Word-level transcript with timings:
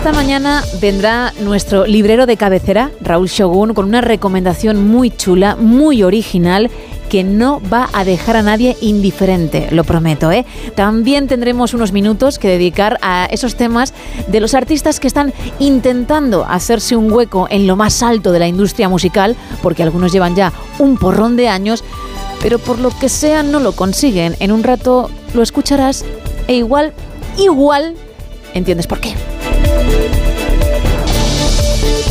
Esta 0.00 0.12
mañana 0.14 0.64
vendrá 0.80 1.34
nuestro 1.40 1.84
librero 1.84 2.24
de 2.24 2.38
cabecera, 2.38 2.90
Raúl 3.02 3.28
Shogun, 3.28 3.74
con 3.74 3.84
una 3.84 4.00
recomendación 4.00 4.88
muy 4.88 5.10
chula, 5.10 5.56
muy 5.56 6.02
original 6.02 6.70
que 7.10 7.22
no 7.22 7.60
va 7.70 7.90
a 7.92 8.02
dejar 8.02 8.36
a 8.36 8.42
nadie 8.42 8.78
indiferente, 8.80 9.68
lo 9.72 9.84
prometo. 9.84 10.32
¿eh? 10.32 10.46
También 10.74 11.28
tendremos 11.28 11.74
unos 11.74 11.92
minutos 11.92 12.38
que 12.38 12.48
dedicar 12.48 12.96
a 13.02 13.26
esos 13.30 13.56
temas 13.56 13.92
de 14.26 14.40
los 14.40 14.54
artistas 14.54 15.00
que 15.00 15.06
están 15.06 15.34
intentando 15.58 16.46
hacerse 16.46 16.96
un 16.96 17.12
hueco 17.12 17.46
en 17.50 17.66
lo 17.66 17.76
más 17.76 18.02
alto 18.02 18.32
de 18.32 18.38
la 18.38 18.48
industria 18.48 18.88
musical, 18.88 19.36
porque 19.62 19.82
algunos 19.82 20.12
llevan 20.12 20.34
ya 20.34 20.50
un 20.78 20.96
porrón 20.96 21.36
de 21.36 21.50
años, 21.50 21.84
pero 22.40 22.58
por 22.58 22.78
lo 22.78 22.88
que 22.88 23.10
sea 23.10 23.42
no 23.42 23.60
lo 23.60 23.72
consiguen. 23.72 24.34
En 24.40 24.50
un 24.50 24.62
rato 24.62 25.10
lo 25.34 25.42
escucharás 25.42 26.06
e 26.48 26.54
igual, 26.54 26.94
igual, 27.36 27.96
entiendes 28.54 28.86
por 28.86 28.98
qué. 28.98 29.14
Oh, 29.92 29.96
oh, 29.96 30.02
oh, 30.02 31.50
oh, 31.52 32.04
oh, 32.04 32.09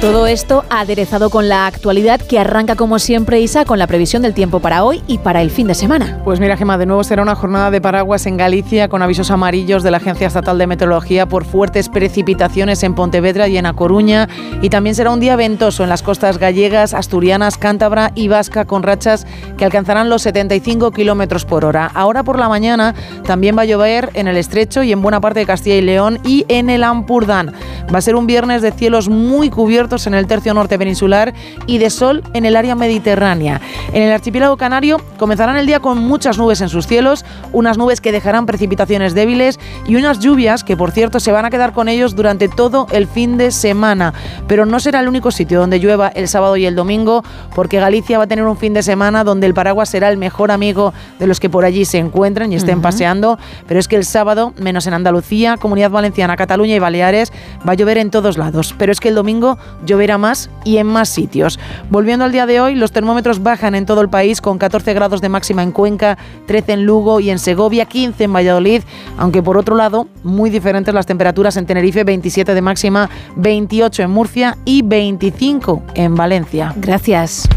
Todo 0.00 0.26
esto 0.26 0.64
aderezado 0.70 1.28
con 1.28 1.50
la 1.50 1.66
actualidad 1.66 2.22
que 2.22 2.38
arranca 2.38 2.74
como 2.74 2.98
siempre, 2.98 3.38
Isa, 3.38 3.66
con 3.66 3.78
la 3.78 3.86
previsión 3.86 4.22
del 4.22 4.32
tiempo 4.32 4.58
para 4.58 4.82
hoy 4.82 5.02
y 5.06 5.18
para 5.18 5.42
el 5.42 5.50
fin 5.50 5.66
de 5.66 5.74
semana. 5.74 6.22
Pues 6.24 6.40
mira, 6.40 6.56
Gema, 6.56 6.78
de 6.78 6.86
nuevo 6.86 7.04
será 7.04 7.20
una 7.20 7.34
jornada 7.34 7.70
de 7.70 7.82
paraguas 7.82 8.24
en 8.24 8.38
Galicia 8.38 8.88
con 8.88 9.02
avisos 9.02 9.30
amarillos 9.30 9.82
de 9.82 9.90
la 9.90 9.98
Agencia 9.98 10.26
Estatal 10.26 10.56
de 10.56 10.66
Meteorología 10.66 11.26
por 11.26 11.44
fuertes 11.44 11.90
precipitaciones 11.90 12.82
en 12.82 12.94
Pontevedra 12.94 13.46
y 13.48 13.58
en 13.58 13.66
A 13.66 13.74
Coruña. 13.74 14.26
Y 14.62 14.70
también 14.70 14.94
será 14.94 15.10
un 15.10 15.20
día 15.20 15.36
ventoso 15.36 15.82
en 15.82 15.90
las 15.90 16.02
costas 16.02 16.38
gallegas, 16.38 16.94
asturianas, 16.94 17.58
cántabra 17.58 18.10
y 18.14 18.28
vasca 18.28 18.64
con 18.64 18.82
rachas 18.82 19.26
que 19.58 19.66
alcanzarán 19.66 20.08
los 20.08 20.22
75 20.22 20.92
kilómetros 20.92 21.44
por 21.44 21.66
hora. 21.66 21.90
Ahora 21.92 22.22
por 22.22 22.38
la 22.38 22.48
mañana 22.48 22.94
también 23.26 23.54
va 23.54 23.62
a 23.62 23.66
llover 23.66 24.08
en 24.14 24.28
el 24.28 24.38
estrecho 24.38 24.82
y 24.82 24.92
en 24.92 25.02
buena 25.02 25.20
parte 25.20 25.40
de 25.40 25.46
Castilla 25.46 25.76
y 25.76 25.82
León 25.82 26.20
y 26.24 26.46
en 26.48 26.70
el 26.70 26.84
Ampurdán. 26.84 27.52
Va 27.92 27.98
a 27.98 28.02
ser 28.02 28.14
un 28.14 28.26
viernes 28.26 28.62
de 28.62 28.72
cielos 28.72 29.10
muy 29.10 29.50
cubiertos 29.50 29.89
en 29.90 30.14
el 30.14 30.26
tercio 30.26 30.54
norte 30.54 30.78
peninsular 30.78 31.34
y 31.66 31.78
de 31.78 31.90
sol 31.90 32.22
en 32.32 32.44
el 32.44 32.54
área 32.54 32.74
mediterránea. 32.74 33.60
En 33.92 34.02
el 34.02 34.12
archipiélago 34.12 34.56
canario 34.56 35.00
comenzarán 35.18 35.56
el 35.56 35.66
día 35.66 35.80
con 35.80 35.98
muchas 35.98 36.38
nubes 36.38 36.60
en 36.60 36.68
sus 36.68 36.86
cielos, 36.86 37.24
unas 37.52 37.76
nubes 37.76 38.00
que 38.00 38.12
dejarán 38.12 38.46
precipitaciones 38.46 39.14
débiles 39.14 39.58
y 39.86 39.96
unas 39.96 40.20
lluvias 40.20 40.62
que, 40.62 40.76
por 40.76 40.92
cierto, 40.92 41.18
se 41.18 41.32
van 41.32 41.44
a 41.44 41.50
quedar 41.50 41.72
con 41.72 41.88
ellos 41.88 42.14
durante 42.14 42.48
todo 42.48 42.86
el 42.92 43.08
fin 43.08 43.36
de 43.36 43.50
semana. 43.50 44.14
Pero 44.46 44.64
no 44.64 44.78
será 44.78 45.00
el 45.00 45.08
único 45.08 45.30
sitio 45.30 45.58
donde 45.58 45.80
llueva 45.80 46.08
el 46.08 46.28
sábado 46.28 46.56
y 46.56 46.66
el 46.66 46.76
domingo, 46.76 47.24
porque 47.54 47.80
Galicia 47.80 48.18
va 48.18 48.24
a 48.24 48.28
tener 48.28 48.44
un 48.44 48.56
fin 48.56 48.74
de 48.74 48.82
semana 48.82 49.24
donde 49.24 49.46
el 49.46 49.54
paraguas 49.54 49.88
será 49.88 50.08
el 50.08 50.16
mejor 50.16 50.50
amigo 50.50 50.94
de 51.18 51.26
los 51.26 51.40
que 51.40 51.50
por 51.50 51.64
allí 51.64 51.84
se 51.84 51.98
encuentren 51.98 52.52
y 52.52 52.56
estén 52.56 52.80
paseando. 52.80 53.38
Pero 53.66 53.80
es 53.80 53.88
que 53.88 53.96
el 53.96 54.04
sábado, 54.04 54.52
menos 54.56 54.86
en 54.86 54.94
Andalucía, 54.94 55.56
Comunidad 55.56 55.90
Valenciana, 55.90 56.36
Cataluña 56.36 56.76
y 56.76 56.78
Baleares, 56.78 57.32
va 57.66 57.72
a 57.72 57.74
llover 57.74 57.98
en 57.98 58.10
todos 58.10 58.38
lados. 58.38 58.74
Pero 58.78 58.92
es 58.92 59.00
que 59.00 59.08
el 59.08 59.14
domingo 59.14 59.58
lloverá 59.84 60.18
más 60.18 60.50
y 60.64 60.78
en 60.78 60.86
más 60.86 61.08
sitios. 61.08 61.58
Volviendo 61.90 62.24
al 62.24 62.32
día 62.32 62.46
de 62.46 62.60
hoy, 62.60 62.74
los 62.74 62.92
termómetros 62.92 63.42
bajan 63.42 63.74
en 63.74 63.86
todo 63.86 64.00
el 64.00 64.08
país 64.08 64.40
con 64.40 64.58
14 64.58 64.94
grados 64.94 65.20
de 65.20 65.28
máxima 65.28 65.62
en 65.62 65.72
Cuenca, 65.72 66.18
13 66.46 66.72
en 66.72 66.84
Lugo 66.84 67.20
y 67.20 67.30
en 67.30 67.38
Segovia, 67.38 67.86
15 67.86 68.24
en 68.24 68.32
Valladolid, 68.32 68.82
aunque 69.18 69.42
por 69.42 69.56
otro 69.56 69.76
lado, 69.76 70.08
muy 70.22 70.50
diferentes 70.50 70.94
las 70.94 71.06
temperaturas 71.06 71.56
en 71.56 71.66
Tenerife, 71.66 72.04
27 72.04 72.54
de 72.54 72.62
máxima, 72.62 73.10
28 73.36 74.02
en 74.02 74.10
Murcia 74.10 74.58
y 74.64 74.82
25 74.82 75.82
en 75.94 76.14
Valencia. 76.14 76.72
Gracias. 76.76 77.48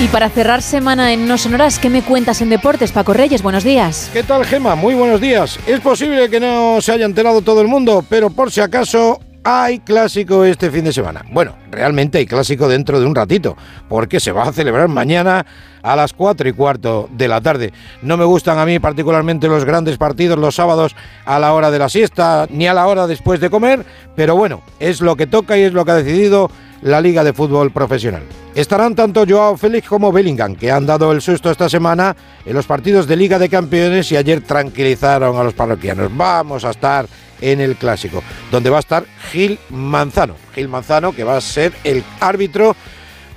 Y 0.00 0.06
para 0.06 0.28
cerrar 0.28 0.62
semana 0.62 1.12
en 1.12 1.26
No 1.26 1.36
Sonoras, 1.36 1.80
¿qué 1.80 1.90
me 1.90 2.02
cuentas 2.02 2.40
en 2.40 2.50
deportes, 2.50 2.92
Paco 2.92 3.14
Reyes? 3.14 3.42
Buenos 3.42 3.64
días. 3.64 4.08
¿Qué 4.12 4.22
tal, 4.22 4.44
Gema? 4.44 4.76
Muy 4.76 4.94
buenos 4.94 5.20
días. 5.20 5.58
Es 5.66 5.80
posible 5.80 6.30
que 6.30 6.38
no 6.38 6.80
se 6.80 6.92
haya 6.92 7.04
enterado 7.04 7.42
todo 7.42 7.60
el 7.62 7.66
mundo, 7.66 8.04
pero 8.08 8.30
por 8.30 8.52
si 8.52 8.60
acaso 8.60 9.18
hay 9.42 9.80
clásico 9.80 10.44
este 10.44 10.70
fin 10.70 10.84
de 10.84 10.92
semana. 10.92 11.24
Bueno, 11.32 11.56
realmente 11.72 12.18
hay 12.18 12.26
clásico 12.26 12.68
dentro 12.68 13.00
de 13.00 13.06
un 13.06 13.14
ratito, 13.16 13.56
porque 13.88 14.20
se 14.20 14.30
va 14.30 14.44
a 14.44 14.52
celebrar 14.52 14.86
mañana 14.86 15.44
a 15.82 15.96
las 15.96 16.12
4 16.12 16.48
y 16.48 16.52
cuarto 16.52 17.08
de 17.10 17.26
la 17.26 17.40
tarde. 17.40 17.72
No 18.00 18.16
me 18.16 18.24
gustan 18.24 18.58
a 18.58 18.66
mí 18.66 18.78
particularmente 18.78 19.48
los 19.48 19.64
grandes 19.64 19.98
partidos 19.98 20.38
los 20.38 20.54
sábados 20.54 20.94
a 21.24 21.40
la 21.40 21.52
hora 21.52 21.72
de 21.72 21.78
la 21.80 21.88
siesta, 21.88 22.46
ni 22.50 22.68
a 22.68 22.74
la 22.74 22.86
hora 22.86 23.08
después 23.08 23.40
de 23.40 23.50
comer, 23.50 23.84
pero 24.14 24.36
bueno, 24.36 24.62
es 24.78 25.00
lo 25.00 25.16
que 25.16 25.26
toca 25.26 25.58
y 25.58 25.62
es 25.62 25.72
lo 25.72 25.84
que 25.84 25.90
ha 25.90 25.96
decidido 25.96 26.52
la 26.82 27.00
Liga 27.00 27.24
de 27.24 27.32
Fútbol 27.32 27.70
Profesional. 27.70 28.22
Estarán 28.54 28.94
tanto 28.94 29.24
Joao 29.28 29.56
Félix 29.56 29.88
como 29.88 30.12
Bellingham, 30.12 30.56
que 30.56 30.70
han 30.70 30.86
dado 30.86 31.12
el 31.12 31.20
susto 31.20 31.50
esta 31.50 31.68
semana 31.68 32.16
en 32.44 32.54
los 32.54 32.66
partidos 32.66 33.06
de 33.06 33.16
Liga 33.16 33.38
de 33.38 33.48
Campeones 33.48 34.10
y 34.12 34.16
ayer 34.16 34.40
tranquilizaron 34.42 35.36
a 35.36 35.44
los 35.44 35.54
parroquianos. 35.54 36.10
Vamos 36.16 36.64
a 36.64 36.70
estar 36.70 37.06
en 37.40 37.60
el 37.60 37.76
clásico, 37.76 38.22
donde 38.50 38.70
va 38.70 38.78
a 38.78 38.80
estar 38.80 39.04
Gil 39.30 39.58
Manzano. 39.70 40.34
Gil 40.54 40.68
Manzano, 40.68 41.12
que 41.12 41.24
va 41.24 41.36
a 41.36 41.40
ser 41.40 41.72
el 41.84 42.02
árbitro 42.20 42.74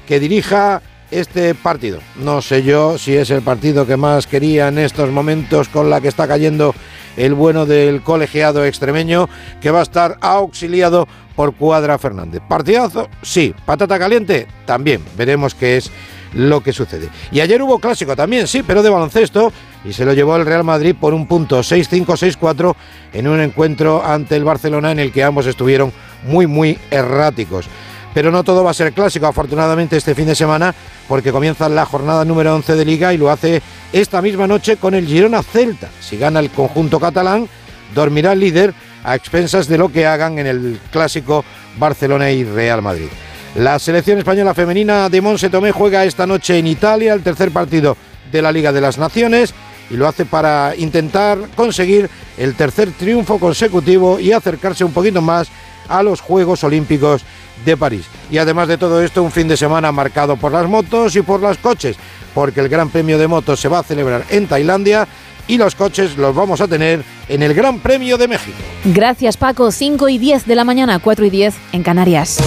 que 0.08 0.20
dirija 0.20 0.82
este 1.12 1.54
partido. 1.54 2.00
No 2.16 2.42
sé 2.42 2.64
yo 2.64 2.98
si 2.98 3.16
es 3.16 3.30
el 3.30 3.42
partido 3.42 3.86
que 3.86 3.98
más 3.98 4.28
quería 4.28 4.70
en 4.70 4.80
estos 4.80 5.12
momentos 5.12 5.68
con 5.68 5.90
la 5.90 6.02
que 6.02 6.08
está 6.08 6.28
cayendo 6.28 6.74
el 7.18 7.34
bueno 7.34 7.66
del 7.66 8.02
colegiado 8.02 8.66
extremeño, 8.66 9.28
que 9.60 9.72
va 9.72 9.80
a 9.80 9.84
estar 9.84 10.18
auxiliado 10.22 11.08
por 11.36 11.56
Cuadra 11.56 11.98
Fernández. 11.98 12.42
Partidazo, 12.48 13.10
sí. 13.22 13.54
Patata 13.66 13.98
caliente, 13.98 14.48
también. 14.66 15.04
Veremos 15.18 15.56
qué 15.56 15.78
es 15.78 15.92
lo 16.34 16.62
que 16.62 16.74
sucede. 16.74 17.10
Y 17.32 17.40
ayer 17.42 17.62
hubo 17.62 17.80
clásico 17.80 18.16
también, 18.16 18.48
sí, 18.48 18.64
pero 18.64 18.84
de 18.84 18.90
baloncesto, 18.90 19.52
y 19.84 19.94
se 19.94 20.06
lo 20.06 20.14
llevó 20.14 20.36
el 20.36 20.46
Real 20.46 20.64
Madrid 20.64 20.96
por 21.00 21.14
un 21.14 21.28
punto 21.28 21.60
6-5-6-4 21.60 22.76
en 23.14 23.28
un 23.28 23.42
encuentro 23.42 24.04
ante 24.06 24.36
el 24.36 24.44
Barcelona 24.44 24.92
en 24.92 25.00
el 25.00 25.12
que 25.12 25.24
ambos 25.24 25.46
estuvieron 25.46 25.92
muy, 26.24 26.48
muy 26.48 26.78
erráticos. 26.90 27.66
Pero 28.14 28.30
no 28.30 28.44
todo 28.44 28.64
va 28.64 28.72
a 28.72 28.74
ser 28.74 28.92
clásico, 28.92 29.26
afortunadamente, 29.26 29.96
este 29.96 30.16
fin 30.16 30.26
de 30.26 30.36
semana, 30.36 30.76
porque 31.08 31.32
comienza 31.32 31.70
la 31.70 31.86
jornada 31.86 32.26
número 32.26 32.54
11 32.56 32.76
de 32.76 32.86
Liga 32.86 33.14
y 33.14 33.18
lo 33.18 33.30
hace 33.30 33.62
esta 33.94 34.22
misma 34.22 34.48
noche 34.48 34.76
con 34.78 34.94
el 34.94 35.08
Girona 35.08 35.42
Celta. 35.44 35.90
Si 36.02 36.18
gana 36.18 36.42
el 36.42 36.50
conjunto 36.50 37.00
catalán, 37.00 37.48
dormirá 37.96 38.34
el 38.34 38.42
líder 38.42 38.74
a 39.04 39.16
expensas 39.16 39.68
de 39.68 39.78
lo 39.78 39.90
que 39.90 40.06
hagan 40.06 40.40
en 40.40 40.48
el 40.48 40.80
clásico 40.92 41.44
Barcelona 41.78 42.32
y 42.32 42.44
Real 42.44 42.82
Madrid. 42.82 43.08
La 43.56 43.80
selección 43.80 44.18
española 44.18 44.54
femenina 44.54 45.10
de 45.10 45.22
Monse 45.22 45.50
Tomé 45.50 45.72
juega 45.72 46.06
esta 46.06 46.26
noche 46.26 46.58
en 46.58 46.68
Italia 46.68 47.14
el 47.14 47.22
tercer 47.22 47.52
partido 47.52 47.98
de 48.32 48.42
la 48.42 48.52
Liga 48.52 48.72
de 48.72 48.82
las 48.82 48.98
Naciones 48.98 49.54
y 49.90 49.98
lo 49.98 50.08
hace 50.08 50.26
para 50.26 50.74
intentar 50.78 51.38
conseguir 51.56 52.10
el 52.38 52.56
tercer 52.56 52.92
triunfo 52.92 53.40
consecutivo 53.40 54.20
y 54.20 54.32
acercarse 54.32 54.86
un 54.86 54.94
poquito 54.94 55.22
más 55.22 55.50
a 55.90 56.02
los 56.02 56.22
Juegos 56.22 56.64
Olímpicos 56.64 57.24
de 57.66 57.76
París. 57.76 58.06
Y 58.32 58.38
además 58.38 58.70
de 58.70 58.78
todo 58.78 59.04
esto, 59.04 59.22
un 59.22 59.32
fin 59.32 59.48
de 59.48 59.58
semana 59.58 59.92
marcado 59.92 60.38
por 60.38 60.54
las 60.54 60.68
motos 60.68 61.16
y 61.16 61.22
por 61.22 61.42
los 61.42 61.58
coches, 61.58 61.98
porque 62.34 62.62
el 62.62 62.70
Gran 62.70 62.90
Premio 62.90 63.18
de 63.18 63.28
Motos 63.28 63.60
se 63.60 63.68
va 63.68 63.80
a 63.80 63.84
celebrar 63.84 64.24
en 64.30 64.48
Tailandia 64.48 65.08
y 65.52 65.58
los 65.58 65.76
coches 65.76 66.16
los 66.16 66.34
vamos 66.34 66.62
a 66.62 66.68
tener 66.70 67.04
en 67.28 67.44
el 67.44 67.54
Gran 67.54 67.80
Premio 67.80 68.18
de 68.18 68.30
México. 68.30 68.58
Gracias 68.86 69.36
Paco, 69.36 69.70
5 69.74 70.08
y 70.08 70.18
10 70.18 70.46
de 70.46 70.56
la 70.56 70.64
mañana, 70.64 71.00
4 71.00 71.26
y 71.26 71.30
10 71.30 71.56
en 71.74 71.84
Canarias. 71.84 72.42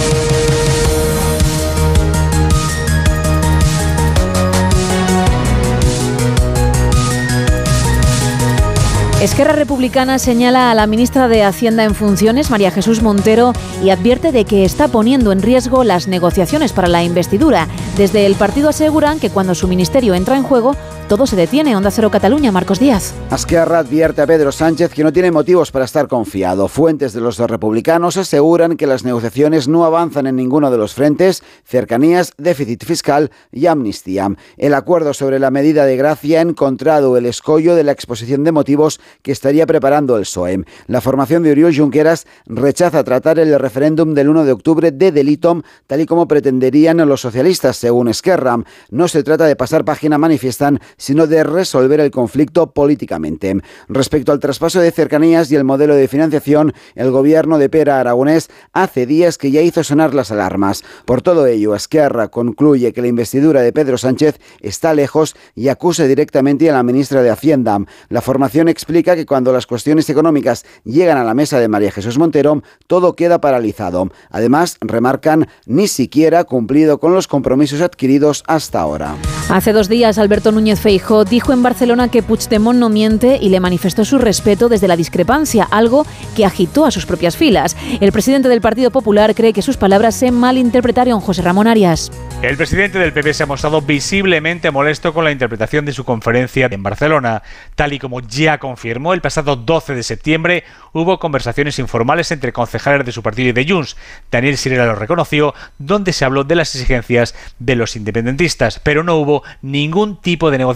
Esquerra 9.21 9.53
Republicana 9.53 10.19
señala 10.19 10.69
a 10.69 10.75
la 10.75 10.85
ministra 10.85 11.27
de 11.27 11.43
Hacienda 11.43 11.83
en 11.83 11.95
funciones, 11.95 12.51
María 12.51 12.69
Jesús 12.69 13.01
Montero, 13.01 13.53
y 13.83 13.89
advierte 13.89 14.31
de 14.31 14.45
que 14.45 14.65
está 14.65 14.87
poniendo 14.87 15.31
en 15.31 15.41
riesgo 15.41 15.83
las 15.83 16.07
negociaciones 16.07 16.73
para 16.73 16.87
la 16.87 17.03
investidura. 17.03 17.67
Desde 17.97 18.25
el 18.25 18.35
partido 18.35 18.69
aseguran 18.69 19.19
que 19.19 19.29
cuando 19.29 19.55
su 19.55 19.67
ministerio 19.67 20.13
entra 20.13 20.37
en 20.37 20.43
juego, 20.43 20.75
todo 21.07 21.27
se 21.27 21.35
detiene. 21.35 21.75
Onda 21.75 21.91
Cero 21.91 22.09
Cataluña, 22.09 22.51
Marcos 22.51 22.79
Díaz. 22.79 23.13
Asquerra 23.29 23.79
advierte 23.79 24.21
a 24.21 24.27
Pedro 24.27 24.51
Sánchez 24.51 24.91
que 24.91 25.03
no 25.03 25.13
tiene 25.13 25.31
motivos 25.31 25.71
para 25.71 25.85
estar 25.85 26.07
confiado. 26.07 26.67
Fuentes 26.67 27.13
de 27.13 27.21
los 27.21 27.37
republicanos 27.37 28.17
aseguran 28.17 28.77
que 28.77 28.87
las 28.87 29.03
negociaciones 29.03 29.67
no 29.67 29.85
avanzan 29.85 30.27
en 30.27 30.35
ninguno 30.35 30.71
de 30.71 30.77
los 30.77 30.93
frentes, 30.93 31.43
cercanías, 31.63 32.33
déficit 32.37 32.83
fiscal 32.83 33.31
y 33.51 33.67
amnistía. 33.67 34.29
El 34.57 34.73
acuerdo 34.73 35.13
sobre 35.13 35.39
la 35.39 35.51
medida 35.51 35.85
de 35.85 35.97
gracia 35.97 36.39
ha 36.39 36.41
encontrado 36.41 37.17
el 37.17 37.25
escollo 37.25 37.75
de 37.75 37.83
la 37.83 37.91
exposición 37.91 38.43
de 38.43 38.51
motivos 38.51 38.99
que 39.21 39.31
estaría 39.31 39.65
preparando 39.65 40.17
el 40.17 40.23
PSOE. 40.23 40.65
La 40.87 41.01
formación 41.01 41.43
de 41.43 41.51
Oriol 41.51 41.75
Junqueras 41.75 42.25
rechaza 42.45 43.03
tratar 43.03 43.39
el 43.39 43.57
referéndum 43.59 44.13
del 44.13 44.29
1 44.29 44.45
de 44.45 44.51
octubre 44.51 44.91
de 44.91 45.11
delito, 45.11 45.63
tal 45.87 46.01
y 46.01 46.05
como 46.05 46.27
pretenderían 46.27 46.97
los 46.97 47.21
socialistas, 47.21 47.77
según 47.77 48.07
Esquerra. 48.07 48.57
No 48.89 49.07
se 49.07 49.23
trata 49.23 49.45
de 49.45 49.55
pasar 49.55 49.85
página, 49.85 50.17
manifiestan, 50.17 50.79
sino 50.97 51.27
de 51.27 51.43
resolver 51.43 51.99
el 51.99 52.11
conflicto 52.11 52.71
políticamente. 52.71 53.55
Respecto 53.87 54.31
al 54.31 54.39
traspaso 54.39 54.79
de 54.79 54.91
cercanías 54.91 55.51
y 55.51 55.55
el 55.55 55.63
modelo 55.63 55.95
de 55.95 56.07
financiación, 56.07 56.73
el 56.95 57.11
gobierno 57.11 57.57
de 57.57 57.69
Pera 57.69 57.99
Aragonés 57.99 58.49
hace 58.73 59.05
días 59.05 59.37
que 59.37 59.51
ya 59.51 59.61
hizo 59.61 59.83
sonar 59.83 60.13
las 60.13 60.31
alarmas. 60.31 60.83
Por 61.05 61.21
todo 61.21 61.47
ello, 61.47 61.75
Esquerra 61.75 62.29
concluye 62.29 62.93
que 62.93 63.01
la 63.01 63.07
investidura 63.07 63.61
de 63.61 63.73
Pedro 63.73 63.97
Sánchez 63.97 64.39
está 64.61 64.93
lejos 64.93 65.35
y 65.55 65.67
acusa 65.67 66.05
directamente 66.05 66.69
a 66.69 66.73
la 66.73 66.83
ministra 66.83 67.21
de 67.21 67.29
Hacienda. 67.29 67.79
La 68.09 68.21
formación 68.21 68.67
explica 68.67 69.15
que 69.15 69.25
cuando 69.25 69.51
las 69.51 69.67
cuestiones 69.67 70.09
económicas 70.09 70.65
llegan 70.83 71.17
a 71.17 71.23
la 71.23 71.33
mesa 71.33 71.59
de 71.59 71.67
María 71.67 71.91
Jesús 71.91 72.17
Montero, 72.17 72.61
todo 72.87 73.15
queda 73.15 73.41
paralizado. 73.41 74.09
Además, 74.29 74.77
remarcan, 74.81 75.47
ni 75.65 75.87
siquiera 75.87 76.43
cumplido 76.43 76.99
con 76.99 77.13
los 77.13 77.27
compromisos 77.27 77.81
adquiridos 77.81 78.43
hasta 78.47 78.79
ahora. 78.79 79.15
Hace 79.49 79.73
dos 79.73 79.89
días, 79.89 80.17
Alberto 80.17 80.51
Núñez 80.51 80.79
Feijó 80.85 81.25
dijo 81.25 81.51
en 81.51 81.63
Barcelona 81.63 82.09
que 82.09 82.21
Puigdemont 82.21 82.77
no 82.77 82.89
miente 82.89 83.39
y 83.41 83.49
le 83.49 83.59
manifestó 83.59 84.05
su 84.05 84.19
respeto 84.19 84.69
desde 84.69 84.87
la 84.87 84.95
discrepancia, 84.95 85.67
algo 85.71 86.05
que 86.35 86.45
agitó 86.45 86.85
a 86.85 86.91
sus 86.91 87.07
propias 87.07 87.35
filas. 87.35 87.75
El 88.01 88.11
presidente 88.11 88.49
del 88.49 88.61
Partido 88.61 88.91
Popular 88.91 89.33
cree 89.33 89.51
que 89.51 89.63
sus 89.63 89.77
palabras 89.77 90.13
se 90.13 90.29
malinterpretaron. 90.29 91.21
José 91.21 91.41
Ramón 91.41 91.65
Arias. 91.65 92.11
El 92.43 92.55
presidente 92.55 92.99
del 92.99 93.13
PP 93.13 93.33
se 93.33 93.41
ha 93.41 93.47
mostrado 93.47 93.81
visiblemente 93.81 94.69
molesto 94.69 95.11
con 95.11 95.23
la 95.23 95.31
interpretación 95.31 95.85
de 95.85 95.93
su 95.93 96.03
conferencia 96.03 96.67
en 96.69 96.83
Barcelona. 96.83 97.41
Tal 97.73 97.93
y 97.93 97.97
como 97.97 98.19
ya 98.19 98.59
confirmó, 98.59 99.15
el 99.15 99.21
pasado 99.21 99.55
12 99.55 99.95
de 99.95 100.03
septiembre 100.03 100.63
hubo 100.93 101.17
conversaciones 101.17 101.79
informales 101.79 102.31
entre 102.31 102.53
concejales 102.53 103.07
de 103.07 103.11
su 103.11 103.23
partido 103.23 103.49
y 103.49 103.53
de 103.53 103.65
Junts. 103.67 103.97
Daniel 104.29 104.57
Sirera 104.57 104.85
lo 104.85 104.93
reconoció, 104.93 105.55
donde 105.79 106.13
se 106.13 106.25
habló 106.25 106.43
de 106.43 106.55
las 106.55 106.75
exigencias 106.75 107.33
de 107.57 107.75
los 107.75 107.95
independentistas, 107.95 108.79
pero 108.79 109.03
no 109.03 109.15
hubo 109.15 109.41
ningún 109.63 110.21
tipo 110.21 110.51
de 110.51 110.59
negociación, 110.59 110.74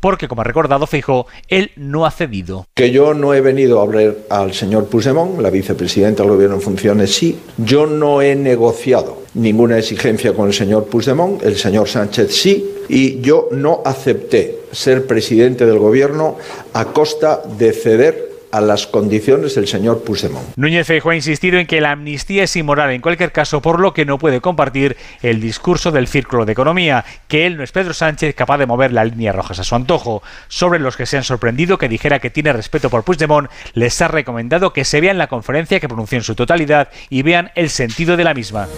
porque 0.00 0.28
como 0.28 0.42
ha 0.42 0.44
recordado 0.44 0.86
Fijo, 0.86 1.26
él 1.48 1.70
no 1.76 2.06
ha 2.06 2.10
cedido. 2.10 2.66
Que 2.74 2.90
yo 2.90 3.14
no 3.14 3.34
he 3.34 3.40
venido 3.40 3.80
a 3.80 3.82
hablar 3.82 4.16
al 4.30 4.52
señor 4.54 4.86
Puigdemont, 4.86 5.40
la 5.40 5.50
vicepresidenta 5.50 6.22
del 6.22 6.32
gobierno 6.32 6.56
en 6.56 6.62
funciones 6.62 7.14
sí, 7.14 7.38
yo 7.56 7.86
no 7.86 8.22
he 8.22 8.34
negociado 8.34 9.22
ninguna 9.34 9.78
exigencia 9.78 10.32
con 10.32 10.48
el 10.48 10.54
señor 10.54 10.86
Puigdemont, 10.86 11.42
el 11.42 11.56
señor 11.56 11.88
Sánchez 11.88 12.34
sí, 12.34 12.74
y 12.88 13.20
yo 13.20 13.48
no 13.52 13.82
acepté 13.84 14.60
ser 14.72 15.06
presidente 15.06 15.66
del 15.66 15.78
gobierno 15.78 16.36
a 16.72 16.86
costa 16.86 17.42
de 17.58 17.72
ceder 17.72 18.27
a 18.52 18.60
las 18.60 18.86
condiciones 18.86 19.54
del 19.54 19.68
señor 19.68 20.02
Puigdemont. 20.02 20.46
Núñez 20.56 20.86
Feijóo 20.86 21.12
ha 21.12 21.16
insistido 21.16 21.58
en 21.58 21.66
que 21.66 21.80
la 21.80 21.92
amnistía 21.92 22.44
es 22.44 22.56
inmoral 22.56 22.90
en 22.90 23.00
cualquier 23.00 23.32
caso, 23.32 23.60
por 23.60 23.80
lo 23.80 23.92
que 23.92 24.04
no 24.04 24.18
puede 24.18 24.40
compartir 24.40 24.96
el 25.22 25.40
discurso 25.40 25.90
del 25.90 26.08
Círculo 26.08 26.44
de 26.44 26.52
Economía, 26.52 27.04
que 27.28 27.46
él 27.46 27.56
no 27.56 27.62
es 27.62 27.72
Pedro 27.72 27.94
Sánchez 27.94 28.34
capaz 28.34 28.58
de 28.58 28.66
mover 28.66 28.92
la 28.92 29.04
línea 29.04 29.32
rojas 29.32 29.58
a 29.58 29.64
su 29.64 29.74
antojo. 29.74 30.22
Sobre 30.48 30.78
los 30.78 30.96
que 30.96 31.06
se 31.06 31.16
han 31.16 31.24
sorprendido 31.24 31.78
que 31.78 31.88
dijera 31.88 32.18
que 32.18 32.30
tiene 32.30 32.52
respeto 32.52 32.90
por 32.90 33.04
Puigdemont, 33.04 33.50
les 33.74 34.00
ha 34.00 34.08
recomendado 34.08 34.72
que 34.72 34.84
se 34.84 35.00
vean 35.00 35.18
la 35.18 35.26
conferencia 35.26 35.80
que 35.80 35.88
pronunció 35.88 36.18
en 36.18 36.24
su 36.24 36.34
totalidad 36.34 36.88
y 37.10 37.22
vean 37.22 37.50
el 37.54 37.70
sentido 37.70 38.16
de 38.16 38.24
la 38.24 38.34
misma. 38.34 38.68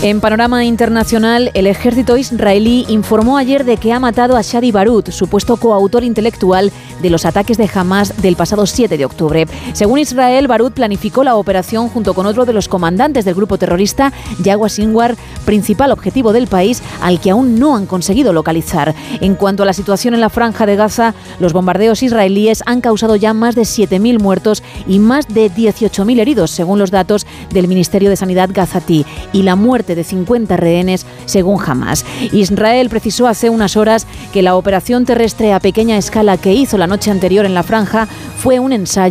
En 0.00 0.20
panorama 0.20 0.64
internacional, 0.64 1.50
el 1.54 1.66
ejército 1.66 2.16
israelí 2.16 2.86
informó 2.88 3.36
ayer 3.36 3.64
de 3.64 3.78
que 3.78 3.92
ha 3.92 3.98
matado 3.98 4.36
a 4.36 4.42
Shadi 4.42 4.70
Barut, 4.70 5.10
supuesto 5.10 5.56
coautor 5.56 6.04
intelectual 6.04 6.70
de 7.02 7.10
los 7.10 7.24
ataques 7.24 7.58
de 7.58 7.68
Hamas 7.74 8.22
del 8.22 8.36
pasado 8.36 8.64
7 8.64 8.96
de 8.96 9.04
octubre. 9.04 9.17
Según 9.72 9.98
Israel, 9.98 10.46
Barut 10.46 10.72
planificó 10.72 11.24
la 11.24 11.34
operación 11.34 11.88
junto 11.88 12.14
con 12.14 12.26
otro 12.26 12.44
de 12.44 12.52
los 12.52 12.68
comandantes 12.68 13.24
del 13.24 13.34
grupo 13.34 13.58
terrorista, 13.58 14.12
Yagua 14.42 14.68
Sinwar, 14.68 15.16
principal 15.44 15.90
objetivo 15.90 16.32
del 16.32 16.46
país 16.46 16.82
al 17.02 17.20
que 17.20 17.30
aún 17.30 17.58
no 17.58 17.74
han 17.74 17.86
conseguido 17.86 18.32
localizar. 18.32 18.94
En 19.20 19.34
cuanto 19.34 19.64
a 19.64 19.66
la 19.66 19.72
situación 19.72 20.14
en 20.14 20.20
la 20.20 20.28
franja 20.28 20.66
de 20.66 20.76
Gaza, 20.76 21.14
los 21.40 21.52
bombardeos 21.52 22.02
israelíes 22.02 22.62
han 22.66 22.80
causado 22.80 23.16
ya 23.16 23.34
más 23.34 23.56
de 23.56 23.62
7.000 23.62 24.20
muertos 24.20 24.62
y 24.86 25.00
más 25.00 25.26
de 25.26 25.50
18.000 25.50 26.20
heridos, 26.20 26.52
según 26.52 26.78
los 26.78 26.92
datos 26.92 27.26
del 27.50 27.66
Ministerio 27.66 28.10
de 28.10 28.16
Sanidad 28.16 28.50
gazatí, 28.52 29.04
y 29.32 29.42
la 29.42 29.56
muerte 29.56 29.96
de 29.96 30.04
50 30.04 30.56
rehenes, 30.56 31.06
según 31.26 31.60
Hamas. 31.60 32.04
Israel 32.32 32.88
precisó 32.88 33.26
hace 33.26 33.50
unas 33.50 33.76
horas 33.76 34.06
que 34.32 34.42
la 34.42 34.54
operación 34.54 35.04
terrestre 35.04 35.52
a 35.52 35.60
pequeña 35.60 35.98
escala 35.98 36.36
que 36.36 36.54
hizo 36.54 36.78
la 36.78 36.86
noche 36.86 37.10
anterior 37.10 37.44
en 37.44 37.54
la 37.54 37.62
franja 37.64 38.06
fue 38.36 38.60
un 38.60 38.72
ensayo 38.72 39.07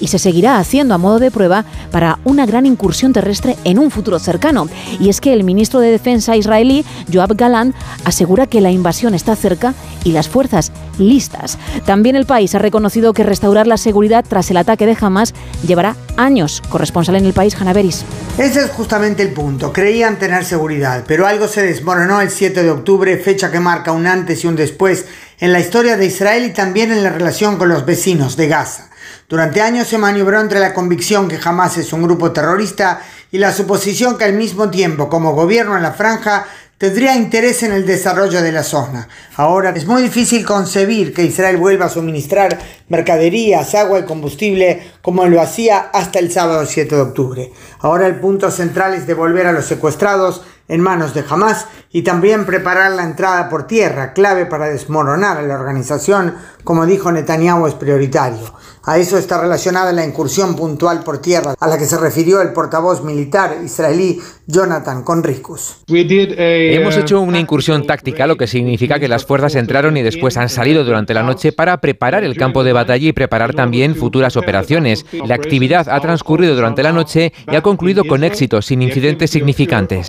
y 0.00 0.08
se 0.08 0.18
seguirá 0.18 0.58
haciendo 0.58 0.94
a 0.94 0.98
modo 0.98 1.18
de 1.18 1.30
prueba 1.30 1.64
para 1.90 2.18
una 2.24 2.46
gran 2.46 2.66
incursión 2.66 3.12
terrestre 3.12 3.56
en 3.64 3.78
un 3.78 3.90
futuro 3.90 4.18
cercano. 4.18 4.68
Y 4.98 5.08
es 5.08 5.20
que 5.20 5.32
el 5.32 5.44
ministro 5.44 5.80
de 5.80 5.90
Defensa 5.90 6.36
israelí, 6.36 6.84
Joab 7.12 7.36
Galant, 7.36 7.74
asegura 8.04 8.46
que 8.46 8.60
la 8.60 8.70
invasión 8.70 9.14
está 9.14 9.36
cerca 9.36 9.74
y 10.04 10.12
las 10.12 10.28
fuerzas 10.28 10.72
listas. 10.98 11.58
También 11.84 12.16
el 12.16 12.26
país 12.26 12.54
ha 12.54 12.58
reconocido 12.58 13.12
que 13.12 13.24
restaurar 13.24 13.66
la 13.66 13.76
seguridad 13.76 14.24
tras 14.26 14.50
el 14.50 14.56
ataque 14.56 14.86
de 14.86 14.96
Hamas 15.00 15.34
llevará 15.66 15.96
años. 16.16 16.62
Corresponsal 16.68 17.16
en 17.16 17.26
el 17.26 17.32
país, 17.32 17.54
Hanaveris. 17.60 18.04
Ese 18.38 18.60
es 18.60 18.70
justamente 18.70 19.22
el 19.22 19.32
punto. 19.32 19.72
Creían 19.72 20.18
tener 20.18 20.44
seguridad, 20.44 21.04
pero 21.06 21.26
algo 21.26 21.48
se 21.48 21.62
desmoronó 21.62 22.20
el 22.20 22.30
7 22.30 22.62
de 22.62 22.70
octubre, 22.70 23.16
fecha 23.18 23.50
que 23.50 23.60
marca 23.60 23.92
un 23.92 24.06
antes 24.06 24.44
y 24.44 24.46
un 24.46 24.56
después 24.56 25.06
en 25.40 25.52
la 25.52 25.60
historia 25.60 25.96
de 25.96 26.06
Israel 26.06 26.44
y 26.44 26.50
también 26.50 26.92
en 26.92 27.02
la 27.02 27.10
relación 27.10 27.56
con 27.56 27.68
los 27.68 27.84
vecinos 27.86 28.36
de 28.36 28.48
Gaza. 28.48 28.89
Durante 29.30 29.62
años 29.62 29.86
se 29.86 29.96
maniobró 29.96 30.40
entre 30.40 30.58
la 30.58 30.74
convicción 30.74 31.28
que 31.28 31.38
Hamas 31.42 31.78
es 31.78 31.92
un 31.92 32.02
grupo 32.02 32.32
terrorista 32.32 33.00
y 33.30 33.38
la 33.38 33.52
suposición 33.52 34.18
que 34.18 34.24
al 34.24 34.32
mismo 34.32 34.70
tiempo, 34.70 35.08
como 35.08 35.34
gobierno 35.34 35.76
en 35.76 35.84
la 35.84 35.92
franja, 35.92 36.46
tendría 36.78 37.14
interés 37.14 37.62
en 37.62 37.70
el 37.70 37.86
desarrollo 37.86 38.42
de 38.42 38.50
la 38.50 38.64
zona. 38.64 39.06
Ahora 39.36 39.70
es 39.70 39.86
muy 39.86 40.02
difícil 40.02 40.44
concebir 40.44 41.14
que 41.14 41.22
Israel 41.22 41.58
vuelva 41.58 41.84
a 41.84 41.90
suministrar 41.90 42.58
mercaderías, 42.88 43.76
agua 43.76 44.00
y 44.00 44.04
combustible 44.04 44.94
como 45.00 45.24
lo 45.26 45.40
hacía 45.40 45.78
hasta 45.92 46.18
el 46.18 46.32
sábado 46.32 46.66
7 46.66 46.92
de 46.96 47.00
octubre. 47.00 47.52
Ahora 47.78 48.08
el 48.08 48.18
punto 48.18 48.50
central 48.50 48.94
es 48.94 49.06
devolver 49.06 49.46
a 49.46 49.52
los 49.52 49.66
secuestrados 49.66 50.42
en 50.66 50.80
manos 50.80 51.14
de 51.14 51.24
Hamas 51.28 51.66
y 51.92 52.02
también 52.02 52.46
preparar 52.46 52.90
la 52.92 53.04
entrada 53.04 53.48
por 53.48 53.68
tierra, 53.68 54.12
clave 54.12 54.46
para 54.46 54.66
desmoronar 54.66 55.36
a 55.36 55.42
la 55.42 55.54
organización, 55.54 56.34
como 56.64 56.84
dijo 56.84 57.12
Netanyahu, 57.12 57.68
es 57.68 57.74
prioritario. 57.74 58.54
A 58.82 58.98
eso 58.98 59.18
está 59.18 59.38
relacionada 59.38 59.92
la 59.92 60.06
incursión 60.06 60.56
puntual 60.56 61.04
por 61.04 61.18
tierra 61.18 61.54
a 61.60 61.68
la 61.68 61.76
que 61.76 61.84
se 61.84 61.98
refirió 61.98 62.40
el 62.40 62.52
portavoz 62.54 63.04
militar 63.04 63.58
israelí 63.62 64.20
Jonathan 64.46 65.02
Conricus. 65.04 65.82
Hemos 65.86 66.96
hecho 66.96 67.20
una 67.20 67.38
incursión 67.38 67.86
táctica, 67.86 68.26
lo 68.26 68.36
que 68.36 68.46
significa 68.46 68.98
que 68.98 69.06
las 69.06 69.26
fuerzas 69.26 69.54
entraron 69.54 69.96
y 69.98 70.02
después 70.02 70.38
han 70.38 70.48
salido 70.48 70.82
durante 70.82 71.12
la 71.12 71.22
noche 71.22 71.52
para 71.52 71.78
preparar 71.78 72.24
el 72.24 72.36
campo 72.36 72.64
de 72.64 72.72
batalla 72.72 73.08
y 73.08 73.12
preparar 73.12 73.54
también 73.54 73.94
futuras 73.94 74.36
operaciones. 74.36 75.04
La 75.26 75.34
actividad 75.34 75.88
ha 75.88 76.00
transcurrido 76.00 76.54
durante 76.54 76.82
la 76.82 76.92
noche 76.92 77.32
y 77.52 77.56
ha 77.56 77.62
concluido 77.62 78.04
con 78.04 78.24
éxito, 78.24 78.62
sin 78.62 78.80
incidentes 78.80 79.30
significantes. 79.30 80.06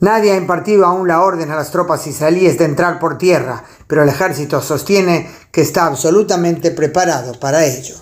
Nadie 0.00 0.32
ha 0.32 0.36
impartido 0.36 0.86
aún 0.86 1.08
la 1.08 1.20
orden 1.20 1.50
a 1.50 1.56
las 1.56 1.70
tropas 1.70 2.06
israelíes 2.06 2.58
de 2.58 2.64
entrar 2.64 2.98
por 2.98 3.18
tierra, 3.18 3.64
pero 3.86 4.02
el 4.02 4.08
ejército 4.08 4.60
sostiene 4.60 5.28
que 5.52 5.60
está 5.60 5.86
absolutamente 5.86 6.63
preparado 6.70 7.32
para 7.34 7.64
ello. 7.64 7.96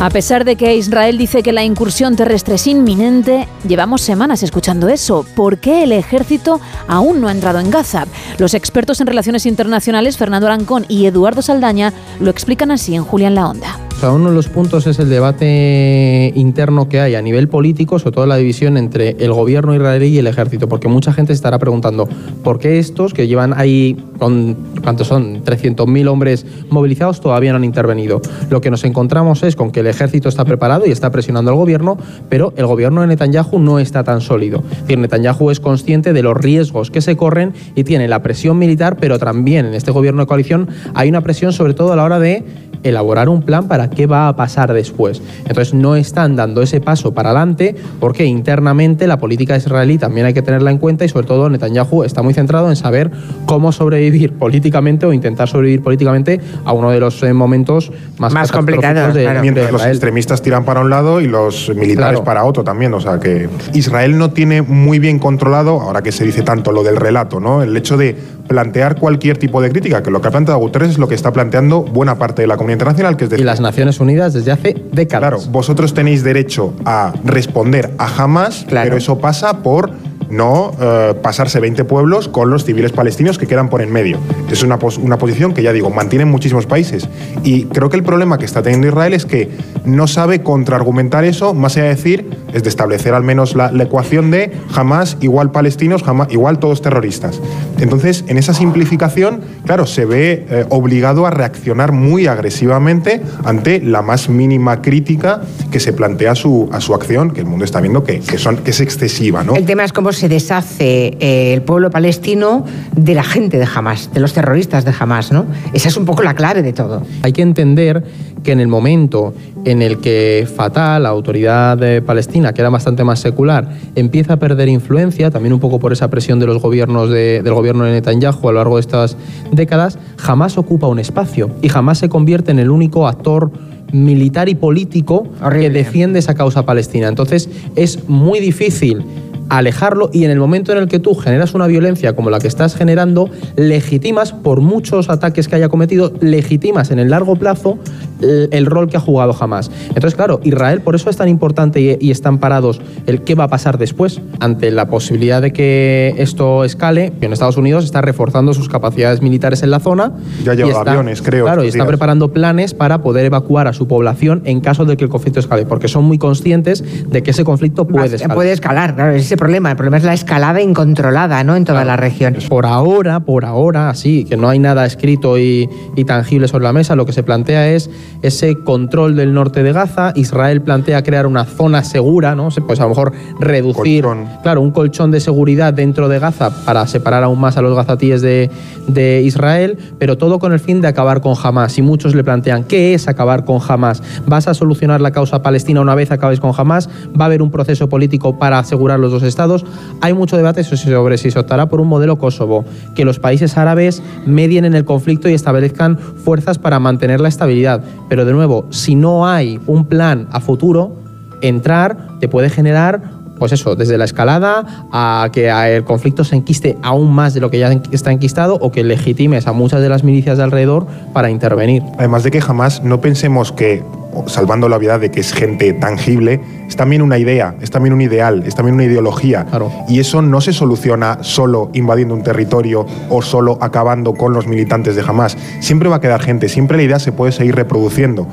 A 0.00 0.10
pesar 0.10 0.44
de 0.44 0.54
que 0.54 0.76
Israel 0.76 1.18
dice 1.18 1.42
que 1.42 1.52
la 1.52 1.64
incursión 1.64 2.14
terrestre 2.14 2.54
es 2.54 2.68
inminente, 2.68 3.48
llevamos 3.66 4.00
semanas 4.00 4.44
escuchando 4.44 4.88
eso. 4.88 5.26
¿Por 5.34 5.58
qué 5.58 5.82
el 5.82 5.90
ejército 5.90 6.60
aún 6.86 7.20
no 7.20 7.26
ha 7.26 7.32
entrado 7.32 7.58
en 7.58 7.72
Gaza? 7.72 8.06
Los 8.38 8.54
expertos 8.54 9.00
en 9.00 9.08
relaciones 9.08 9.44
internacionales, 9.44 10.16
Fernando 10.16 10.46
Arancón 10.46 10.86
y 10.88 11.06
Eduardo 11.06 11.42
Saldaña, 11.42 11.92
lo 12.20 12.30
explican 12.30 12.70
así 12.70 12.94
en 12.94 13.02
Julián 13.02 13.34
La 13.34 13.48
Onda. 13.48 13.87
Sea, 13.98 14.12
uno 14.12 14.28
de 14.28 14.34
los 14.36 14.48
puntos 14.48 14.86
es 14.86 15.00
el 15.00 15.08
debate 15.08 16.32
interno 16.36 16.88
que 16.88 17.00
hay 17.00 17.16
a 17.16 17.22
nivel 17.22 17.48
político, 17.48 17.98
sobre 17.98 18.14
todo 18.14 18.26
la 18.26 18.36
división 18.36 18.76
entre 18.76 19.16
el 19.18 19.32
gobierno 19.32 19.74
israelí 19.74 20.06
y 20.06 20.18
el 20.18 20.28
ejército, 20.28 20.68
porque 20.68 20.86
mucha 20.86 21.12
gente 21.12 21.32
estará 21.32 21.58
preguntando 21.58 22.08
por 22.44 22.60
qué 22.60 22.78
estos 22.78 23.12
que 23.12 23.26
llevan 23.26 23.54
ahí, 23.56 23.96
con, 24.20 24.56
¿cuántos 24.84 25.08
son? 25.08 25.42
300.000 25.44 26.08
hombres 26.08 26.46
movilizados 26.70 27.20
todavía 27.20 27.50
no 27.50 27.56
han 27.56 27.64
intervenido. 27.64 28.22
Lo 28.50 28.60
que 28.60 28.70
nos 28.70 28.84
encontramos 28.84 29.42
es 29.42 29.56
con 29.56 29.72
que 29.72 29.80
el 29.80 29.88
ejército 29.88 30.28
está 30.28 30.44
preparado 30.44 30.86
y 30.86 30.92
está 30.92 31.10
presionando 31.10 31.50
al 31.50 31.56
gobierno, 31.56 31.98
pero 32.28 32.52
el 32.56 32.66
gobierno 32.66 33.00
de 33.00 33.08
Netanyahu 33.08 33.58
no 33.58 33.80
está 33.80 34.04
tan 34.04 34.20
sólido. 34.20 34.62
Es 34.86 34.96
Netanyahu 34.96 35.50
es 35.50 35.58
consciente 35.58 36.12
de 36.12 36.22
los 36.22 36.36
riesgos 36.36 36.92
que 36.92 37.00
se 37.00 37.16
corren 37.16 37.52
y 37.74 37.82
tiene 37.82 38.06
la 38.06 38.22
presión 38.22 38.58
militar, 38.58 38.96
pero 39.00 39.18
también 39.18 39.66
en 39.66 39.74
este 39.74 39.90
gobierno 39.90 40.22
de 40.22 40.28
coalición 40.28 40.68
hay 40.94 41.08
una 41.08 41.22
presión 41.22 41.52
sobre 41.52 41.74
todo 41.74 41.92
a 41.92 41.96
la 41.96 42.04
hora 42.04 42.20
de 42.20 42.44
elaborar 42.82 43.28
un 43.28 43.42
plan 43.42 43.66
para 43.66 43.87
qué 43.90 44.06
va 44.06 44.28
a 44.28 44.36
pasar 44.36 44.72
después. 44.72 45.22
Entonces 45.46 45.74
no 45.74 45.96
están 45.96 46.36
dando 46.36 46.62
ese 46.62 46.80
paso 46.80 47.12
para 47.12 47.30
adelante 47.30 47.74
porque 48.00 48.24
internamente 48.24 49.06
la 49.06 49.18
política 49.18 49.56
israelí 49.56 49.98
también 49.98 50.26
hay 50.26 50.34
que 50.34 50.42
tenerla 50.42 50.70
en 50.70 50.78
cuenta 50.78 51.04
y 51.04 51.08
sobre 51.08 51.26
todo 51.26 51.48
Netanyahu 51.48 52.04
está 52.04 52.22
muy 52.22 52.34
centrado 52.34 52.68
en 52.68 52.76
saber 52.76 53.10
cómo 53.46 53.72
sobrevivir 53.72 54.32
políticamente 54.38 55.06
o 55.06 55.12
intentar 55.12 55.48
sobrevivir 55.48 55.82
políticamente 55.82 56.40
a 56.64 56.72
uno 56.72 56.90
de 56.90 57.00
los 57.00 57.22
eh, 57.22 57.32
momentos 57.32 57.92
más, 58.18 58.32
más 58.32 58.52
complicados. 58.52 59.14
De, 59.14 59.28
Mientras 59.40 59.70
los 59.70 59.84
extremistas 59.84 60.42
tiran 60.42 60.64
para 60.64 60.80
un 60.80 60.90
lado 60.90 61.20
y 61.20 61.26
los 61.26 61.70
militares 61.74 62.20
para 62.20 62.44
otro 62.44 62.64
también. 62.64 62.94
O 62.94 63.00
sea 63.00 63.18
que 63.18 63.48
Israel 63.74 64.18
no 64.18 64.30
tiene 64.30 64.62
muy 64.62 64.98
bien 64.98 65.18
controlado, 65.18 65.80
ahora 65.80 66.02
que 66.02 66.12
se 66.12 66.24
dice 66.24 66.42
tanto 66.42 66.72
lo 66.72 66.82
del 66.82 66.96
relato, 66.96 67.40
¿no? 67.40 67.62
El 67.62 67.76
hecho 67.76 67.96
de 67.96 68.16
plantear 68.48 68.96
cualquier 68.96 69.38
tipo 69.38 69.60
de 69.62 69.70
crítica, 69.70 70.02
que 70.02 70.10
lo 70.10 70.20
que 70.20 70.28
ha 70.28 70.30
planteado 70.30 70.58
Guterres 70.58 70.90
es 70.90 70.98
lo 70.98 71.06
que 71.06 71.14
está 71.14 71.32
planteando 71.32 71.82
buena 71.82 72.18
parte 72.18 72.42
de 72.42 72.48
la 72.48 72.56
comunidad 72.56 72.76
internacional, 72.76 73.16
que 73.16 73.24
es 73.24 73.30
decir, 73.30 73.44
y 73.44 73.46
las 73.46 73.60
Naciones 73.60 74.00
Unidas 74.00 74.32
desde 74.32 74.50
hace 74.50 74.74
décadas. 74.92 75.30
Claro, 75.30 75.50
vosotros 75.50 75.94
tenéis 75.94 76.24
derecho 76.24 76.72
a 76.84 77.12
responder 77.24 77.92
a 77.98 78.22
Hamas, 78.22 78.66
pero 78.68 78.96
eso 78.96 79.18
pasa 79.18 79.62
por 79.62 79.90
no 80.30 80.72
eh, 80.80 81.14
pasarse 81.22 81.60
20 81.60 81.84
pueblos 81.84 82.28
con 82.28 82.50
los 82.50 82.64
civiles 82.64 82.92
palestinos 82.92 83.38
que 83.38 83.46
quedan 83.46 83.68
por 83.68 83.82
en 83.82 83.92
medio. 83.92 84.18
Es 84.50 84.62
una, 84.62 84.78
una 85.00 85.18
posición 85.18 85.54
que 85.54 85.62
ya 85.62 85.72
digo, 85.72 85.90
mantienen 85.90 86.28
muchísimos 86.28 86.66
países. 86.66 87.08
Y 87.44 87.64
creo 87.64 87.88
que 87.88 87.96
el 87.96 88.02
problema 88.02 88.38
que 88.38 88.44
está 88.44 88.62
teniendo 88.62 88.88
Israel 88.88 89.14
es 89.14 89.24
que 89.24 89.50
no 89.84 90.06
sabe 90.06 90.42
contraargumentar 90.42 91.24
eso, 91.24 91.54
más 91.54 91.76
allá 91.76 91.84
de 91.84 91.94
decir, 91.94 92.30
es 92.52 92.62
de 92.62 92.68
establecer 92.68 93.14
al 93.14 93.22
menos 93.22 93.54
la, 93.54 93.70
ecuación 93.78 94.30
de 94.30 94.52
jamás 94.70 95.16
igual 95.20 95.50
palestinos, 95.50 96.02
jamás 96.02 96.28
igual 96.30 96.58
todos 96.58 96.82
terroristas. 96.82 97.40
Entonces, 97.78 98.24
en 98.28 98.36
esa 98.36 98.52
simplificación, 98.52 99.40
claro, 99.64 99.86
se 99.86 100.04
ve 100.04 100.46
eh, 100.50 100.66
obligado 100.68 101.26
a 101.26 101.30
reaccionar 101.30 101.92
muy 101.92 102.26
agresivamente 102.26 103.22
ante 103.44 103.80
la 103.80 104.02
más 104.02 104.28
mínima 104.28 104.82
crítica 104.82 105.42
que 105.70 105.80
se 105.80 105.92
plantea 105.92 106.32
a 106.32 106.34
su, 106.34 106.68
a 106.72 106.80
su 106.80 106.94
acción, 106.94 107.30
que 107.30 107.40
el 107.40 107.46
mundo 107.46 107.64
está 107.64 107.80
viendo 107.80 108.04
que, 108.04 108.20
que, 108.20 108.38
son, 108.38 108.58
que 108.58 108.72
es 108.72 108.80
excesiva. 108.80 109.42
¿no? 109.44 109.54
El 109.54 109.64
tema 109.64 109.84
es 109.84 109.92
cómo 109.92 110.12
se 110.12 110.17
deshace 110.26 111.16
eh, 111.20 111.52
el 111.54 111.62
pueblo 111.62 111.90
palestino 111.90 112.64
de 112.96 113.14
la 113.14 113.22
gente 113.22 113.58
de 113.58 113.68
Hamas, 113.72 114.10
de 114.12 114.18
los 114.18 114.32
terroristas 114.32 114.84
de 114.84 114.92
Hamas. 114.98 115.30
¿no? 115.30 115.46
Esa 115.72 115.88
es 115.88 115.96
un 115.96 116.04
poco 116.04 116.24
la 116.24 116.34
clave 116.34 116.62
de 116.62 116.72
todo. 116.72 117.02
Hay 117.22 117.32
que 117.32 117.42
entender 117.42 118.02
que 118.42 118.50
en 118.50 118.58
el 118.58 118.66
momento 118.66 119.34
en 119.64 119.82
el 119.82 119.98
que 119.98 120.48
Fatah, 120.52 120.98
la 120.98 121.10
autoridad 121.10 121.78
palestina, 122.02 122.52
que 122.52 122.62
era 122.62 122.70
bastante 122.70 123.04
más 123.04 123.20
secular, 123.20 123.68
empieza 123.94 124.34
a 124.34 124.36
perder 124.38 124.68
influencia, 124.68 125.30
también 125.30 125.52
un 125.52 125.60
poco 125.60 125.78
por 125.78 125.92
esa 125.92 126.08
presión 126.08 126.38
de 126.38 126.46
los 126.46 126.60
gobiernos 126.60 127.10
del 127.10 127.52
gobierno 127.52 127.84
de 127.84 127.92
Netanyahu 127.92 128.48
a 128.48 128.52
lo 128.52 128.58
largo 128.58 128.76
de 128.76 128.80
estas 128.80 129.16
décadas, 129.52 129.98
jamás 130.16 130.58
ocupa 130.58 130.86
un 130.86 130.98
espacio 130.98 131.50
y 131.62 131.68
jamás 131.68 131.98
se 131.98 132.08
convierte 132.08 132.50
en 132.50 132.58
el 132.58 132.70
único 132.70 133.06
actor 133.06 133.50
militar 133.92 134.48
y 134.48 134.54
político 134.54 135.26
que 135.50 135.70
defiende 135.70 136.18
esa 136.18 136.34
causa 136.34 136.64
palestina. 136.64 137.08
Entonces 137.08 137.48
es 137.76 138.08
muy 138.08 138.40
difícil 138.40 139.04
alejarlo 139.48 140.10
y 140.12 140.24
en 140.24 140.30
el 140.30 140.38
momento 140.38 140.72
en 140.72 140.78
el 140.78 140.88
que 140.88 140.98
tú 140.98 141.14
generas 141.14 141.54
una 141.54 141.66
violencia 141.66 142.14
como 142.14 142.30
la 142.30 142.38
que 142.38 142.48
estás 142.48 142.74
generando, 142.74 143.30
legitimas, 143.56 144.32
por 144.32 144.60
muchos 144.60 145.08
ataques 145.08 145.48
que 145.48 145.56
haya 145.56 145.68
cometido, 145.68 146.12
legitimas 146.20 146.90
en 146.90 146.98
el 146.98 147.10
largo 147.10 147.36
plazo 147.36 147.78
el, 148.20 148.66
rol 148.66 148.88
que 148.88 148.96
ha 148.96 149.00
jugado 149.00 149.32
jamás. 149.32 149.70
Entonces, 149.88 150.14
claro, 150.14 150.40
Israel 150.42 150.80
por 150.80 150.94
eso 150.94 151.10
es 151.10 151.16
tan 151.16 151.28
importante 151.28 151.98
y, 152.00 152.10
están 152.10 152.38
parados 152.38 152.80
el 153.06 153.22
qué 153.22 153.34
va 153.34 153.44
a 153.44 153.48
pasar 153.48 153.78
después 153.78 154.20
ante 154.40 154.70
la 154.70 154.88
posibilidad 154.88 155.42
de 155.42 155.52
que 155.52 156.14
esto 156.18 156.64
escale. 156.64 157.12
En 157.20 157.32
Estados 157.32 157.56
Unidos 157.56 157.84
está 157.84 158.00
reforzando 158.00 158.54
sus 158.54 158.68
capacidades 158.68 159.22
militares 159.22 159.62
en 159.62 159.70
la 159.70 159.78
zona. 159.80 160.12
Ya 160.44 160.54
lleva 160.54 160.80
aviones, 160.80 161.22
creo. 161.22 161.44
Claro, 161.44 161.64
y 161.64 161.68
está 161.68 161.86
preparando 161.86 162.32
planes 162.32 162.74
para 162.74 163.02
poder 163.02 163.26
evacuar 163.26 163.68
a 163.68 163.72
su 163.72 163.86
población 163.86 164.42
en 164.44 164.60
caso 164.60 164.84
de 164.84 164.96
que 164.96 165.04
el 165.04 165.10
conflicto 165.10 165.40
escale, 165.40 165.66
porque 165.66 165.88
son 165.88 166.04
muy 166.04 166.18
conscientes 166.18 166.82
de 167.08 167.22
que 167.22 167.30
ese 167.30 167.44
conflicto 167.44 167.86
puede 167.86 168.16
escalar. 168.16 168.34
Puede 168.34 168.52
escalar, 168.52 168.94
claro, 168.94 169.12
ese 169.12 169.36
problema. 169.36 169.70
El 169.70 169.76
problema 169.76 169.98
es 169.98 170.04
la 170.04 170.14
escalada 170.14 170.60
incontrolada, 170.60 171.44
¿no? 171.44 171.56
En 171.56 171.64
toda 171.64 171.84
la 171.84 171.96
región. 171.96 172.36
Por 172.48 172.66
ahora, 172.66 173.20
por 173.20 173.44
ahora, 173.44 173.94
sí, 173.94 174.24
que 174.24 174.36
no 174.36 174.48
hay 174.48 174.58
nada 174.58 174.86
escrito 174.86 175.38
y, 175.38 175.68
y 175.96 176.04
tangible 176.04 176.48
sobre 176.48 176.64
la 176.64 176.72
mesa. 176.72 176.96
Lo 176.96 177.06
que 177.06 177.12
se 177.12 177.22
plantea 177.22 177.68
es 177.68 177.90
ese 178.22 178.56
control 178.56 179.16
del 179.16 179.34
norte 179.34 179.62
de 179.62 179.72
Gaza. 179.72 180.12
Israel 180.14 180.62
plantea 180.62 181.02
crear 181.02 181.26
una 181.26 181.44
zona 181.44 181.84
segura, 181.84 182.34
¿no? 182.34 182.48
Pues 182.66 182.80
a 182.80 182.84
lo 182.84 182.90
mejor 182.90 183.12
reducir, 183.40 184.04
claro, 184.42 184.60
un 184.60 184.70
colchón 184.70 185.10
de 185.10 185.20
seguridad 185.20 185.72
dentro 185.72 186.08
de 186.08 186.18
Gaza 186.18 186.50
para 186.64 186.86
separar 186.86 187.22
aún 187.22 187.40
más 187.40 187.56
a 187.56 187.62
los 187.62 187.74
gazatíes 187.74 188.22
de, 188.22 188.50
de 188.86 189.22
Israel, 189.22 189.78
pero 189.98 190.16
todo 190.18 190.38
con 190.38 190.52
el 190.52 190.60
fin 190.60 190.80
de 190.80 190.88
acabar 190.88 191.20
con 191.20 191.34
Hamas. 191.42 191.78
Y 191.78 191.82
muchos 191.82 192.14
le 192.14 192.24
plantean, 192.24 192.64
¿qué 192.64 192.94
es 192.94 193.08
acabar 193.08 193.44
con 193.44 193.60
Hamas? 193.66 194.02
¿Vas 194.26 194.48
a 194.48 194.54
solucionar 194.54 195.00
la 195.00 195.12
causa 195.12 195.42
palestina 195.42 195.80
una 195.80 195.94
vez 195.94 196.10
acabes 196.10 196.40
con 196.40 196.52
Hamas? 196.56 196.88
¿Va 197.18 197.24
a 197.24 197.26
haber 197.26 197.42
un 197.42 197.50
proceso 197.50 197.88
político 197.88 198.38
para 198.38 198.58
asegurar 198.58 198.98
los 198.98 199.12
dos 199.12 199.22
estados? 199.22 199.64
Hay 200.00 200.14
mucho 200.14 200.36
debate 200.36 200.64
sobre 200.64 201.18
si 201.18 201.30
se 201.30 201.38
optará 201.38 201.68
por 201.68 201.80
un 201.80 201.88
modelo 201.88 202.18
Kosovo, 202.18 202.64
que 202.94 203.04
los 203.04 203.18
países 203.18 203.56
árabes 203.56 204.02
medien 204.26 204.64
en 204.64 204.74
el 204.74 204.84
conflicto 204.84 205.28
y 205.28 205.34
establezcan 205.34 205.98
fuerzas 205.98 206.58
para 206.58 206.78
mantener 206.78 207.20
la 207.20 207.28
estabilidad. 207.28 207.82
Pero 208.08 208.24
de 208.24 208.32
nuevo, 208.32 208.66
si 208.70 208.94
no 208.94 209.26
hay 209.26 209.60
un 209.66 209.86
plan 209.86 210.28
a 210.30 210.40
futuro, 210.40 210.96
entrar 211.42 212.18
te 212.20 212.28
puede 212.28 212.50
generar 212.50 213.17
pues 213.38 213.52
eso, 213.52 213.76
desde 213.76 213.98
la 213.98 214.04
escalada 214.04 214.86
a 214.92 215.28
que 215.32 215.48
el 215.48 215.84
conflicto 215.84 216.24
se 216.24 216.36
enquiste 216.36 216.76
aún 216.82 217.12
más 217.12 217.34
de 217.34 217.40
lo 217.40 217.50
que 217.50 217.58
ya 217.58 217.70
está 217.92 218.12
enquistado 218.12 218.58
o 218.60 218.70
que 218.72 218.84
legitimes 218.84 219.46
a 219.46 219.52
muchas 219.52 219.80
de 219.80 219.88
las 219.88 220.04
milicias 220.04 220.38
de 220.38 220.44
alrededor 220.44 220.86
para 221.12 221.30
intervenir. 221.30 221.82
Además 221.98 222.22
de 222.22 222.30
que 222.30 222.40
jamás 222.40 222.82
no 222.82 223.00
pensemos 223.00 223.52
que, 223.52 223.82
salvando 224.26 224.68
la 224.68 224.78
vida 224.78 224.98
de 224.98 225.10
que 225.10 225.20
es 225.20 225.32
gente 225.32 225.72
tangible, 225.72 226.40
es 226.66 226.76
también 226.76 227.02
una 227.02 227.18
idea, 227.18 227.54
es 227.60 227.70
también 227.70 227.94
un 227.94 228.00
ideal, 228.00 228.42
es 228.46 228.54
también 228.54 228.74
una 228.74 228.84
ideología. 228.84 229.46
Y 229.88 230.00
eso 230.00 230.22
no 230.22 230.40
se 230.40 230.52
soluciona 230.52 231.18
solo 231.22 231.70
invadiendo 231.72 232.14
un 232.14 232.22
territorio 232.22 232.86
o 233.08 233.22
solo 233.22 233.58
acabando 233.60 234.14
con 234.14 234.32
los 234.32 234.46
militantes 234.46 234.96
de 234.96 235.02
Hamas. 235.02 235.36
Siempre 235.60 235.88
va 235.88 235.96
a 235.96 236.00
quedar 236.00 236.20
gente, 236.20 236.48
siempre 236.48 236.76
la 236.76 236.82
idea 236.82 236.98
se 236.98 237.12
puede 237.12 237.32
seguir 237.32 237.54
reproduciendo. 237.54 238.26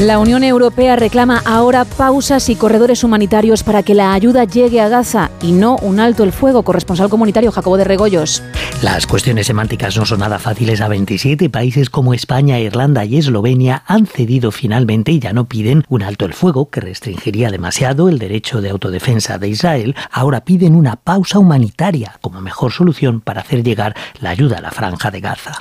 La 0.00 0.18
Unión 0.18 0.44
Europea 0.44 0.94
reclama 0.94 1.40
ahora 1.46 1.86
pausas 1.86 2.50
y 2.50 2.54
corredores 2.54 3.02
humanitarios 3.02 3.62
para 3.62 3.82
que 3.82 3.94
la 3.94 4.12
ayuda 4.12 4.44
llegue 4.44 4.82
a 4.82 4.90
Gaza 4.90 5.30
y 5.40 5.52
no 5.52 5.76
un 5.76 6.00
alto 6.00 6.22
el 6.22 6.32
fuego. 6.32 6.64
Corresponsal 6.64 7.08
comunitario 7.08 7.50
Jacobo 7.50 7.78
de 7.78 7.84
Regoyos. 7.84 8.42
Las 8.82 9.06
cuestiones 9.06 9.46
semánticas 9.46 9.96
no 9.96 10.04
son 10.04 10.20
nada 10.20 10.38
fáciles. 10.38 10.82
A 10.82 10.88
27 10.88 11.48
países 11.48 11.88
como 11.88 12.12
España, 12.12 12.60
Irlanda 12.60 13.06
y 13.06 13.16
Eslovenia 13.16 13.84
han 13.86 14.06
cedido 14.06 14.50
finalmente 14.50 15.12
y 15.12 15.18
ya 15.18 15.32
no 15.32 15.46
piden 15.46 15.82
un 15.88 16.02
alto 16.02 16.26
el 16.26 16.34
fuego 16.34 16.68
que 16.68 16.82
restringiría 16.82 17.48
demasiado 17.48 18.10
el 18.10 18.18
derecho 18.18 18.60
de 18.60 18.68
autodefensa 18.68 19.38
de 19.38 19.48
Israel. 19.48 19.96
Ahora 20.12 20.42
piden 20.42 20.74
una 20.74 20.96
pausa 20.96 21.38
humanitaria 21.38 22.18
como 22.20 22.42
mejor 22.42 22.70
solución 22.70 23.22
para 23.22 23.40
hacer 23.40 23.64
llegar 23.64 23.96
la 24.20 24.28
ayuda 24.28 24.58
a 24.58 24.60
la 24.60 24.72
franja 24.72 25.10
de 25.10 25.20
Gaza. 25.22 25.52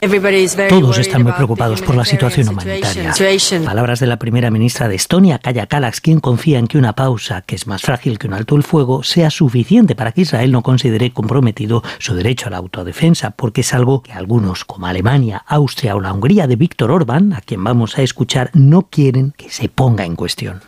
Todos 0.67 0.97
están 0.97 1.23
muy 1.23 1.31
preocupados 1.31 1.81
por 1.81 1.95
la 1.95 2.03
situación 2.03 2.49
humanitaria. 2.49 3.13
Palabras 3.63 4.01
de 4.01 4.07
la 4.07 4.19
primera 4.25 4.49
ministra 4.49 4.87
de 4.87 4.95
Estonia, 4.95 5.37
Kaya 5.37 5.67
Kallas, 5.67 6.01
quien 6.01 6.19
confía 6.19 6.57
en 6.57 6.65
que 6.65 6.79
una 6.79 6.93
pausa, 6.93 7.43
que 7.43 7.53
es 7.53 7.67
más 7.67 7.83
frágil 7.83 8.17
que 8.17 8.25
un 8.25 8.33
alto 8.33 8.55
el 8.55 8.63
fuego, 8.63 9.03
sea 9.03 9.29
suficiente 9.29 9.93
para 9.93 10.13
que 10.13 10.21
Israel 10.21 10.51
no 10.51 10.63
considere 10.63 11.11
comprometido 11.11 11.83
su 11.99 12.15
derecho 12.15 12.47
a 12.47 12.49
la 12.49 12.57
autodefensa, 12.57 13.29
porque 13.29 13.61
es 13.61 13.71
algo 13.75 14.01
que 14.01 14.13
algunos, 14.13 14.65
como 14.65 14.87
Alemania, 14.87 15.43
Austria 15.45 15.95
o 15.95 16.01
la 16.01 16.11
Hungría 16.11 16.47
de 16.47 16.55
Víctor 16.55 16.89
Orbán, 16.89 17.33
a 17.33 17.41
quien 17.41 17.63
vamos 17.63 17.99
a 17.99 18.01
escuchar, 18.01 18.49
no 18.53 18.87
quieren 18.89 19.31
que 19.37 19.51
se 19.51 19.69
ponga 19.69 20.05
en 20.05 20.15
cuestión. 20.15 20.61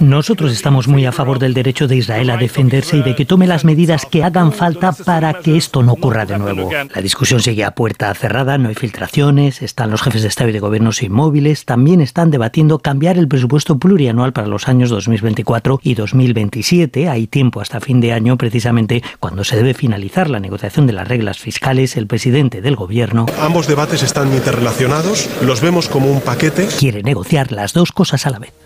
Nosotros 0.00 0.52
estamos 0.52 0.86
muy 0.86 1.06
a 1.06 1.12
favor 1.12 1.38
del 1.38 1.54
derecho 1.54 1.88
de 1.88 1.96
Israel 1.96 2.28
a 2.28 2.36
defenderse 2.36 2.98
y 2.98 3.02
de 3.02 3.14
que 3.14 3.24
tome 3.24 3.46
las 3.46 3.64
medidas 3.64 4.04
que 4.04 4.22
hagan 4.22 4.52
falta 4.52 4.92
para 4.92 5.40
que 5.40 5.56
esto 5.56 5.82
no 5.82 5.92
ocurra 5.92 6.26
de 6.26 6.38
nuevo. 6.38 6.70
La 6.94 7.00
discusión 7.00 7.40
sigue 7.40 7.64
a 7.64 7.70
puerta 7.70 8.12
cerrada, 8.12 8.58
no 8.58 8.68
hay 8.68 8.74
filtraciones, 8.74 9.62
están 9.62 9.90
los 9.90 10.02
jefes 10.02 10.20
de 10.20 10.28
Estado 10.28 10.50
y 10.50 10.52
de 10.52 10.60
Gobiernos 10.60 11.02
inmóviles, 11.02 11.64
también 11.64 12.02
están 12.02 12.30
debatiendo 12.30 12.65
cambiar 12.78 13.16
el 13.16 13.28
presupuesto 13.28 13.78
plurianual 13.78 14.32
para 14.32 14.46
los 14.46 14.68
años 14.68 14.90
2024 14.90 15.80
y 15.82 15.94
2027. 15.94 17.08
Hay 17.08 17.26
tiempo 17.26 17.60
hasta 17.60 17.80
fin 17.80 18.00
de 18.00 18.12
año, 18.12 18.36
precisamente 18.36 19.02
cuando 19.20 19.44
se 19.44 19.56
debe 19.56 19.74
finalizar 19.74 20.28
la 20.28 20.40
negociación 20.40 20.86
de 20.86 20.92
las 20.92 21.08
reglas 21.08 21.38
fiscales. 21.38 21.96
El 21.96 22.06
presidente 22.06 22.60
del 22.60 22.76
gobierno. 22.76 23.26
Ambos 23.40 23.66
debates 23.66 24.02
están 24.02 24.32
interrelacionados, 24.32 25.28
los 25.42 25.60
vemos 25.60 25.88
como 25.88 26.10
un 26.10 26.20
paquete. 26.20 26.68
Quiere 26.78 27.02
negociar 27.02 27.52
las 27.52 27.72
dos 27.72 27.92
cosas 27.92 28.26
a 28.26 28.30
la 28.30 28.38
vez. 28.38 28.65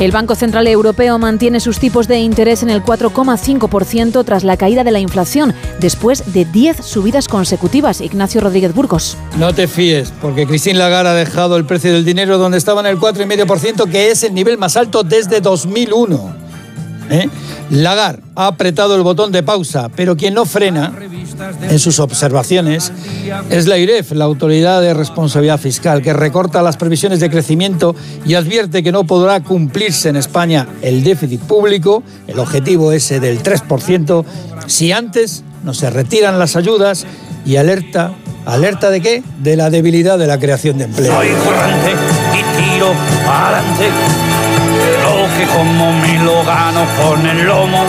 El 0.00 0.12
Banco 0.12 0.36
Central 0.36 0.68
Europeo 0.68 1.18
mantiene 1.18 1.58
sus 1.58 1.80
tipos 1.80 2.06
de 2.06 2.20
interés 2.20 2.62
en 2.62 2.70
el 2.70 2.84
4,5% 2.84 4.24
tras 4.24 4.44
la 4.44 4.56
caída 4.56 4.84
de 4.84 4.92
la 4.92 5.00
inflación, 5.00 5.52
después 5.80 6.32
de 6.32 6.44
10 6.44 6.86
subidas 6.86 7.26
consecutivas. 7.26 8.00
Ignacio 8.00 8.40
Rodríguez 8.40 8.72
Burgos. 8.72 9.16
No 9.38 9.52
te 9.52 9.66
fíes, 9.66 10.12
porque 10.22 10.46
Christine 10.46 10.78
Lagarde 10.78 11.10
ha 11.10 11.14
dejado 11.14 11.56
el 11.56 11.64
precio 11.64 11.92
del 11.92 12.04
dinero 12.04 12.38
donde 12.38 12.58
estaba 12.58 12.80
en 12.80 12.86
el 12.86 12.98
4,5%, 12.98 13.90
que 13.90 14.12
es 14.12 14.22
el 14.22 14.34
nivel 14.34 14.56
más 14.56 14.76
alto 14.76 15.02
desde 15.02 15.40
2001. 15.40 16.32
¿Eh? 17.10 17.28
Lagarde 17.70 18.22
ha 18.36 18.46
apretado 18.46 18.94
el 18.94 19.02
botón 19.02 19.32
de 19.32 19.42
pausa, 19.42 19.88
pero 19.88 20.16
quien 20.16 20.34
no 20.34 20.44
frena 20.44 20.92
en 21.62 21.78
sus 21.78 21.98
observaciones 21.98 22.92
es 23.50 23.66
la 23.66 23.78
IREF, 23.78 24.12
la 24.12 24.24
Autoridad 24.24 24.80
de 24.80 24.94
Responsabilidad 24.94 25.58
Fiscal, 25.58 26.02
que 26.02 26.12
recorta 26.12 26.62
las 26.62 26.76
previsiones 26.76 27.20
de 27.20 27.30
crecimiento 27.30 27.94
y 28.24 28.34
advierte 28.34 28.82
que 28.82 28.92
no 28.92 29.04
podrá 29.04 29.42
cumplirse 29.42 30.08
en 30.08 30.16
España 30.16 30.68
el 30.82 31.02
déficit 31.02 31.40
público, 31.40 32.02
el 32.26 32.38
objetivo 32.38 32.92
ese 32.92 33.20
del 33.20 33.42
3%, 33.42 34.24
si 34.66 34.92
antes 34.92 35.44
no 35.64 35.74
se 35.74 35.90
retiran 35.90 36.38
las 36.38 36.56
ayudas 36.56 37.06
y 37.44 37.56
alerta, 37.56 38.12
¿alerta 38.46 38.90
de 38.90 39.00
qué? 39.00 39.22
De 39.38 39.56
la 39.56 39.70
debilidad 39.70 40.18
de 40.18 40.26
la 40.26 40.38
creación 40.38 40.78
de 40.78 40.84
empleo. 40.84 41.12
Soy 41.12 41.28
corrante 41.44 41.92
y 42.32 42.72
tiro 42.72 42.92
adelante, 43.26 43.88
lo 45.02 45.38
que 45.38 45.46
como 45.52 45.92
me 45.92 46.24
lo 46.24 46.44
gano 46.44 46.86
con 47.00 47.26
el 47.26 47.44
lomo. 47.44 47.84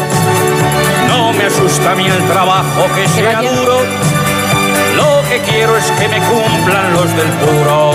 Me 1.50 1.56
asusta 1.56 1.94
a 1.94 1.96
mí 1.96 2.06
el 2.06 2.28
trabajo 2.28 2.86
que 2.94 3.08
sea 3.08 3.42
duro. 3.42 3.80
Lo 4.96 5.28
que 5.28 5.40
quiero 5.50 5.76
es 5.78 5.86
que 5.94 6.08
me 6.08 6.20
cumplan 6.20 6.94
los 6.94 7.08
del 7.16 7.28
puro. 7.28 7.92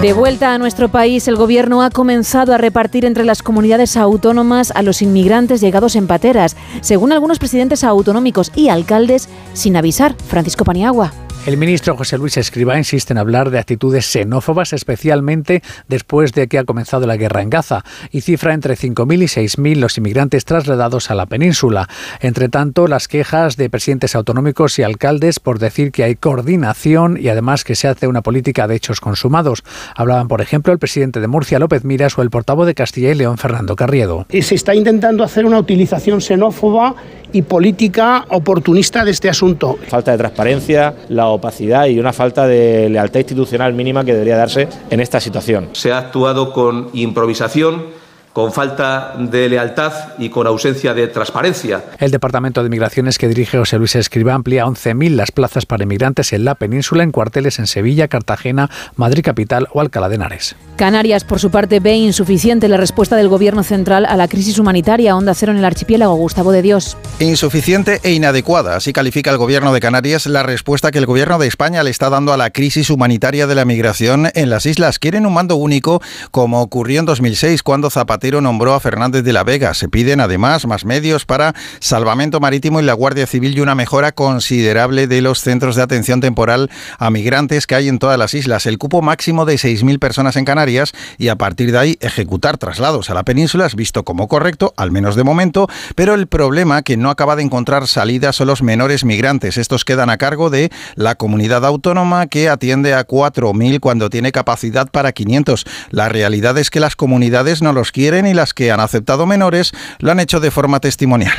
De 0.00 0.12
vuelta 0.12 0.52
a 0.52 0.58
nuestro 0.58 0.88
país, 0.88 1.28
el 1.28 1.36
Gobierno 1.36 1.80
ha 1.80 1.90
comenzado 1.90 2.52
a 2.54 2.58
repartir 2.58 3.04
entre 3.04 3.24
las 3.24 3.42
comunidades 3.42 3.96
autónomas 3.96 4.72
a 4.74 4.82
los 4.82 5.00
inmigrantes 5.00 5.60
llegados 5.60 5.94
en 5.94 6.08
pateras, 6.08 6.56
según 6.80 7.12
algunos 7.12 7.38
presidentes 7.38 7.84
autonómicos 7.84 8.50
y 8.56 8.68
alcaldes, 8.68 9.28
sin 9.52 9.76
avisar. 9.76 10.16
Francisco 10.26 10.64
Paniagua. 10.64 11.12
El 11.46 11.58
ministro 11.58 11.96
José 11.96 12.18
Luis 12.18 12.36
Escribá 12.38 12.76
insiste 12.76 13.12
en 13.12 13.18
hablar 13.18 13.50
de 13.50 13.60
actitudes 13.60 14.06
xenófobas, 14.06 14.72
especialmente 14.72 15.62
después 15.86 16.32
de 16.32 16.48
que 16.48 16.58
ha 16.58 16.64
comenzado 16.64 17.06
la 17.06 17.16
guerra 17.16 17.40
en 17.40 17.50
Gaza, 17.50 17.84
y 18.10 18.22
cifra 18.22 18.52
entre 18.52 18.74
5.000 18.74 19.22
y 19.22 19.26
6.000 19.26 19.76
los 19.76 19.96
inmigrantes 19.96 20.44
trasladados 20.44 21.08
a 21.12 21.14
la 21.14 21.26
península. 21.26 21.88
Entre 22.18 22.48
tanto, 22.48 22.88
las 22.88 23.06
quejas 23.06 23.56
de 23.56 23.70
presidentes 23.70 24.16
autonómicos 24.16 24.76
y 24.80 24.82
alcaldes 24.82 25.38
por 25.38 25.60
decir 25.60 25.92
que 25.92 26.02
hay 26.02 26.16
coordinación 26.16 27.16
y 27.16 27.28
además 27.28 27.62
que 27.62 27.76
se 27.76 27.86
hace 27.86 28.08
una 28.08 28.22
política 28.22 28.66
de 28.66 28.74
hechos 28.74 29.00
consumados. 29.00 29.62
Hablaban, 29.94 30.26
por 30.26 30.40
ejemplo, 30.40 30.72
el 30.72 30.80
presidente 30.80 31.20
de 31.20 31.28
Murcia, 31.28 31.60
López 31.60 31.84
Miras, 31.84 32.18
o 32.18 32.22
el 32.22 32.30
portavoz 32.30 32.66
de 32.66 32.74
Castilla 32.74 33.12
y 33.12 33.14
León, 33.14 33.38
Fernando 33.38 33.76
Carriedo. 33.76 34.26
Y 34.32 34.42
se 34.42 34.56
está 34.56 34.74
intentando 34.74 35.22
hacer 35.22 35.46
una 35.46 35.60
utilización 35.60 36.20
xenófoba 36.20 36.96
y 37.32 37.42
política 37.42 38.24
oportunista 38.30 39.04
de 39.04 39.10
este 39.10 39.28
asunto. 39.28 39.78
Falta 39.88 40.12
de 40.12 40.18
transparencia, 40.18 40.94
la 41.08 41.28
opacidad 41.36 41.86
y 41.86 41.98
una 41.98 42.12
falta 42.12 42.46
de 42.46 42.88
lealtad 42.88 43.20
institucional 43.20 43.72
mínima 43.72 44.04
que 44.04 44.12
debería 44.12 44.36
darse 44.36 44.68
en 44.90 45.00
esta 45.00 45.20
situación. 45.20 45.70
Se 45.72 45.92
ha 45.92 45.98
actuado 45.98 46.52
con 46.52 46.90
improvisación 46.92 48.05
con 48.36 48.52
falta 48.52 49.14
de 49.18 49.48
lealtad 49.48 49.94
y 50.18 50.28
con 50.28 50.46
ausencia 50.46 50.92
de 50.92 51.08
transparencia. 51.08 51.84
El 51.98 52.10
Departamento 52.10 52.62
de 52.62 52.68
Migraciones 52.68 53.16
que 53.16 53.28
dirige 53.28 53.56
José 53.56 53.78
Luis 53.78 53.96
Escriba 53.96 54.34
amplía 54.34 54.64
a 54.64 54.66
11.000 54.66 55.14
las 55.14 55.32
plazas 55.32 55.64
para 55.64 55.84
inmigrantes 55.84 56.34
en 56.34 56.44
la 56.44 56.54
península 56.54 57.02
en 57.02 57.12
cuarteles 57.12 57.58
en 57.58 57.66
Sevilla, 57.66 58.08
Cartagena, 58.08 58.68
Madrid 58.94 59.24
Capital 59.24 59.68
o 59.72 59.80
Alcalá 59.80 60.10
de 60.10 60.16
Henares. 60.16 60.54
Canarias, 60.76 61.24
por 61.24 61.40
su 61.40 61.50
parte, 61.50 61.80
ve 61.80 61.96
insuficiente 61.96 62.68
la 62.68 62.76
respuesta 62.76 63.16
del 63.16 63.28
Gobierno 63.28 63.62
central 63.62 64.04
a 64.04 64.18
la 64.18 64.28
crisis 64.28 64.58
humanitaria. 64.58 65.16
Onda 65.16 65.32
Cero 65.32 65.52
en 65.52 65.58
el 65.58 65.64
archipiélago. 65.64 66.14
Gustavo 66.16 66.52
de 66.52 66.60
Dios. 66.60 66.98
Insuficiente 67.20 68.00
e 68.02 68.12
inadecuada. 68.12 68.76
Así 68.76 68.92
califica 68.92 69.30
el 69.30 69.38
Gobierno 69.38 69.72
de 69.72 69.80
Canarias 69.80 70.26
la 70.26 70.42
respuesta 70.42 70.90
que 70.90 70.98
el 70.98 71.06
Gobierno 71.06 71.38
de 71.38 71.46
España 71.46 71.82
le 71.82 71.88
está 71.88 72.10
dando 72.10 72.34
a 72.34 72.36
la 72.36 72.50
crisis 72.50 72.90
humanitaria 72.90 73.46
de 73.46 73.54
la 73.54 73.64
migración 73.64 74.28
en 74.34 74.50
las 74.50 74.66
islas. 74.66 74.98
Quieren 74.98 75.24
un 75.24 75.32
mando 75.32 75.56
único, 75.56 76.02
como 76.30 76.60
ocurrió 76.60 77.00
en 77.00 77.06
2006, 77.06 77.62
cuando 77.62 77.88
Zapatero 77.88 78.25
nombró 78.32 78.74
a 78.74 78.80
Fernández 78.80 79.22
de 79.22 79.32
la 79.32 79.44
Vega. 79.44 79.72
Se 79.74 79.88
piden 79.88 80.20
además 80.20 80.66
más 80.66 80.84
medios 80.84 81.24
para 81.24 81.54
salvamento 81.78 82.40
marítimo 82.40 82.80
y 82.80 82.82
la 82.82 82.92
Guardia 82.92 83.26
Civil 83.26 83.56
y 83.56 83.60
una 83.60 83.74
mejora 83.74 84.12
considerable 84.12 85.06
de 85.06 85.22
los 85.22 85.40
centros 85.40 85.76
de 85.76 85.82
atención 85.82 86.20
temporal 86.20 86.70
a 86.98 87.10
migrantes 87.10 87.66
que 87.66 87.76
hay 87.76 87.88
en 87.88 87.98
todas 87.98 88.18
las 88.18 88.34
islas. 88.34 88.66
El 88.66 88.78
cupo 88.78 89.00
máximo 89.00 89.44
de 89.44 89.54
6.000 89.54 89.98
personas 89.98 90.36
en 90.36 90.44
Canarias 90.44 90.92
y 91.18 91.28
a 91.28 91.36
partir 91.36 91.70
de 91.72 91.78
ahí 91.78 91.98
ejecutar 92.00 92.58
traslados 92.58 93.10
a 93.10 93.14
la 93.14 93.22
península 93.22 93.66
es 93.66 93.76
visto 93.76 94.04
como 94.04 94.28
correcto, 94.28 94.74
al 94.76 94.90
menos 94.90 95.14
de 95.14 95.24
momento, 95.24 95.68
pero 95.94 96.14
el 96.14 96.26
problema 96.26 96.82
que 96.82 96.96
no 96.96 97.10
acaba 97.10 97.36
de 97.36 97.42
encontrar 97.42 97.86
salida 97.86 98.32
son 98.32 98.48
los 98.48 98.62
menores 98.62 99.04
migrantes. 99.04 99.56
Estos 99.56 99.84
quedan 99.84 100.10
a 100.10 100.18
cargo 100.18 100.50
de 100.50 100.70
la 100.96 101.14
comunidad 101.14 101.64
autónoma 101.64 102.26
que 102.26 102.48
atiende 102.48 102.94
a 102.94 103.06
4.000 103.06 103.80
cuando 103.80 104.10
tiene 104.10 104.32
capacidad 104.32 104.90
para 104.90 105.12
500. 105.12 105.64
La 105.90 106.08
realidad 106.08 106.56
es 106.58 106.70
que 106.70 106.80
las 106.80 106.96
comunidades 106.96 107.62
no 107.62 107.72
los 107.72 107.92
quieren 107.92 108.15
y 108.24 108.32
las 108.32 108.54
que 108.54 108.70
han 108.70 108.80
aceptado 108.80 109.26
menores 109.26 109.72
lo 109.98 110.12
han 110.12 110.20
hecho 110.20 110.40
de 110.40 110.50
forma 110.50 110.80
testimonial. 110.80 111.34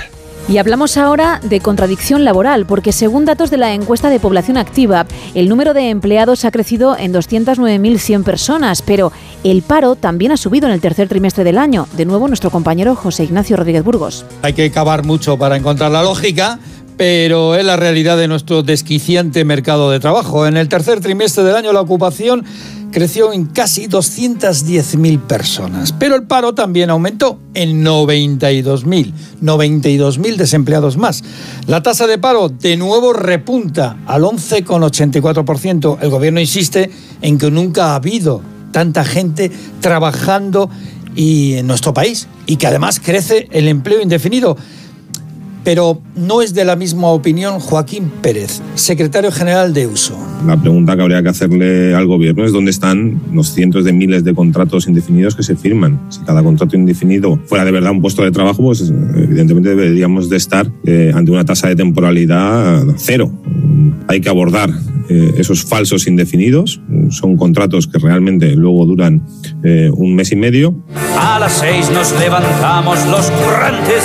Y 0.49 0.59
hablamos 0.59 0.95
ahora 0.95 1.41
de 1.43 1.59
contradicción 1.59 2.23
laboral, 2.23 2.65
porque 2.65 2.93
según 2.93 3.25
datos 3.25 3.49
de 3.49 3.57
la 3.57 3.73
encuesta 3.73 4.09
de 4.09 4.19
población 4.19 4.55
activa, 4.55 5.05
el 5.35 5.49
número 5.49 5.73
de 5.73 5.89
empleados 5.89 6.45
ha 6.45 6.51
crecido 6.51 6.97
en 6.97 7.13
209.100 7.13 8.23
personas, 8.23 8.81
pero 8.81 9.11
el 9.43 9.61
paro 9.61 9.97
también 9.97 10.31
ha 10.31 10.37
subido 10.37 10.67
en 10.67 10.73
el 10.73 10.79
tercer 10.79 11.09
trimestre 11.09 11.43
del 11.43 11.57
año. 11.57 11.85
De 11.97 12.05
nuevo, 12.05 12.29
nuestro 12.29 12.49
compañero 12.49 12.95
José 12.95 13.25
Ignacio 13.25 13.57
Rodríguez 13.57 13.83
Burgos. 13.83 14.25
Hay 14.41 14.53
que 14.53 14.71
cavar 14.71 15.03
mucho 15.03 15.37
para 15.37 15.57
encontrar 15.57 15.91
la 15.91 16.03
lógica 16.03 16.59
pero 16.97 17.53
es 17.53 17.63
la 17.63 17.77
realidad 17.77 18.17
de 18.17 18.27
nuestro 18.27 18.63
desquiciante 18.63 19.45
mercado 19.45 19.91
de 19.91 19.99
trabajo. 19.99 20.47
En 20.47 20.57
el 20.57 20.67
tercer 20.67 20.99
trimestre 20.99 21.43
del 21.43 21.55
año 21.55 21.71
la 21.71 21.81
ocupación 21.81 22.43
creció 22.97 23.31
en 23.31 23.45
casi 23.45 23.87
210.000 23.87 25.19
personas, 25.19 25.93
pero 25.93 26.15
el 26.15 26.23
paro 26.23 26.55
también 26.55 26.89
aumentó 26.89 27.39
en 27.53 27.85
92.000, 27.85 29.13
92.000 29.39 30.35
desempleados 30.35 30.97
más. 30.97 31.23
La 31.67 31.83
tasa 31.83 32.07
de 32.07 32.17
paro 32.17 32.49
de 32.49 32.75
nuevo 32.75 33.13
repunta 33.13 33.97
al 34.07 34.23
11,84%. 34.23 35.99
El 36.01 36.09
gobierno 36.09 36.39
insiste 36.39 36.89
en 37.21 37.37
que 37.37 37.51
nunca 37.51 37.91
ha 37.91 37.95
habido 37.97 38.41
tanta 38.71 39.05
gente 39.05 39.51
trabajando 39.79 40.71
y 41.15 41.53
en 41.53 41.67
nuestro 41.67 41.93
país 41.93 42.27
y 42.47 42.55
que 42.55 42.65
además 42.65 42.99
crece 42.99 43.47
el 43.51 43.67
empleo 43.67 44.01
indefinido 44.01 44.57
pero 45.67 46.01
no 46.15 46.41
es 46.41 46.53
de 46.53 46.63
la 46.63 46.77
misma 46.77 47.07
opinión 47.07 47.59
Joaquín 47.59 48.09
Pérez, 48.21 48.61
secretario 48.75 49.33
general 49.33 49.73
de 49.73 49.85
USO. 49.85 50.17
La 50.45 50.55
pregunta 50.55 50.95
que 50.95 51.01
habría 51.01 51.21
que 51.21 51.27
hacerle 51.27 51.93
al 51.93 52.07
gobierno 52.07 52.45
es 52.45 52.53
dónde 52.53 52.71
están 52.71 53.21
los 53.33 53.49
cientos 53.49 53.83
de 53.83 53.91
miles 53.91 54.23
de 54.23 54.33
contratos 54.33 54.87
indefinidos 54.87 55.35
que 55.35 55.43
se 55.43 55.57
firman. 55.57 55.99
Si 56.07 56.21
cada 56.21 56.41
contrato 56.41 56.77
indefinido 56.77 57.37
fuera 57.47 57.65
de 57.65 57.71
verdad 57.71 57.91
un 57.91 57.99
puesto 57.99 58.23
de 58.23 58.31
trabajo, 58.31 58.63
pues 58.63 58.79
evidentemente 58.79 59.75
deberíamos 59.75 60.29
de 60.29 60.37
estar 60.37 60.71
eh, 60.85 61.11
ante 61.13 61.31
una 61.31 61.43
tasa 61.43 61.67
de 61.67 61.75
temporalidad 61.75 62.85
cero. 62.95 63.29
Hay 64.07 64.21
que 64.21 64.29
abordar 64.29 64.69
eh, 65.09 65.35
esos 65.37 65.63
falsos 65.63 66.07
indefinidos. 66.07 66.81
Son 67.09 67.37
contratos 67.37 67.87
que 67.87 67.99
realmente 67.99 68.55
luego 68.55 68.85
duran 68.85 69.25
eh, 69.63 69.89
un 69.93 70.15
mes 70.15 70.31
y 70.31 70.35
medio. 70.35 70.75
A 71.17 71.39
las 71.39 71.53
seis 71.53 71.89
nos 71.89 72.11
levantamos 72.19 73.05
los 73.07 73.31
currantes. 73.31 74.03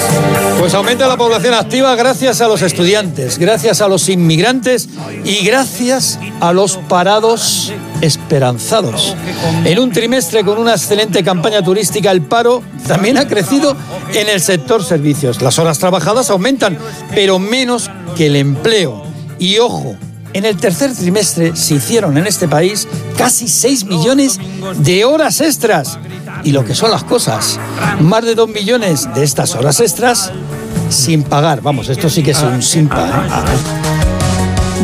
Pues 0.59 0.75
aumenta 0.75 1.09
la 1.09 1.17
población 1.17 1.55
activa 1.55 1.95
gracias 1.97 2.41
a 2.41 2.49
los 2.49 2.62
estudiantes, 2.62 3.38
gracias 3.38 3.81
a 3.81 3.88
los 3.88 4.09
inmigrantes 4.09 4.88
y 5.25 5.45
gracias 5.45 6.19
a 6.41 6.53
los 6.53 6.77
parados 6.77 7.73
esperanzados. 8.01 9.17
En 9.65 9.79
un 9.79 9.91
trimestre 9.91 10.45
con 10.45 10.59
una 10.59 10.73
excelente 10.73 11.23
campaña 11.23 11.62
turística, 11.62 12.11
el 12.11 12.23
paro 12.23 12.62
también 12.87 13.19
ha 13.19 13.27
crecido 13.27 13.77
en 14.15 14.29
el 14.29 14.41
sector 14.41 14.85
servicios. 14.85 15.43
Las 15.43 15.59
horas 15.59 15.79
trabajadas 15.79 16.31
aumentan, 16.31 16.79
pero 17.15 17.38
menos 17.38 17.91
que 18.17 18.27
el 18.27 18.37
empleo. 18.37 19.03
Y 19.38 19.59
ojo, 19.59 19.97
en 20.33 20.45
el 20.45 20.57
tercer 20.57 20.95
trimestre 20.95 21.55
se 21.57 21.75
hicieron 21.75 22.16
en 22.16 22.27
este 22.27 22.49
país 22.49 22.88
casi 23.16 23.49
6 23.49 23.85
millones 23.85 24.38
de 24.79 25.05
horas 25.05 25.40
extras. 25.40 25.99
Y 26.45 26.53
lo 26.53 26.64
que 26.64 26.75
son 26.75 26.90
las 26.90 27.05
cosas, 27.05 27.59
más 28.01 28.25
de 28.25 28.35
2 28.35 28.49
millones 28.49 29.09
de 29.14 29.23
estas 29.23 29.55
horas 29.55 29.81
extras 29.81 30.33
sin 30.88 31.23
pagar. 31.23 31.62
Vamos, 31.62 31.88
esto 31.88 32.09
sí 32.11 32.23
que 32.23 32.33
es 32.33 32.42
un 32.42 32.62
sin 32.62 32.88
pagar. 32.88 33.29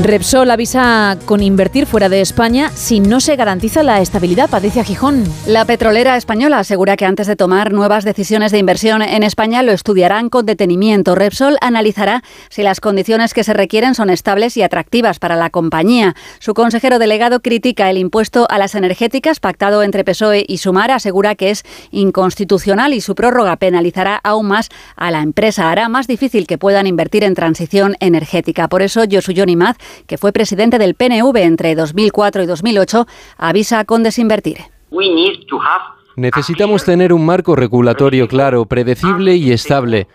Repsol 0.02 0.50
avisa 0.50 1.18
con 1.24 1.42
invertir 1.42 1.84
fuera 1.84 2.08
de 2.08 2.20
España 2.20 2.70
si 2.72 3.00
no 3.00 3.18
se 3.20 3.34
garantiza 3.34 3.82
la 3.82 4.00
estabilidad. 4.00 4.48
Patricia 4.48 4.84
Gijón. 4.84 5.24
La 5.46 5.64
petrolera 5.64 6.16
española 6.16 6.60
asegura 6.60 6.96
que 6.96 7.04
antes 7.04 7.26
de 7.26 7.34
tomar 7.34 7.72
nuevas 7.72 8.04
decisiones 8.04 8.52
de 8.52 8.58
inversión 8.58 9.02
en 9.02 9.22
España 9.24 9.62
lo 9.62 9.72
estudiarán 9.72 10.28
con 10.30 10.46
detenimiento. 10.46 11.16
Repsol 11.16 11.56
analizará 11.60 12.22
si 12.48 12.62
las 12.62 12.80
condiciones 12.80 13.34
que 13.34 13.42
se 13.42 13.54
requieren 13.54 13.96
son 13.96 14.08
estables 14.08 14.56
y 14.56 14.62
atractivas 14.62 15.18
para 15.18 15.34
la 15.34 15.50
compañía. 15.50 16.14
Su 16.38 16.54
consejero 16.54 16.98
delegado 16.98 17.40
critica 17.40 17.90
el 17.90 17.98
impuesto 17.98 18.46
a 18.50 18.58
las 18.58 18.76
energéticas 18.76 19.40
pactado 19.40 19.82
entre 19.82 20.04
PSOE 20.04 20.44
y 20.46 20.58
Sumar, 20.58 20.92
asegura 20.92 21.34
que 21.34 21.50
es 21.50 21.64
inconstitucional 21.90 22.94
y 22.94 23.00
su 23.00 23.14
prórroga 23.16 23.56
penalizará 23.56 24.20
aún 24.22 24.46
más 24.46 24.68
a 24.96 25.10
la 25.10 25.22
empresa. 25.22 25.70
Hará 25.70 25.88
más 25.88 26.06
difícil 26.06 26.46
que 26.46 26.56
puedan 26.56 26.86
invertir 26.86 27.24
en 27.24 27.34
transición 27.34 27.96
energética. 27.98 28.68
Por 28.68 28.82
eso, 28.82 29.02
Josu 29.10 29.32
Maz 29.56 29.76
que 30.06 30.18
fue 30.18 30.32
presidente 30.32 30.78
del 30.78 30.94
PNV 30.94 31.36
entre 31.36 31.74
2004 31.74 32.42
y 32.42 32.46
2008, 32.46 33.06
avisa 33.36 33.84
con 33.84 34.02
desinvertir. 34.02 34.58
Necesitamos 36.16 36.84
tener 36.84 37.12
un 37.12 37.24
marco 37.24 37.54
regulatorio 37.54 38.26
claro, 38.26 38.64
predecible 38.64 39.36
y 39.36 39.52
estable. 39.52 40.08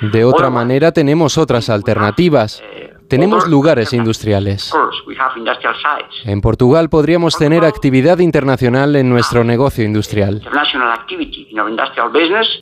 De 0.00 0.24
otra 0.24 0.48
manera 0.48 0.92
tenemos 0.92 1.36
otras 1.36 1.68
alternativas. 1.68 2.62
Tenemos 3.08 3.48
lugares 3.48 3.92
industriales. 3.92 4.70
En 6.24 6.40
Portugal 6.40 6.88
podríamos 6.88 7.36
tener 7.36 7.64
actividad 7.64 8.18
internacional 8.18 8.96
en 8.96 9.08
nuestro 9.08 9.44
negocio 9.44 9.84
industrial. 9.84 10.42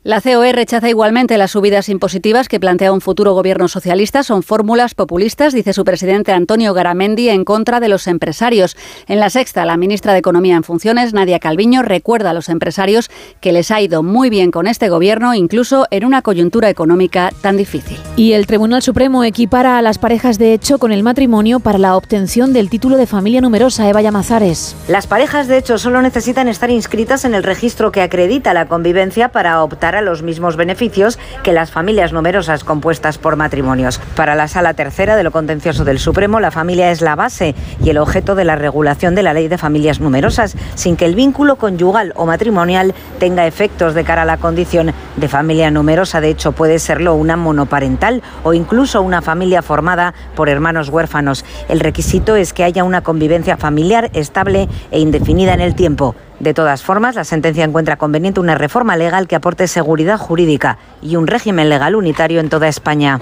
La 0.03 0.21
COE 0.21 0.51
rechaza 0.53 0.89
igualmente 0.89 1.37
las 1.37 1.51
subidas 1.51 1.89
impositivas 1.89 2.47
que 2.47 2.59
plantea 2.59 2.93
un 2.93 3.01
futuro 3.01 3.33
gobierno 3.33 3.67
socialista. 3.67 4.23
Son 4.23 4.41
fórmulas 4.41 4.95
populistas, 4.95 5.53
dice 5.53 5.73
su 5.73 5.83
presidente 5.83 6.31
Antonio 6.31 6.73
Garamendi, 6.73 7.29
en 7.29 7.43
contra 7.43 7.79
de 7.79 7.89
los 7.89 8.07
empresarios. 8.07 8.77
En 9.07 9.19
la 9.19 9.29
sexta, 9.29 9.65
la 9.65 9.77
ministra 9.77 10.13
de 10.13 10.19
Economía 10.19 10.55
en 10.55 10.63
funciones, 10.63 11.13
Nadia 11.13 11.39
Calviño, 11.39 11.81
recuerda 11.81 12.29
a 12.29 12.33
los 12.33 12.49
empresarios 12.49 13.09
que 13.41 13.51
les 13.51 13.69
ha 13.71 13.81
ido 13.81 14.01
muy 14.01 14.29
bien 14.29 14.51
con 14.51 14.67
este 14.67 14.89
gobierno, 14.89 15.33
incluso 15.33 15.85
en 15.91 16.05
una 16.05 16.21
coyuntura 16.21 16.69
económica 16.69 17.31
tan 17.41 17.57
difícil. 17.57 17.97
Y 18.15 18.33
el 18.33 18.47
Tribunal 18.47 18.81
Supremo 18.81 19.23
equipara 19.23 19.77
a 19.77 19.81
las 19.81 19.99
parejas 19.99 20.36
de 20.37 20.53
hecho 20.53 20.77
con 20.77 20.91
el 20.91 21.03
matrimonio 21.03 21.59
para 21.59 21.77
la 21.77 21.95
obtención 21.95 22.53
del 22.53 22.69
título 22.69 22.97
de 22.97 23.07
familia 23.07 23.41
numerosa, 23.41 23.89
Eva 23.89 24.01
Llamazares. 24.01 24.75
Las 24.87 25.07
parejas 25.07 25.47
de 25.47 25.57
hecho 25.57 25.77
solo 25.77 26.01
necesitan 26.01 26.47
estar 26.47 26.69
inscritas 26.69 27.25
en 27.25 27.33
el 27.33 27.43
registro 27.43 27.91
que 27.91 28.01
acredita 28.01 28.53
la 28.53 28.67
convivencia 28.67 29.29
para 29.29 29.63
optar 29.63 29.95
a 29.95 30.01
los 30.01 30.23
mismos 30.23 30.55
beneficios 30.55 31.17
que 31.43 31.53
las 31.53 31.71
familias 31.71 32.13
numerosas 32.13 32.63
compuestas 32.63 33.17
por 33.17 33.35
matrimonios. 33.35 33.99
Para 34.15 34.35
la 34.35 34.47
Sala 34.47 34.73
Tercera 34.73 35.15
de 35.15 35.23
lo 35.23 35.31
Contencioso 35.31 35.83
del 35.83 35.99
Supremo, 35.99 36.39
la 36.39 36.51
familia 36.51 36.91
es 36.91 37.01
la 37.01 37.15
base 37.15 37.55
y 37.83 37.89
el 37.89 37.97
objeto 37.97 38.35
de 38.35 38.45
la 38.45 38.55
regulación 38.55 39.15
de 39.15 39.23
la 39.23 39.33
ley 39.33 39.47
de 39.47 39.57
familias 39.57 39.99
numerosas, 39.99 40.55
sin 40.75 40.95
que 40.95 41.05
el 41.05 41.15
vínculo 41.15 41.55
conyugal 41.55 42.13
o 42.15 42.25
matrimonial 42.25 42.93
tenga 43.19 43.47
efectos 43.47 43.93
de 43.93 44.03
cara 44.03 44.21
a 44.21 44.25
la 44.25 44.37
condición 44.37 44.93
de 45.15 45.27
familia 45.27 45.71
numerosa. 45.71 46.21
De 46.21 46.29
hecho, 46.29 46.51
puede 46.51 46.79
serlo 46.79 47.15
una 47.15 47.37
monoparental 47.37 48.21
o 48.43 48.53
incluso 48.53 49.01
una 49.01 49.21
familia 49.21 49.61
formada 49.61 50.13
por 50.35 50.49
hermanos 50.49 50.89
huérfanos. 50.89 51.45
El 51.69 51.79
requisito 51.79 52.35
es 52.35 52.53
que 52.53 52.63
haya 52.63 52.83
una 52.83 53.01
convivencia 53.01 53.57
familiar 53.57 54.09
estable 54.13 54.67
e 54.91 54.99
indefinida 54.99 55.53
en 55.53 55.61
el 55.61 55.75
tiempo. 55.75 56.15
De 56.39 56.53
todas 56.53 56.83
formas, 56.83 57.15
la 57.15 57.23
sentencia 57.23 57.63
encuentra 57.63 57.97
conveniente 57.97 58.39
una 58.39 58.55
reforma 58.55 58.95
legal 58.95 59.27
que 59.27 59.35
aporte 59.35 59.67
seguridad 59.67 60.17
jurídica 60.17 60.77
y 61.01 61.15
un 61.15 61.27
régimen 61.27 61.69
legal 61.69 61.95
unitario 61.95 62.39
en 62.39 62.49
toda 62.49 62.67
España. 62.67 63.19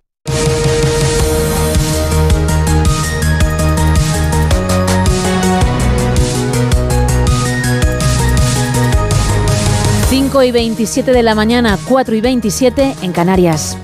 y 10.44 10.52
27 10.52 11.12
de 11.12 11.24
la 11.24 11.36
mañana, 11.36 11.78
4 11.88 12.16
y 12.16 12.22
27 12.22 12.96
en 13.02 13.12
Canarias. 13.14 13.78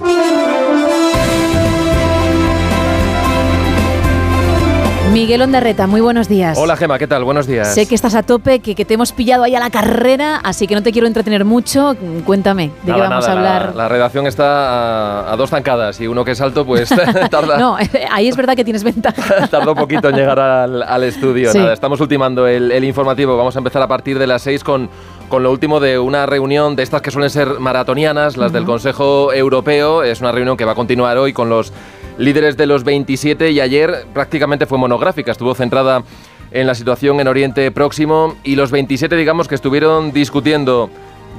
Miguel 5.12 5.42
Ondarreta, 5.42 5.88
muy 5.88 6.00
buenos 6.00 6.30
días. 6.30 6.58
Hola 6.58 6.78
Gema, 6.78 6.98
¿qué 6.98 7.06
tal? 7.06 7.26
Buenos 7.26 7.46
días. 7.46 7.74
Sé 7.74 7.86
que 7.86 7.96
estás 7.96 8.16
a 8.16 8.24
tope, 8.24 8.60
que, 8.60 8.76
que 8.76 8.86
te 8.86 8.94
hemos 8.94 9.12
pillado 9.12 9.44
ahí 9.44 9.54
a 9.54 9.60
la 9.60 9.70
carrera, 9.70 10.38
así 10.38 10.68
que 10.68 10.74
no 10.74 10.82
te 10.82 10.94
quiero 10.94 11.06
entretener 11.06 11.44
mucho. 11.44 11.98
Cuéntame, 12.26 12.72
¿de 12.84 12.94
qué 12.94 13.00
vamos 13.00 13.28
a 13.28 13.34
hablar? 13.34 13.76
La, 13.76 13.90
redacción 13.90 14.26
está 14.26 15.30
a, 15.30 15.36
dos 15.36 15.50
zancadas 15.50 16.00
y 16.00 16.08
uno 16.08 16.24
que 16.24 16.32
es 16.32 16.40
alto, 16.40 16.66
pues 16.66 16.88
tarda. 17.30 17.58
no, 17.58 17.76
ahí 18.10 18.30
es 18.30 18.38
verdad 18.38 18.56
que 18.56 18.64
tienes 18.64 18.86
ventaja. 18.86 19.48
tarda 19.52 19.72
un 19.72 19.78
poquito 19.78 20.08
en 20.08 20.16
llegar 20.16 20.40
al, 20.40 21.04
estudio. 21.04 21.54
Nada, 21.54 21.74
estamos 21.74 22.00
ultimando 22.00 22.48
el, 22.48 22.72
el, 22.72 22.84
informativo. 22.86 23.36
Vamos 23.36 23.58
a 23.58 23.60
empezar 23.60 23.82
a 23.82 23.90
partir 23.90 24.18
de 24.18 24.28
las 24.28 24.44
seis 24.44 24.64
con, 24.64 24.90
con 25.28 25.44
lo 25.44 25.52
último 25.52 25.82
de 25.82 26.00
una 26.00 26.26
reunión 26.26 26.78
de 26.78 26.84
estas 26.84 27.02
que 27.02 27.12
suelen 27.12 27.30
ser 27.30 27.60
maratonianas, 27.60 28.38
las 28.38 28.54
del 28.54 28.64
Consejo 28.64 29.34
Europeo. 29.34 30.04
Es 30.04 30.22
una 30.22 30.32
reunión 30.32 30.56
que 30.56 30.64
va 30.64 30.72
a 30.72 30.76
continuar 30.76 31.18
hoy 31.18 31.34
con 31.34 31.50
los 31.50 31.74
líderes 32.22 32.56
de 32.56 32.68
los 32.68 32.84
27 32.84 33.52
y 33.52 33.60
ayer 33.60 34.06
prácticamente 34.14 34.68
fue 34.68 34.78
monográfica, 34.78 35.32
estuvo 35.32 35.56
centrada 35.56 36.04
en 36.52 36.68
la 36.68 36.76
situación 36.76 37.20
en 37.20 37.28
Oriente 37.28 37.72
Próximo 37.72 38.36
y 38.44 38.56
los 38.56 38.72
27 38.72 39.16
digamos 39.16 39.48
que 39.48 39.56
estuvieron 39.56 40.12
discutiendo 40.12 40.90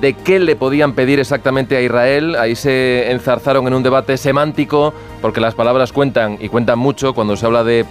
de 0.01 0.15
qué 0.15 0.41
le 0.41 0.57
podían 0.57 0.95
pedir 0.95 1.21
exactamente 1.21 1.77
a 1.77 1.83
Israel. 1.83 2.35
Ahí 2.35 2.57
se 2.57 3.13
enzarzaron 3.13 3.67
en 3.69 3.75
un 3.75 3.83
debate 3.83 4.17
semántico 4.17 4.93
porque 5.21 5.41
las 5.41 5.55
palabras 5.55 5.93
cuentan 5.93 6.39
y 6.41 6.49
cuentan 6.49 6.79
mucho 6.79 7.15
cuando 7.15 7.37
se 7.37 7.47
habla 7.47 7.63
de 7.63 7.85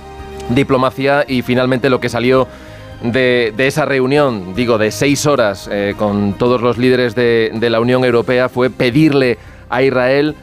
diplomacia 0.50 1.24
y 1.26 1.44
finalmente 1.44 1.90
lo 1.90 2.02
que 2.02 2.10
salió 2.10 2.48
de, 3.04 3.54
esa 3.58 3.86
reunión, 3.86 4.54
digo, 4.54 4.78
de 4.78 4.92
seis 4.92 5.26
horas 5.26 5.70
eh, 5.72 5.96
con 5.98 6.34
todos 6.34 6.62
los 6.62 6.78
líderes 6.78 7.16
de, 7.16 7.52
de 7.54 7.70
la 7.70 7.80
Unión 7.80 8.04
Europea 8.04 8.50
fue 8.50 8.70
pedirle 8.70 9.38
a 9.70 9.82
Israel 9.82 10.36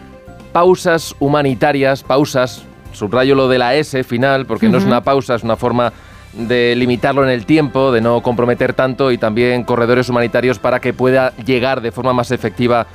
pausas 0.58 1.14
humanitarias, 1.20 2.02
pausas, 2.02 2.64
subrayo 2.90 3.36
lo 3.36 3.46
de 3.46 3.58
la 3.58 3.76
S 3.76 4.02
final, 4.02 4.44
porque 4.44 4.68
no 4.68 4.78
es 4.78 4.84
una 4.84 5.04
pausa, 5.04 5.36
es 5.36 5.44
una 5.44 5.54
forma 5.54 5.92
de 6.32 6.74
limitarlo 6.74 7.22
en 7.22 7.30
el 7.30 7.46
tiempo, 7.46 7.92
de 7.92 8.00
no 8.00 8.22
comprometer 8.22 8.72
tanto 8.72 9.12
y 9.12 9.18
también 9.18 9.62
corredores 9.62 10.08
humanitarios 10.08 10.58
para 10.58 10.80
que 10.80 10.92
pueda 10.92 11.32
llegar 11.46 11.80
de 11.80 11.92
forma 11.92 12.12
más 12.12 12.32
efectiva 12.32 12.88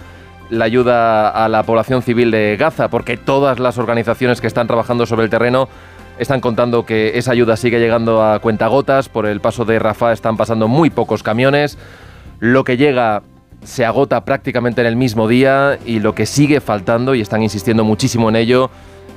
la 0.49 0.65
ayuda 0.65 1.29
a 1.29 1.47
la 1.47 1.63
población 1.63 2.01
civil 2.01 2.31
de 2.31 2.57
Gaza, 2.59 2.89
porque 2.89 3.15
todas 3.15 3.59
las 3.59 3.77
organizaciones 3.77 4.41
que 4.41 4.47
están 4.47 4.67
trabajando 4.67 5.05
sobre 5.05 5.23
el 5.23 5.29
terreno 5.29 5.69
están 6.19 6.41
contando 6.41 6.85
que 6.85 7.17
esa 7.17 7.31
ayuda 7.31 7.55
sigue 7.55 7.79
llegando 7.79 8.25
a 8.25 8.39
cuentagotas, 8.39 9.07
por 9.07 9.25
el 9.25 9.39
paso 9.39 9.63
de 9.63 9.79
Rafah 9.79 10.11
están 10.11 10.35
pasando 10.35 10.67
muy 10.67 10.89
pocos 10.89 11.23
camiones, 11.23 11.77
lo 12.41 12.65
que 12.65 12.75
llega 12.75 13.23
se 13.63 13.85
agota 13.85 14.23
prácticamente 14.25 14.81
en 14.81 14.87
el 14.87 14.95
mismo 14.95 15.27
día 15.27 15.79
y 15.85 15.99
lo 15.99 16.15
que 16.15 16.25
sigue 16.25 16.61
faltando, 16.61 17.15
y 17.15 17.21
están 17.21 17.43
insistiendo 17.43 17.83
muchísimo 17.83 18.29
en 18.29 18.35
ello, 18.35 18.69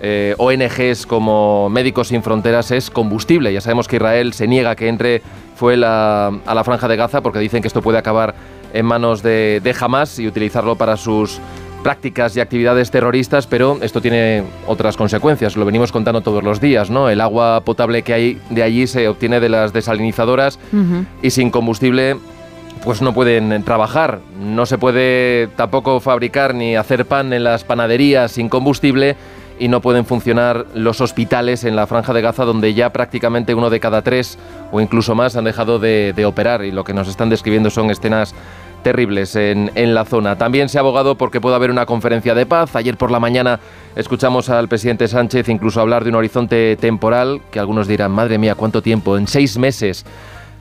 eh, 0.03 0.35
ONGs 0.39 1.07
como 1.07 1.69
Médicos 1.71 2.09
Sin 2.09 2.23
Fronteras 2.23 2.71
es 2.71 2.91
combustible. 2.91 3.53
Ya 3.53 3.61
sabemos 3.61 3.89
que 3.89 3.97
Israel 3.97 4.33
se 4.33 4.47
niega 4.47 4.77
que 4.77 4.89
entre 4.89 5.23
fue 5.57 5.75
a 5.75 6.31
la 6.55 6.65
franja 6.65 6.87
de 6.87 6.97
Gaza 6.97 7.23
porque 7.23 7.39
dicen 7.39 7.63
que 7.63 7.69
esto 7.69 7.81
puede 7.81 7.99
acabar 7.99 8.35
en 8.75 8.85
manos 8.85 9.23
de, 9.23 9.61
de 9.65 9.75
Hamas 9.79 10.19
y 10.19 10.27
utilizarlo 10.27 10.77
para 10.77 10.97
sus 10.97 11.41
prácticas 11.83 12.37
y 12.37 12.41
actividades 12.41 12.91
terroristas, 12.91 13.47
pero 13.47 13.79
esto 13.81 14.01
tiene 14.03 14.43
otras 14.67 14.97
consecuencias, 14.97 15.57
lo 15.57 15.65
venimos 15.65 15.93
contando 15.93 16.21
todos 16.21 16.43
los 16.43 16.61
días, 16.61 16.91
¿no? 16.91 17.09
El 17.09 17.21
agua 17.21 17.61
potable 17.61 18.03
que 18.03 18.13
hay 18.13 18.41
de 18.51 18.65
allí 18.65 18.89
se 18.89 19.07
obtiene 19.07 19.39
de 19.39 19.49
las 19.49 19.73
desalinizadoras 19.73 20.59
y 21.23 21.31
sin 21.31 21.51
combustible 21.51 22.17
pues 22.85 23.03
no 23.03 23.13
pueden 23.13 23.63
trabajar. 23.65 24.21
No 24.39 24.67
se 24.67 24.79
puede 24.79 25.49
tampoco 25.57 26.01
fabricar 26.01 26.55
ni 26.55 26.77
hacer 26.77 27.07
pan 27.07 27.33
en 27.33 27.45
las 27.45 27.65
panaderías 27.65 28.33
sin 28.33 28.49
combustible 28.49 29.17
y 29.59 29.69
no 29.69 29.81
pueden 29.81 30.05
funcionar 30.05 30.67
los 30.75 31.01
hospitales 31.01 31.65
en 31.65 31.77
la 31.77 31.87
franja 31.87 32.13
de 32.13 32.21
Gaza 32.21 32.45
donde 32.45 32.75
ya 32.75 32.93
prácticamente 32.93 33.55
uno 33.55 33.71
de 33.71 33.81
cada 33.81 34.03
tres 34.03 34.39
o 34.71 34.81
incluso 34.81 35.15
más 35.15 35.37
han 35.37 35.45
dejado 35.45 35.79
de, 35.79 36.25
operar 36.27 36.65
y 36.65 36.73
lo 36.73 36.85
que 36.85 36.93
nos 36.93 37.09
están 37.09 37.31
describiendo 37.31 37.71
son 37.71 37.91
escenas 37.91 38.35
terribles 38.83 39.35
en, 39.35 39.73
en, 39.75 39.95
la 39.95 40.05
zona. 40.05 40.37
También 40.37 40.69
se 40.69 40.79
ha 40.79 40.81
abogado 40.81 41.17
porque 41.17 41.41
puede 41.41 41.57
haber 41.57 41.71
una 41.71 41.87
conferencia 41.87 42.35
de 42.35 42.47
paz. 42.47 42.77
Ayer 42.77 42.97
por 42.97 43.11
la 43.11 43.19
mañana 43.19 43.59
escuchamos 43.97 44.49
al 44.49 44.69
presidente 44.69 45.09
Sánchez 45.09 45.49
incluso 45.49 45.81
hablar 45.81 46.05
de 46.05 46.11
un 46.11 46.17
horizonte 46.17 46.77
temporal 46.77 47.41
que 47.51 47.59
algunos 47.59 47.89
dirán, 47.89 48.13
madre 48.13 48.39
mía, 48.39 48.55
¿cuánto 48.55 48.83
tiempo? 48.83 49.17
En 49.17 49.27
seis 49.27 49.59
meses 49.59 50.05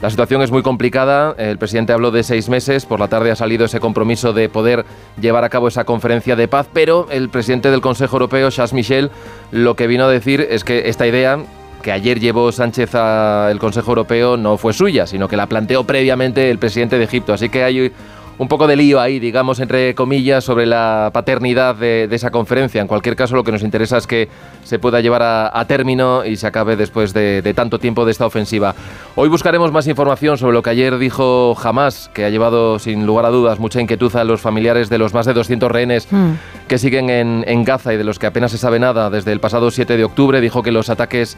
la 0.02 0.10
situación 0.10 0.42
es 0.42 0.52
muy 0.52 0.62
complicada. 0.62 1.36
El 1.38 1.58
presidente 1.58 1.94
habló 1.94 2.12
de 2.12 2.24
seis 2.24 2.50
meses. 2.50 2.86
Por 2.86 3.00
la 3.00 3.08
tarde 3.08 3.32
ha 3.32 3.36
salido 3.36 3.66
ese 3.66 3.80
compromiso 3.80 4.34
de 4.34 4.50
poder 4.50 4.86
llevar 5.20 5.44
a 5.44 5.50
cabo 5.50 5.68
esa 5.68 5.86
conferencia 5.86 6.36
de 6.36 6.48
paz. 6.48 6.68
Pero 6.74 7.08
el 7.10 7.30
presidente 7.30 7.72
del 7.72 7.82
Consejo 7.82 8.18
Europeo, 8.18 8.52
Charles 8.52 8.74
Michel, 8.74 9.10
lo 9.52 9.76
que 9.76 9.88
vino 9.88 10.04
a 10.04 10.10
decir 10.10 10.46
es 10.50 10.64
que 10.64 10.90
esta 10.90 11.08
idea 11.08 11.40
que 11.82 11.92
ayer 11.92 12.20
llevó 12.20 12.52
Sánchez 12.52 12.96
al 12.96 13.60
Consejo 13.60 13.92
Europeo 13.92 14.38
no 14.38 14.58
fue 14.58 14.74
suya, 14.74 15.06
sino 15.06 15.28
que 15.28 15.38
la 15.38 15.46
planteó 15.46 15.84
previamente 15.84 16.50
el 16.50 16.58
presidente 16.58 16.98
de 16.98 17.04
Egipto. 17.04 17.32
Así 17.32 17.50
que 17.50 17.64
hay 17.64 17.92
un 18.38 18.48
poco 18.48 18.68
de 18.68 18.76
lío 18.76 19.00
ahí, 19.00 19.20
digamos, 19.20 19.60
entre 19.60 19.96
comillas, 19.96 20.44
sobre 20.44 20.66
la 20.66 21.10
paternidad 21.14 21.76
de, 21.76 22.08
esa 22.12 22.32
conferencia. 22.32 22.82
En 22.82 22.88
cualquier 22.88 23.16
caso, 23.16 23.36
lo 23.36 23.44
que 23.44 23.52
nos 23.52 23.64
interesa 23.64 23.98
es 23.98 24.08
que 24.08 24.30
se 24.64 24.80
pueda 24.80 25.02
llevar 25.02 25.22
a, 25.24 25.66
término 25.68 26.26
y 26.26 26.36
se 26.36 26.48
acabe 26.48 26.76
después 26.76 27.14
de, 27.14 27.54
tanto 27.56 27.80
tiempo 27.80 28.06
de 28.06 28.12
esta 28.12 28.26
ofensiva. 28.26 28.76
Hoy 29.16 29.30
buscaremos 29.30 29.72
más 29.72 29.88
información 29.88 30.38
sobre 30.38 30.54
lo 30.54 30.64
que 30.64 30.70
ayer 30.70 30.98
dijo 30.98 31.56
Hamas, 31.62 32.10
que 32.14 32.26
ha 32.26 32.30
llevado 32.30 32.80
sin 32.80 33.06
lugar 33.06 33.26
a 33.26 33.30
dudas 33.30 33.60
mucha 33.60 33.82
inquietud 33.82 34.16
a 34.16 34.24
los 34.24 34.42
familiares 34.42 34.90
de 34.90 34.98
los 34.98 35.14
más 35.14 35.26
de 35.26 35.34
200 35.34 35.72
rehenes 35.72 36.08
mm. 36.12 36.32
que 36.68 36.78
siguen 36.78 37.10
en, 37.10 37.44
en 37.48 37.64
Gaza 37.64 37.94
y 37.94 37.98
de 37.98 38.04
los 38.04 38.20
que 38.20 38.28
apenas 38.28 38.52
se 38.52 38.58
sabe 38.58 38.80
nada 38.80 39.10
desde 39.10 39.32
el 39.32 39.40
pasado 39.40 39.72
7 39.72 39.98
de 39.98 40.04
octubre. 40.04 40.42
Dijo 40.42 40.62
que 40.62 40.72
los 40.72 40.90
ataques 40.90 41.38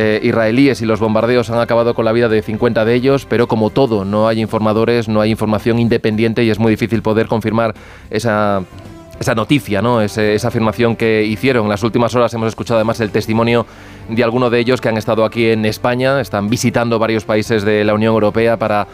eh, 0.00 0.20
israelíes 0.22 0.80
y 0.80 0.86
los 0.86 1.00
bombardeos 1.00 1.50
han 1.50 1.58
acabado 1.58 1.92
con 1.92 2.04
la 2.04 2.12
vida 2.12 2.28
de 2.28 2.40
50 2.40 2.84
de 2.84 2.94
ellos, 2.94 3.26
pero 3.28 3.48
como 3.48 3.70
todo, 3.70 4.04
no 4.04 4.28
hay 4.28 4.40
informadores, 4.40 5.08
no 5.08 5.20
hay 5.20 5.32
información 5.32 5.80
independiente 5.80 6.44
y 6.44 6.50
es 6.50 6.60
muy 6.60 6.70
difícil 6.70 7.02
poder 7.02 7.26
confirmar 7.26 7.74
esa, 8.08 8.62
esa 9.18 9.34
noticia, 9.34 9.82
¿no? 9.82 10.00
esa 10.00 10.46
afirmación 10.46 10.94
que 10.94 11.24
hicieron. 11.24 11.64
En 11.64 11.70
las 11.70 11.82
últimas 11.82 12.14
horas 12.14 12.32
hemos 12.32 12.46
escuchado 12.46 12.78
además 12.78 13.00
el 13.00 13.10
testimonio 13.10 13.66
de 14.08 14.22
algunos 14.22 14.52
de 14.52 14.60
ellos 14.60 14.80
que 14.80 14.88
han 14.88 14.98
estado 14.98 15.24
aquí 15.24 15.46
en 15.50 15.64
España, 15.64 16.20
están 16.20 16.48
visitando 16.48 17.00
varios 17.00 17.24
países 17.24 17.64
de 17.64 17.82
la 17.84 17.92
Unión 17.92 18.14
Europea 18.14 18.56
para 18.56 18.86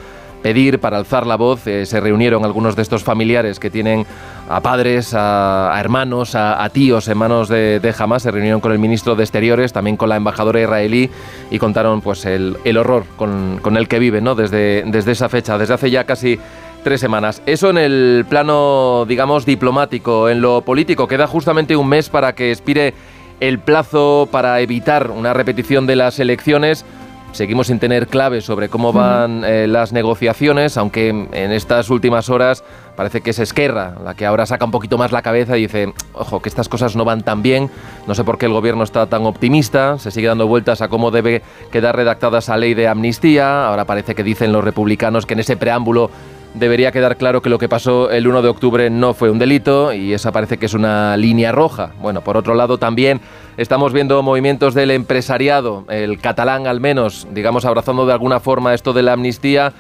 pedir, 0.45 0.79
para 0.79 0.99
alzar 0.99 1.27
la 1.27 1.37
voz. 1.37 1.67
Eh, 1.67 1.87
se 1.87 2.01
reunieron 2.01 2.45
algunos 2.45 2.77
de 2.77 2.83
estos 2.83 3.03
familiares 3.03 3.59
que 3.59 3.71
tienen 3.71 4.05
a 4.47 4.61
padres, 4.61 5.15
a, 5.17 5.75
hermanos, 5.81 6.35
a, 6.35 6.69
tíos 6.69 7.09
en 7.09 7.17
manos 7.17 7.49
de, 7.49 7.81
de, 7.81 7.95
Hamas. 7.99 8.25
Se 8.25 8.31
reunieron 8.31 8.61
con 8.61 8.71
el 8.71 8.79
ministro 8.79 9.17
de 9.17 9.25
Exteriores, 9.25 9.73
también 9.73 9.97
con 9.97 10.11
la 10.11 10.17
embajadora 10.17 10.61
israelí 10.61 11.09
y 11.51 11.59
contaron 11.59 12.03
pues 12.03 12.27
el, 12.27 12.59
horror 12.77 13.07
con, 13.17 13.59
el 13.75 13.89
que 13.89 13.99
viven 13.99 14.25
¿no? 14.25 14.35
desde, 14.35 14.85
desde 14.87 15.13
esa 15.13 15.31
fecha, 15.31 15.57
desde 15.57 15.73
hace 15.73 15.91
ya 15.91 16.05
casi 16.05 16.39
tres 16.83 17.01
semanas. 17.01 17.41
Eso 17.47 17.71
en 17.71 17.79
el 17.79 18.27
plano, 18.29 19.07
digamos, 19.09 19.47
diplomático. 19.47 20.29
En 20.29 20.43
lo 20.43 20.61
político, 20.61 21.09
queda 21.09 21.27
justamente 21.27 21.75
un 21.75 21.89
mes 21.89 22.11
para 22.11 22.35
que 22.35 22.53
expire 22.53 22.93
el 23.41 23.61
plazo 23.61 24.29
para 24.31 24.61
evitar 24.61 25.11
una 25.11 25.33
repetición 25.33 25.87
de 25.87 25.97
las 25.97 26.21
elecciones. 26.21 26.85
Seguimos 27.35 27.66
sin 27.66 27.81
tener 27.81 28.07
claves 28.07 28.44
sobre 28.44 28.68
cómo 28.68 28.92
van 28.92 29.42
eh, 29.44 29.66
las 29.66 29.92
negociaciones, 29.92 30.77
aunque 30.77 31.09
en 31.09 31.51
estas 31.51 31.90
últimas 31.90 32.31
horas 32.31 32.62
parece 32.94 33.23
que 33.23 33.31
es 33.31 33.40
Esquerra 33.40 33.97
la 34.05 34.14
que 34.14 34.25
ahora 34.25 34.47
saca 34.47 34.64
un 34.64 34.70
poquito 34.70 34.99
más 34.99 35.11
la 35.11 35.20
cabeza 35.20 35.59
y 35.59 35.62
dice, 35.62 35.92
ojo, 36.12 36.40
que 36.40 36.49
estas 36.49 36.68
cosas 36.68 36.94
no 36.94 37.05
van 37.05 37.23
tan 37.23 37.42
bien, 37.42 37.70
no 38.07 38.14
sé 38.14 38.23
por 38.23 38.38
qué 38.38 38.47
el 38.47 38.53
gobierno 38.53 38.85
está 38.85 39.07
tan 39.07 39.27
optimista, 39.27 39.99
se 39.99 40.12
sigue 40.12 40.29
dando 40.29 40.47
vueltas 40.47 40.81
a 40.81 40.87
cómo 40.87 41.11
debe 41.11 41.42
quedar 41.73 41.97
redactada 41.97 42.38
esa 42.38 42.57
ley 42.57 42.75
de 42.75 42.87
amnistía, 42.87 43.66
ahora 43.66 43.85
parece 43.85 44.14
que 44.14 44.23
dicen 44.23 44.53
los 44.53 44.62
republicanos 44.62 45.27
que 45.27 45.35
en 45.35 45.40
ese 45.40 45.57
preámbulo 45.57 46.11
debería 46.55 46.93
quedar 46.93 47.17
claro 47.17 47.43
que 47.43 47.51
lo 47.51 47.59
que 47.59 47.69
pasó 47.69 48.11
el 48.11 48.27
1 48.27 48.43
de 48.43 48.49
octubre 48.49 48.90
no 48.90 49.12
fue 49.12 49.31
un 49.31 49.38
delito 49.38 49.93
y 49.93 50.12
esa 50.12 50.33
parece 50.33 50.57
que 50.57 50.67
es 50.67 50.75
una 50.75 51.17
línea 51.17 51.53
roja. 51.53 51.90
Bueno, 52.01 52.23
por 52.23 52.37
otro 52.37 52.55
lado 52.55 52.79
también 52.79 53.21
estamos 53.57 53.93
viendo 53.93 54.23
movimientos 54.23 54.75
del 54.75 54.90
empresariado, 54.90 55.85
el 55.88 56.21
catalán 56.21 56.67
al 56.67 56.81
menos, 56.81 57.27
digamos, 57.33 57.64
abrazando 57.64 58.07
de 58.07 58.12
alguna 58.12 58.40
forma 58.40 58.75
esto 58.75 58.93
de 58.93 59.03
la 59.03 59.12
amnistía 59.12 59.73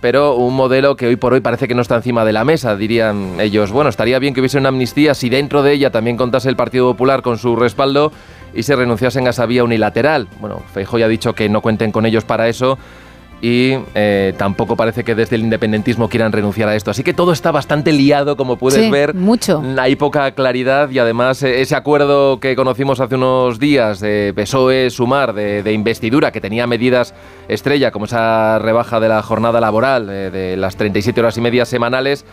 pero 0.00 0.34
un 0.34 0.54
modelo 0.54 0.96
que 0.96 1.06
hoy 1.06 1.16
por 1.16 1.32
hoy 1.32 1.40
parece 1.40 1.66
que 1.66 1.74
no 1.74 1.80
está 1.80 1.96
encima 1.96 2.26
de 2.26 2.34
la 2.34 2.44
mesa, 2.44 2.76
dirían 2.76 3.40
ellos. 3.40 3.72
Bueno, 3.72 3.88
estaría 3.88 4.18
bien 4.18 4.34
que 4.34 4.40
hubiese 4.40 4.58
una 4.58 4.68
amnistía 4.68 5.14
si 5.14 5.30
dentro 5.30 5.62
de 5.62 5.72
ella 5.72 5.90
también 5.90 6.18
contase 6.18 6.50
el 6.50 6.56
Partido 6.56 6.92
Popular 6.92 7.22
con 7.22 7.38
su 7.38 7.56
respaldo 7.56 8.12
y 8.52 8.64
se 8.64 8.76
renunciasen 8.76 9.26
a 9.26 9.30
esa 9.30 9.46
vía 9.46 9.64
unilateral. 9.64 10.28
Bueno, 10.40 10.62
ya 10.74 11.06
ha 11.06 11.08
dicho 11.08 11.32
que 11.34 11.48
no 11.48 11.62
cuenten 11.62 11.90
con 11.90 12.04
ellos 12.04 12.26
para 12.26 12.48
eso 12.48 12.76
y 13.44 13.76
eh, 13.94 14.32
tampoco 14.38 14.74
parece 14.74 15.04
que 15.04 15.14
desde 15.14 15.36
el 15.36 15.42
independentismo 15.42 16.08
quieran 16.08 16.32
renunciar 16.32 16.70
a 16.70 16.76
esto. 16.76 16.90
Así 16.90 17.02
que 17.02 17.12
todo 17.12 17.30
está 17.30 17.52
bastante 17.52 17.92
liado, 17.92 18.38
como 18.38 18.56
puedes 18.56 18.90
ver. 18.90 19.12
Mucho. 19.12 19.62
Hay 19.76 19.96
poca 19.96 20.30
claridad 20.30 20.88
y 20.88 20.98
además 20.98 21.42
eh, 21.42 21.60
ese 21.60 21.76
acuerdo 21.76 22.40
que 22.40 22.56
conocimos 22.56 23.00
hace 23.00 23.16
unos 23.16 23.58
días 23.58 24.00
de 24.00 24.32
PSOE-Sumar, 24.34 25.34
de, 25.34 25.72
investidura, 25.74 26.32
que 26.32 26.40
tenía 26.40 26.66
medidas 26.66 27.12
estrella, 27.46 27.90
como 27.90 28.06
esa 28.06 28.58
rebaja 28.60 28.98
de 28.98 29.10
la 29.10 29.20
jornada 29.20 29.60
laboral 29.60 30.08
eh, 30.08 30.30
de 30.30 30.56
las 30.56 30.76
37 30.76 31.20
horas 31.20 31.36
y 31.36 31.42
media 31.42 31.66
semanales, 31.66 32.24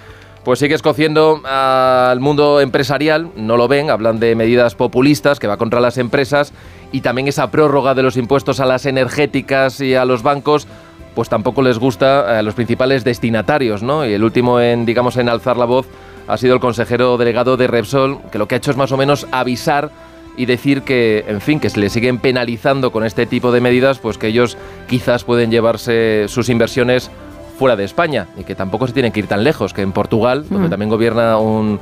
pues 0.46 0.60
sigue 0.60 0.76
escociendo 0.76 1.42
al 1.44 2.22
mundo 2.22 2.62
empresarial, 2.62 3.32
no 3.36 3.58
lo 3.58 3.68
ven, 3.68 3.90
hablan 3.90 4.20
de 4.20 4.36
medidas 4.36 4.76
populistas 4.76 5.40
que 5.40 5.48
va 5.48 5.58
contra 5.58 5.82
las 5.82 5.98
empresas 5.98 6.54
y 6.92 7.02
también 7.02 7.28
esa 7.28 7.52
prórroga 7.52 7.94
de 7.94 8.04
los 8.04 8.18
impuestos 8.18 8.60
a 8.60 8.66
las 8.66 8.86
energéticas 8.86 9.82
y 9.82 9.94
a 9.94 10.06
los 10.06 10.24
bancos 10.24 10.68
pues 11.16 11.30
tampoco 11.30 11.62
les 11.62 11.78
gusta 11.78 12.40
a 12.40 12.42
los 12.42 12.54
principales 12.54 13.04
destinatarios, 13.04 13.84
¿no? 13.84 14.06
Y 14.06 14.14
el 14.14 14.24
último 14.24 14.60
en, 14.60 14.86
digamos, 14.86 15.18
en 15.18 15.30
alzar 15.30 15.58
la 15.58 15.66
voz 15.66 15.88
ha 16.28 16.38
sido 16.38 16.54
el 16.54 16.60
consejero 16.60 17.18
delegado 17.18 17.58
de 17.58 17.68
Repsol, 17.68 18.20
que 18.32 18.38
lo 18.38 18.48
que 18.48 18.56
ha 18.56 18.58
hecho 18.58 18.72
es 18.72 18.78
más 18.78 18.92
o 18.92 18.98
menos 18.98 19.28
avisar 19.32 19.92
y 20.38 20.46
decir 20.46 20.84
que, 20.84 21.26
en 21.28 21.42
fin, 21.42 21.60
que 21.60 21.70
se 21.70 21.80
le 21.80 21.90
siguen 21.90 22.18
penalizando 22.18 22.92
con 22.92 23.04
este 23.04 23.26
tipo 23.26 23.52
de 23.52 23.60
medidas, 23.60 24.00
pues 24.00 24.18
que 24.18 24.28
ellos 24.28 24.58
quizás 24.88 25.24
pueden 25.24 25.52
llevarse 25.52 26.26
sus 26.30 26.48
inversiones 26.50 27.12
fuera 27.62 27.76
de 27.76 27.84
España 27.84 28.26
y 28.40 28.44
que 28.44 28.56
tampoco 28.56 28.88
se 28.88 28.94
tienen 28.94 29.12
que 29.12 29.20
ir 29.20 29.28
tan 29.28 29.44
lejos, 29.44 29.72
que 29.72 29.84
en 29.84 29.92
Portugal, 29.92 30.48
donde 30.50 30.68
también 30.68 30.90
gobierna 30.90 31.38
un, 31.38 31.80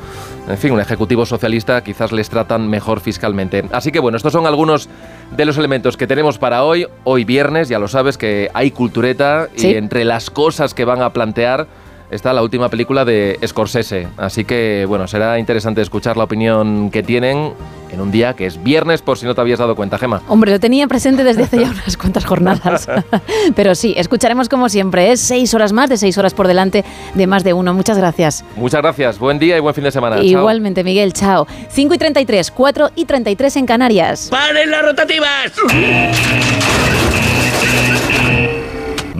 en 0.50 0.58
fin, 0.58 0.74
un 0.74 0.82
ejecutivo 0.82 1.26
socialista, 1.26 1.82
quizás 1.86 2.12
les 2.12 2.30
tratan 2.30 2.68
mejor 2.68 3.00
fiscalmente. 3.00 3.64
Así 3.72 3.90
que 3.90 4.00
bueno, 4.00 4.18
estos 4.18 4.34
son 4.34 4.46
algunos 4.46 4.90
de 5.38 5.46
los 5.46 5.58
elementos 5.58 5.96
que 5.96 6.06
tenemos 6.06 6.38
para 6.38 6.66
hoy. 6.66 6.86
Hoy 7.06 7.24
viernes, 7.24 7.70
ya 7.70 7.80
lo 7.80 7.88
sabes 7.88 8.18
que 8.18 8.52
hay 8.54 8.72
cultureta 8.72 9.48
y 9.56 9.76
entre 9.76 10.04
las 10.04 10.30
cosas 10.30 10.74
que 10.74 10.84
van 10.84 11.02
a 11.02 11.14
plantear 11.14 11.66
está 12.12 12.34
la 12.34 12.42
última 12.42 12.70
película 12.70 13.06
de 13.06 13.40
Scorsese. 13.46 14.08
Así 14.18 14.46
que, 14.46 14.86
bueno, 14.88 15.08
será 15.08 15.40
interesante 15.40 15.82
escuchar 15.82 16.18
la 16.18 16.24
opinión 16.24 16.90
que 16.92 17.04
tienen 17.04 17.54
en 17.92 18.02
un 18.02 18.12
día 18.12 18.36
que 18.36 18.46
es 18.46 18.62
viernes, 18.62 19.02
por 19.02 19.18
si 19.18 19.26
no 19.26 19.34
te 19.34 19.42
habías 19.42 19.60
dado 19.60 19.76
cuenta, 19.76 19.98
Gema. 19.98 20.22
Hombre, 20.28 20.52
lo 20.52 20.60
tenía 20.60 20.88
presente 20.88 21.24
desde 21.24 21.44
hace 21.44 21.60
ya 21.60 21.72
unas 21.72 21.98
cuantas 21.98 22.26
jornadas. 22.26 22.88
Pero 23.56 23.76
sí, 23.76 23.94
escucharemos 23.98 24.50
como 24.50 24.70
siempre. 24.70 25.12
Es 25.12 25.22
seis 25.22 25.54
horas 25.54 25.74
más, 25.74 25.90
de 25.90 25.98
seis 25.98 26.18
horas 26.18 26.34
por 26.34 26.48
delante 26.48 26.86
de 27.16 27.28
más 27.28 27.44
de 27.44 27.54
uno. 27.54 27.74
Muchas 27.74 27.98
gracias. 27.98 28.44
Muchas 28.56 28.82
gracias. 28.82 29.20
Buen 29.20 29.40
día 29.40 29.58
y 29.58 29.60
buen 29.60 29.74
fin 29.74 29.84
de 29.84 29.92
semana. 29.92 30.20
Igualmente, 30.22 30.84
Miguel. 30.84 31.14
Chao. 31.14 31.48
5 31.70 31.94
y 31.94 31.98
33, 31.98 32.52
4 32.52 32.92
y 32.96 33.06
33 33.06 33.56
en 33.58 33.66
Canarias. 33.66 34.28
¡Paren 34.30 34.70
las 34.70 34.82
rotativas! 34.84 35.54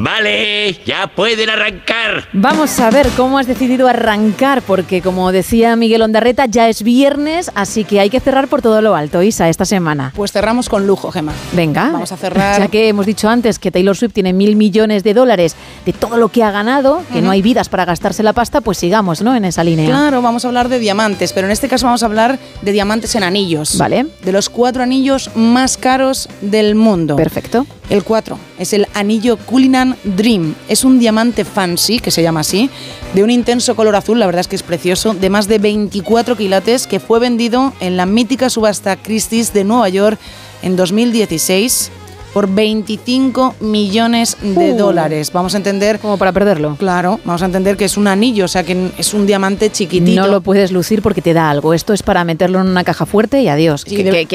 Vale, 0.02 0.80
ya 0.86 1.08
pueden 1.08 1.50
arrancar. 1.50 2.30
Vamos 2.32 2.80
a 2.80 2.90
ver 2.90 3.10
cómo 3.18 3.38
has 3.38 3.48
decidido 3.48 3.86
arrancar, 3.90 4.62
porque 4.62 5.02
como 5.02 5.34
decía 5.34 5.76
Miguel 5.76 6.02
Ondarreta, 6.02 6.46
ya 6.46 6.70
es 6.70 6.84
viernes, 6.84 7.52
así 7.54 7.84
que 7.84 8.00
hay 8.00 8.10
que 8.10 8.22
cerrar 8.22 8.48
por 8.48 8.62
todo 8.62 8.82
lo 8.82 8.96
alto, 8.96 9.22
Isa, 9.22 9.50
esta 9.50 9.66
semana. 9.66 10.14
Pues 10.16 10.32
cerramos 10.32 10.70
con 10.70 10.88
lujo, 10.88 11.12
Gemma. 11.12 11.34
Venga. 11.52 11.90
Vamos 11.92 12.14
a 12.14 12.18
cerrar. 12.18 12.40
Ya 12.60 12.68
que 12.68 12.88
hemos 12.88 13.06
dicho 13.06 13.30
antes 13.30 13.60
que 13.60 13.72
Taylor 13.72 13.96
Swift 13.96 14.14
tiene 14.14 14.32
mil 14.32 14.56
millones 14.56 15.04
de 15.04 15.14
dólares 15.14 15.56
de 15.86 15.94
todo 15.94 16.18
lo 16.18 16.30
que 16.30 16.44
ha 16.44 16.52
ganado, 16.52 17.04
que 17.12 17.22
no 17.22 17.32
hay 17.32 17.42
vidas 17.42 17.68
para 17.68 17.84
gastarse 17.86 18.24
la 18.24 18.34
pasta, 18.34 18.62
pues 18.62 18.78
sigamos, 18.78 19.22
¿no? 19.22 19.36
En 19.36 19.46
esa 19.46 19.64
línea. 19.64 19.86
Claro, 19.86 20.22
vamos 20.22 20.46
a 20.46 20.48
hablar 20.48 20.70
de 20.70 20.80
diamantes, 20.80 21.34
pero 21.34 21.48
en 21.48 21.52
este 21.52 21.68
caso 21.68 21.86
vamos 21.86 22.04
a 22.04 22.06
hablar 22.06 22.40
de 22.62 22.72
diamantes 22.72 23.16
en 23.16 23.24
anillos. 23.24 23.78
Vale. 23.78 24.08
De 24.24 24.32
los 24.32 24.50
cuatro 24.50 24.84
anillos 24.84 25.30
más 25.36 25.78
caros 25.78 26.30
del 26.42 26.76
mundo. 26.76 27.16
Perfecto. 27.18 27.66
El 27.90 28.04
4 28.04 28.38
es 28.60 28.74
el 28.74 28.88
anillo 28.94 29.38
Cullinan 29.38 29.98
Dream. 30.04 30.54
Es 30.68 30.84
un 30.84 31.00
diamante 31.00 31.44
fancy, 31.44 32.00
que 32.00 32.12
se 32.12 32.22
llama 32.22 32.42
así, 32.42 32.70
de 33.16 33.24
un 33.24 33.32
intenso 33.32 33.76
color 33.76 33.96
azul, 33.96 34.20
la 34.20 34.28
verdad 34.28 34.42
es 34.42 34.48
que 34.48 34.56
es 34.56 34.64
precioso, 34.64 35.16
de 35.16 35.30
más 35.30 35.48
de 35.48 35.58
24 35.58 36.38
quilates, 36.38 36.86
que 36.86 37.00
fue 37.00 37.20
vendido 37.20 37.74
en 37.80 37.98
la 37.98 38.06
mítica 38.06 38.50
subasta 38.50 38.96
Christie's 38.96 39.54
de 39.54 39.64
Nueva 39.64 39.90
York 39.90 40.20
en 40.62 40.76
2016 40.76 41.92
por 42.34 42.48
25 42.54 43.56
millones 43.60 44.38
de 44.42 44.74
uh. 44.74 44.78
dólares. 44.78 45.32
Vamos 45.34 45.54
a 45.54 45.58
entender... 45.58 46.00
Como 46.00 46.18
para 46.18 46.32
perderlo. 46.32 46.76
Claro, 46.78 47.20
vamos 47.26 47.42
a 47.42 47.46
entender 47.46 47.78
que 47.78 47.86
es 47.86 47.98
un 47.98 48.08
anillo, 48.08 48.46
o 48.46 48.48
sea 48.48 48.64
que 48.64 48.92
es 48.98 49.14
un 49.14 49.26
diamante 49.26 49.72
chiquitito. 49.72 50.22
No 50.22 50.28
lo 50.28 50.42
puedes 50.42 50.72
lucir 50.72 51.02
porque 51.02 51.22
te 51.22 51.34
da 51.34 51.50
algo. 51.50 51.74
Esto 51.74 51.94
es 51.94 52.04
para 52.04 52.24
meterlo 52.24 52.62
en 52.62 52.68
una 52.68 52.84
caja 52.84 53.06
fuerte 53.06 53.42
y 53.42 53.48
adiós. 53.48 53.86
que, 53.86 54.28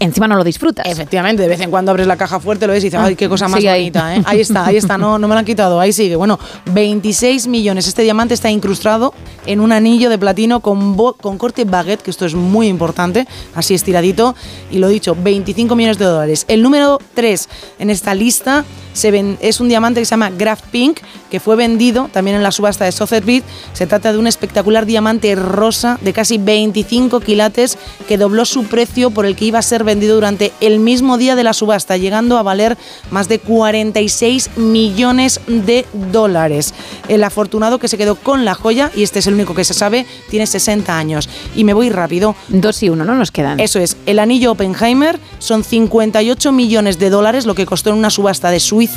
encima 0.00 0.28
no 0.28 0.36
lo 0.36 0.44
disfrutas. 0.44 0.86
Efectivamente, 0.86 1.42
de 1.42 1.48
vez 1.48 1.60
en 1.60 1.70
cuando 1.70 1.90
abres 1.90 2.06
la 2.06 2.16
caja 2.16 2.40
fuerte, 2.40 2.66
lo 2.66 2.72
ves 2.72 2.82
y 2.84 2.86
dices, 2.88 3.00
ay, 3.00 3.16
qué 3.16 3.28
cosa 3.28 3.48
más 3.48 3.62
bonita. 3.62 4.16
¿eh? 4.16 4.22
Ahí 4.24 4.40
está, 4.40 4.66
ahí 4.66 4.76
está, 4.76 4.98
no, 4.98 5.18
no 5.18 5.28
me 5.28 5.34
lo 5.34 5.38
han 5.38 5.44
quitado, 5.44 5.80
ahí 5.80 5.92
sigue. 5.92 6.16
Bueno, 6.16 6.38
26 6.72 7.46
millones. 7.46 7.86
Este 7.86 8.02
diamante 8.02 8.34
está 8.34 8.50
incrustado 8.50 9.14
en 9.46 9.60
un 9.60 9.72
anillo 9.72 10.10
de 10.10 10.18
platino 10.18 10.60
con, 10.60 10.96
con 10.96 11.38
corte 11.38 11.64
baguette, 11.64 12.02
que 12.02 12.10
esto 12.10 12.26
es 12.26 12.34
muy 12.34 12.68
importante, 12.68 13.26
así 13.54 13.74
estiradito. 13.74 14.34
Y 14.70 14.78
lo 14.78 14.88
dicho, 14.88 15.16
25 15.18 15.74
millones 15.74 15.98
de 15.98 16.04
dólares. 16.04 16.44
El 16.48 16.62
número 16.62 16.98
3 17.14 17.37
en 17.78 17.90
esta 17.90 18.14
lista 18.14 18.64
Se 18.98 19.10
ven- 19.12 19.38
es 19.40 19.60
un 19.60 19.68
diamante 19.68 20.00
que 20.00 20.04
se 20.06 20.10
llama 20.10 20.30
Graph 20.30 20.60
Pink, 20.72 20.98
que 21.30 21.38
fue 21.38 21.54
vendido 21.54 22.08
también 22.12 22.36
en 22.36 22.42
la 22.42 22.50
subasta 22.50 22.84
de 22.84 22.90
Sotheby's. 22.92 23.44
Se 23.72 23.86
trata 23.86 24.12
de 24.12 24.18
un 24.18 24.26
espectacular 24.26 24.86
diamante 24.86 25.34
rosa 25.36 25.98
de 26.00 26.12
casi 26.12 26.38
25 26.38 27.20
quilates 27.20 27.78
que 28.08 28.18
dobló 28.18 28.44
su 28.44 28.64
precio 28.64 29.10
por 29.10 29.24
el 29.24 29.36
que 29.36 29.44
iba 29.44 29.60
a 29.60 29.62
ser 29.62 29.84
vendido 29.84 30.16
durante 30.16 30.52
el 30.60 30.80
mismo 30.80 31.16
día 31.16 31.36
de 31.36 31.44
la 31.44 31.52
subasta, 31.52 31.96
llegando 31.96 32.38
a 32.38 32.42
valer 32.42 32.76
más 33.12 33.28
de 33.28 33.38
46 33.38 34.50
millones 34.56 35.40
de 35.46 35.86
dólares. 36.10 36.74
El 37.06 37.22
afortunado 37.22 37.78
que 37.78 37.86
se 37.88 37.98
quedó 37.98 38.16
con 38.16 38.44
la 38.44 38.54
joya, 38.54 38.90
y 38.96 39.04
este 39.04 39.20
es 39.20 39.26
el 39.28 39.34
único 39.34 39.54
que 39.54 39.64
se 39.64 39.74
sabe, 39.74 40.06
tiene 40.28 40.46
60 40.46 40.98
años. 40.98 41.28
Y 41.54 41.62
me 41.64 41.72
voy 41.72 41.90
rápido. 41.90 42.34
Dos 42.48 42.82
y 42.82 42.88
uno, 42.88 43.04
¿no? 43.04 43.14
Nos 43.14 43.30
quedan. 43.30 43.60
Eso 43.60 43.78
es, 43.78 43.96
el 44.06 44.18
anillo 44.18 44.52
Oppenheimer 44.52 45.20
son 45.38 45.62
58 45.62 46.50
millones 46.52 46.98
de 46.98 47.10
dólares, 47.10 47.46
lo 47.46 47.54
que 47.54 47.64
costó 47.66 47.90
en 47.90 47.96
una 47.96 48.10
subasta 48.10 48.50
de 48.50 48.58
Suiza, 48.60 48.87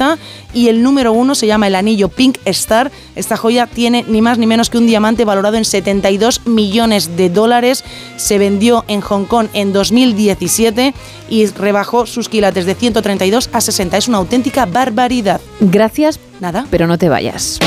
y 0.53 0.67
el 0.67 0.83
número 0.83 1.13
uno 1.13 1.35
se 1.35 1.47
llama 1.47 1.67
el 1.67 1.75
anillo 1.75 2.09
Pink 2.09 2.37
Star. 2.45 2.91
Esta 3.15 3.37
joya 3.37 3.67
tiene 3.67 4.03
ni 4.07 4.21
más 4.21 4.37
ni 4.37 4.47
menos 4.47 4.69
que 4.69 4.77
un 4.77 4.87
diamante 4.87 5.25
valorado 5.25 5.57
en 5.57 5.65
72 5.65 6.45
millones 6.45 7.15
de 7.17 7.29
dólares. 7.29 7.83
Se 8.17 8.37
vendió 8.37 8.85
en 8.87 9.01
Hong 9.01 9.25
Kong 9.25 9.47
en 9.53 9.73
2017 9.73 10.93
y 11.29 11.45
rebajó 11.47 12.05
sus 12.05 12.29
quilates 12.29 12.65
de 12.65 12.75
132 12.75 13.49
a 13.53 13.61
60. 13.61 13.97
Es 13.97 14.07
una 14.07 14.17
auténtica 14.17 14.65
barbaridad. 14.65 15.41
Gracias, 15.59 16.19
Nada. 16.39 16.65
pero 16.69 16.87
no 16.87 16.97
te 16.97 17.09
vayas. 17.09 17.59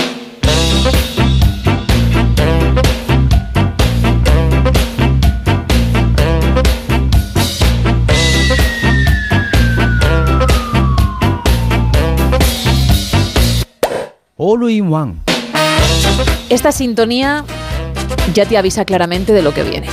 In 14.69 14.93
One. 14.93 15.15
Esta 16.49 16.73
sintonía 16.73 17.45
ya 18.33 18.47
te 18.47 18.57
avisa 18.59 18.85
claramente 18.85 19.33
de 19.33 19.43
lo 19.43 19.53
que 19.53 19.63
viene. 19.63 19.89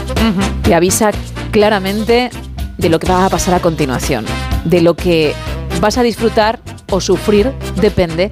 Te 0.64 0.76
avisa 0.76 1.12
claramente 1.52 2.30
de 2.78 2.90
lo 2.90 3.00
que 3.00 3.08
va 3.08 3.26
a 3.26 3.30
pasar 3.30 3.54
a 3.54 3.60
continuación. 3.60 4.26
De 4.66 4.82
lo 4.82 4.96
que 4.96 5.34
vas 5.80 5.98
a 5.98 6.04
disfrutar 6.04 6.60
o 6.90 7.02
sufrir, 7.02 7.52
depende, 7.78 8.32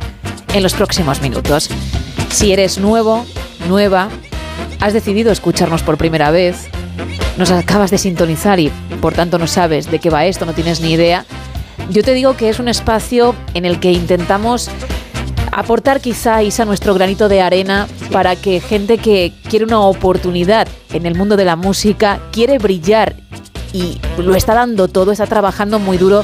en 0.54 0.64
los 0.64 0.74
próximos 0.74 1.22
minutos. 1.22 1.70
Si 2.30 2.52
eres 2.52 2.78
nuevo, 2.78 3.26
nueva, 3.68 4.10
has 4.80 4.94
decidido 4.94 5.32
escucharnos 5.32 5.84
por 5.84 5.98
primera 5.98 6.32
vez, 6.32 6.70
nos 7.38 7.52
acabas 7.52 7.92
de 7.92 7.98
sintonizar 7.98 8.60
y 8.60 8.72
por 9.02 9.14
tanto 9.14 9.38
no 9.38 9.48
sabes 9.48 9.90
de 9.90 10.00
qué 10.00 10.10
va 10.10 10.26
esto, 10.26 10.46
no 10.46 10.54
tienes 10.54 10.82
ni 10.82 10.92
idea, 10.92 11.26
yo 11.90 12.04
te 12.04 12.14
digo 12.14 12.36
que 12.36 12.50
es 12.50 12.60
un 12.60 12.68
espacio 12.68 13.36
en 13.54 13.66
el 13.66 13.80
que 13.80 13.92
intentamos 13.92 14.70
aportar 15.60 16.00
quizás 16.00 16.60
a 16.60 16.66
nuestro 16.66 16.94
granito 16.94 17.28
de 17.28 17.42
arena 17.42 17.88
para 18.12 18.36
que 18.36 18.62
gente 18.62 18.98
que 18.98 19.34
quiere 19.50 19.66
una 19.66 19.82
oportunidad 19.82 20.68
en 20.94 21.06
el 21.06 21.16
mundo 21.16 21.36
de 21.36 21.46
la 21.46 21.56
música, 21.56 22.20
quiere 22.32 22.58
brillar 22.58 23.16
y 23.74 24.00
lo 24.18 24.36
está 24.36 24.54
dando 24.54 24.88
todo, 24.88 25.12
está 25.12 25.28
trabajando 25.28 25.78
muy 25.78 25.98
duro, 25.98 26.24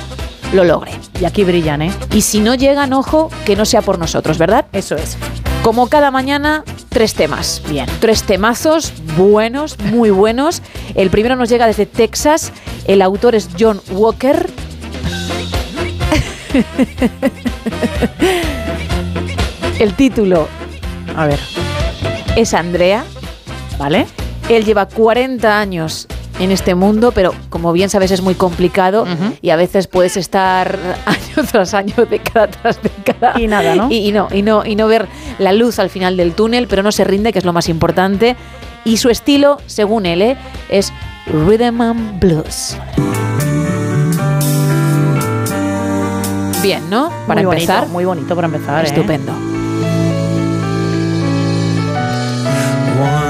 lo 0.53 0.63
logre. 0.63 0.91
Y 1.19 1.25
aquí 1.25 1.43
brillan, 1.43 1.81
¿eh? 1.81 1.91
Y 2.13 2.21
si 2.21 2.39
no 2.39 2.55
llegan, 2.55 2.93
ojo, 2.93 3.29
que 3.45 3.55
no 3.55 3.65
sea 3.65 3.81
por 3.81 3.99
nosotros, 3.99 4.37
¿verdad? 4.37 4.65
Eso 4.71 4.95
es. 4.95 5.17
Como 5.61 5.87
cada 5.87 6.11
mañana, 6.11 6.63
tres 6.89 7.13
temas. 7.13 7.61
Bien. 7.69 7.87
Tres 7.99 8.23
temazos 8.23 8.93
buenos, 9.17 9.77
muy 9.79 10.11
buenos. 10.11 10.61
El 10.95 11.09
primero 11.09 11.35
nos 11.35 11.49
llega 11.49 11.67
desde 11.67 11.85
Texas. 11.85 12.53
El 12.87 13.01
autor 13.01 13.35
es 13.35 13.49
John 13.59 13.81
Walker. 13.91 14.49
El 19.79 19.93
título 19.93 20.47
A 21.15 21.25
ver, 21.25 21.39
es 22.35 22.53
Andrea. 22.53 23.03
¿vale? 23.77 24.05
Él 24.49 24.65
lleva 24.65 24.85
40 24.87 25.59
años 25.59 26.07
en 26.39 26.51
este 26.51 26.75
mundo, 26.75 27.11
pero 27.13 27.33
como 27.49 27.71
bien 27.71 27.89
sabes 27.89 28.11
es 28.11 28.21
muy 28.21 28.35
complicado 28.35 29.05
y 29.41 29.49
a 29.51 29.55
veces 29.55 29.87
puedes 29.87 30.17
estar 30.17 30.77
año 31.05 31.47
tras 31.49 31.73
año, 31.73 31.93
década 32.09 32.47
tras 32.47 32.81
década. 32.81 33.33
Y 33.39 33.47
nada, 33.47 33.75
¿no? 33.75 33.89
Y, 33.89 34.09
y 34.09 34.11
no, 34.11 34.27
y 34.31 34.41
no, 34.41 34.65
y 34.65 34.75
no 34.75 34.87
ver 34.87 35.07
la 35.39 35.53
luz 35.53 35.79
al 35.79 35.89
final 35.89 36.17
del 36.17 36.33
túnel, 36.33 36.67
pero 36.67 36.83
no 36.83 36.91
se 36.91 37.03
rinde, 37.03 37.31
que 37.31 37.39
es 37.39 37.45
lo 37.45 37.53
más 37.53 37.69
importante. 37.69 38.35
Y 38.83 38.97
su 38.97 39.09
estilo, 39.09 39.57
según 39.65 40.05
él, 40.05 40.21
¿eh? 40.21 40.37
es 40.69 40.93
Rhythm 41.25 41.81
and 41.81 42.19
Blues. 42.19 42.77
Bien, 46.61 46.87
¿no? 46.89 47.11
Para 47.27 47.41
muy 47.41 47.53
empezar. 47.53 47.79
Bonito, 47.81 47.93
muy 47.93 48.05
bonito 48.05 48.35
para 48.35 48.47
empezar. 48.47 48.85
¿eh? 48.85 48.87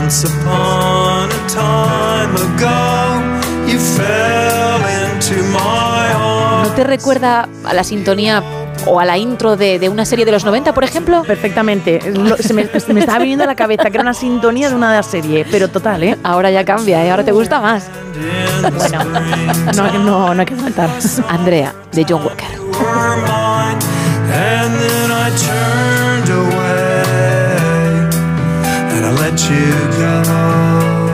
Once 0.06 0.24
upon 0.28 1.32
a 1.32 1.48
time 1.48 2.36
ago, 2.36 3.68
you 3.68 3.80
fell 3.80 4.80
into 5.02 5.42
my 5.52 6.14
arms. 6.14 6.70
¿No 6.70 6.76
te 6.76 6.84
recuerda 6.84 7.50
a 7.64 7.74
la 7.74 7.84
sintonía 7.84 8.44
o 8.86 9.00
a 9.00 9.06
la 9.06 9.18
intro 9.18 9.58
de, 9.58 9.80
de 9.80 9.90
una 9.90 10.06
serie 10.06 10.24
de 10.24 10.32
los 10.32 10.46
90, 10.46 10.76
por 10.76 10.84
ejemplo? 10.84 11.24
Perfectamente. 11.24 12.12
Lo- 12.12 12.38
se, 12.38 12.54
me, 12.54 12.68
se 12.80 12.94
me 12.94 13.00
estaba 13.00 13.18
viniendo 13.18 13.46
a 13.46 13.48
la 13.48 13.56
cabeza 13.56 13.86
que 13.90 13.98
era 13.98 14.02
una 14.04 14.14
sintonía 14.14 14.70
de 14.70 14.76
una 14.76 14.92
de 14.92 14.98
las 14.98 15.08
series, 15.08 15.48
pero 15.50 15.70
total, 15.70 16.04
¿eh? 16.04 16.16
Ahora 16.22 16.52
ya 16.52 16.64
cambia, 16.64 17.04
¿eh? 17.04 17.10
ahora 17.10 17.24
te 17.26 17.32
gusta 17.32 17.60
más. 17.60 17.88
Bueno, 18.78 19.04
no, 19.76 19.92
no, 20.04 20.34
no 20.36 20.40
hay 20.40 20.46
que 20.46 20.56
faltar. 20.56 20.90
Andrea, 21.30 21.74
de 21.92 22.06
John 22.08 22.22
Walker. 22.24 22.46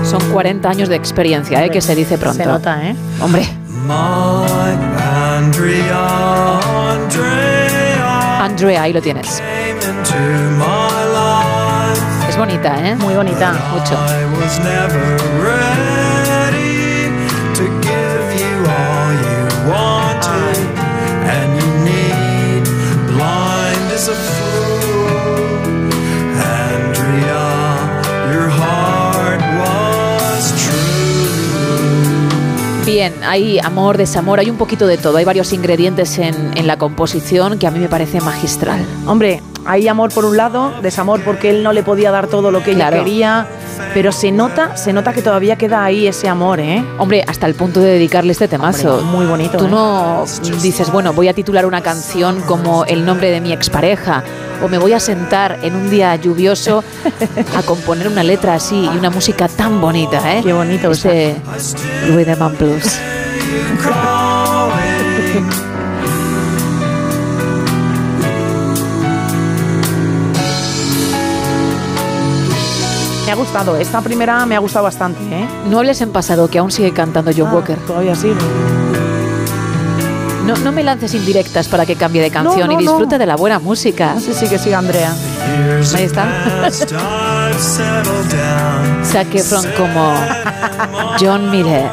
Son 0.04 0.22
40 0.32 0.70
años 0.70 0.90
de 0.90 0.96
experiencia, 0.96 1.64
¿eh? 1.64 1.70
que 1.70 1.82
se 1.82 1.96
dice 1.96 2.18
pronto. 2.18 2.38
Se 2.38 2.46
nota, 2.46 2.84
¿eh? 2.84 2.96
Hombre, 3.22 3.48
Andrea, 8.40 8.84
ahí 8.84 8.94
lo 8.94 9.02
tienes. 9.02 9.42
Es 12.28 12.38
bonita, 12.38 12.88
¿eh? 12.88 12.96
Muy 12.96 13.14
bonita. 13.14 13.54
Mucho. 13.72 13.98
Bien, 32.92 33.14
hay 33.24 33.58
amor, 33.58 33.98
desamor, 33.98 34.40
hay 34.42 34.50
un 34.50 34.58
poquito 34.58 34.86
de 34.86 34.98
todo. 34.98 35.16
Hay 35.16 35.24
varios 35.24 35.54
ingredientes 35.54 36.18
en, 36.18 36.58
en 36.58 36.68
la 36.68 36.78
composición 36.78 37.58
que 37.58 37.66
a 37.66 37.72
mí 37.72 37.80
me 37.80 37.88
parece 37.88 38.20
magistral. 38.20 38.86
Hombre, 39.08 39.42
hay 39.66 39.88
amor 39.88 40.14
por 40.14 40.26
un 40.26 40.36
lado, 40.36 40.74
desamor 40.82 41.22
porque 41.24 41.50
él 41.52 41.64
no 41.64 41.72
le 41.72 41.84
podía 41.84 42.12
dar 42.12 42.28
todo 42.28 42.52
lo 42.52 42.62
que 42.62 42.72
ella 42.72 42.90
quería, 42.90 43.48
pero 43.94 44.12
se 44.12 44.32
nota, 44.32 44.76
se 44.78 44.94
nota 44.94 45.14
que 45.14 45.22
todavía 45.22 45.56
queda 45.58 45.84
ahí 45.84 46.08
ese 46.08 46.28
amor, 46.28 46.60
¿eh? 46.60 46.84
Hombre, 46.98 47.24
hasta 47.28 47.48
el 47.48 47.56
punto 47.56 47.80
de 47.80 47.92
dedicarle 47.94 48.32
este 48.32 48.48
temazo. 48.48 48.98
Hombre, 48.98 49.12
muy 49.12 49.26
bonito, 49.26 49.58
Tú 49.58 49.66
¿eh? 49.66 49.70
no 49.70 50.26
dices, 50.62 50.92
bueno, 50.92 51.14
voy 51.14 51.28
a 51.28 51.34
titular 51.34 51.66
una 51.66 51.82
canción 51.82 52.42
como 52.42 52.86
el 52.86 53.06
nombre 53.06 53.32
de 53.32 53.42
mi 53.42 53.52
expareja, 53.54 54.24
o 54.64 54.68
me 54.68 54.78
voy 54.78 54.94
a 54.94 55.00
sentar 55.00 55.60
en 55.64 55.76
un 55.76 55.90
día 55.90 56.16
lluvioso 56.16 56.84
a 57.56 57.64
componer 57.64 58.08
una 58.08 58.24
letra 58.24 58.56
así 58.56 58.84
y 58.84 58.98
una 58.98 59.10
música 59.10 59.48
tan 59.48 59.82
bonita, 59.82 60.34
¿eh? 60.36 60.42
Qué 60.44 60.54
bonito, 60.54 60.92
Ese 60.92 61.36
Rhythm 62.08 62.42
and 62.42 62.58
Blues. 62.58 63.00
Me 73.32 73.36
ha 73.36 73.40
gustado, 73.40 73.78
esta 73.78 74.02
primera 74.02 74.46
me 74.46 74.58
ha 74.58 74.60
gustado 74.60 74.84
bastante, 74.84 75.22
¿eh? 75.32 75.48
No 75.70 75.78
hables 75.80 76.02
en 76.02 76.12
pasado, 76.12 76.50
que 76.50 76.60
aún 76.60 76.70
sigue 76.70 76.92
cantando 76.92 77.32
John 77.34 77.48
Ah, 77.50 77.54
Walker. 77.56 77.78
Todavía 77.88 78.14
sigue. 78.14 78.36
No, 80.46 80.58
no 80.58 80.74
me 80.74 80.84
lances 80.84 81.14
indirectas 81.14 81.70
para 81.70 81.86
que 81.86 81.96
cambie 81.96 82.22
de 82.22 82.30
canción 82.30 82.68
no, 82.68 82.74
y 82.74 82.76
no. 82.76 82.92
disfrute 82.92 83.18
de 83.18 83.26
la 83.26 83.38
buena 83.38 83.60
música. 83.60 84.16
Sí, 84.20 84.34
sí, 84.34 84.50
que 84.50 84.58
sigue 84.60 84.76
Andrea. 84.76 85.14
Ahí 85.96 86.04
está. 86.04 86.28
Zac 89.06 89.34
Efron 89.34 89.66
como 89.78 90.14
John 91.18 91.50
Miller. 91.52 91.90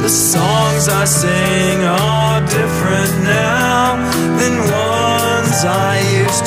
The 0.00 0.08
songs 0.08 0.88
I 0.88 1.04
sing 1.06 1.84
are 1.84 2.40
different 2.46 3.24
now 3.24 3.96
than 4.38 4.56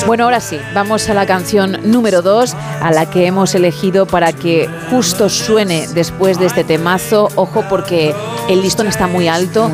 Bueno, 0.05 0.25
ahora 0.25 0.39
sí, 0.39 0.59
vamos 0.73 1.09
a 1.09 1.13
la 1.13 1.25
canción 1.25 1.79
número 1.83 2.21
2, 2.21 2.55
a 2.81 2.91
la 2.91 3.09
que 3.09 3.25
hemos 3.25 3.55
elegido 3.55 4.05
para 4.05 4.33
que 4.33 4.69
justo 4.91 5.29
suene 5.29 5.87
después 5.93 6.37
de 6.37 6.45
este 6.45 6.63
temazo. 6.63 7.29
Ojo, 7.35 7.63
porque 7.69 8.13
el 8.49 8.61
listón 8.61 8.87
está 8.87 9.07
muy 9.07 9.27
alto. 9.27 9.71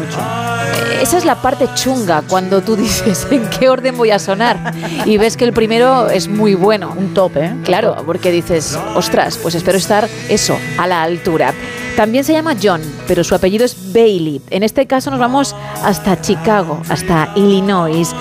esa 1.02 1.18
es 1.18 1.26
la 1.26 1.36
parte 1.36 1.68
chunga 1.76 2.24
cuando 2.28 2.62
tú 2.62 2.76
dices 2.78 3.28
en 3.30 3.50
qué 3.50 3.68
orden 3.68 3.98
voy 3.98 4.12
a 4.12 4.20
sonar 4.20 4.74
y 5.06 5.18
ves 5.18 5.36
que 5.36 5.44
el 5.44 5.54
primero 5.54 6.10
es 6.10 6.30
muy 6.30 6.54
bueno. 6.54 6.94
Un 6.96 7.14
top, 7.14 7.38
¿eh? 7.38 7.56
Claro, 7.64 7.96
porque 8.06 8.32
dices, 8.32 8.78
ostras, 8.96 9.38
pues 9.38 9.56
espero 9.56 9.78
estar 9.78 10.08
eso, 10.30 10.58
a 10.78 10.88
la 10.88 11.04
altura. 11.04 11.54
También 11.96 12.26
se 12.26 12.34
llama 12.34 12.56
John, 12.62 12.82
pero 13.08 13.24
su 13.24 13.36
apellido 13.36 13.64
es 13.64 13.94
Bailey. 13.94 14.42
En 14.50 14.64
este 14.64 14.86
caso 14.86 15.12
nos 15.12 15.20
vamos 15.20 15.56
hasta 15.84 16.20
Chicago, 16.20 16.82
hasta 16.90 17.30
Illinois. 17.36 18.14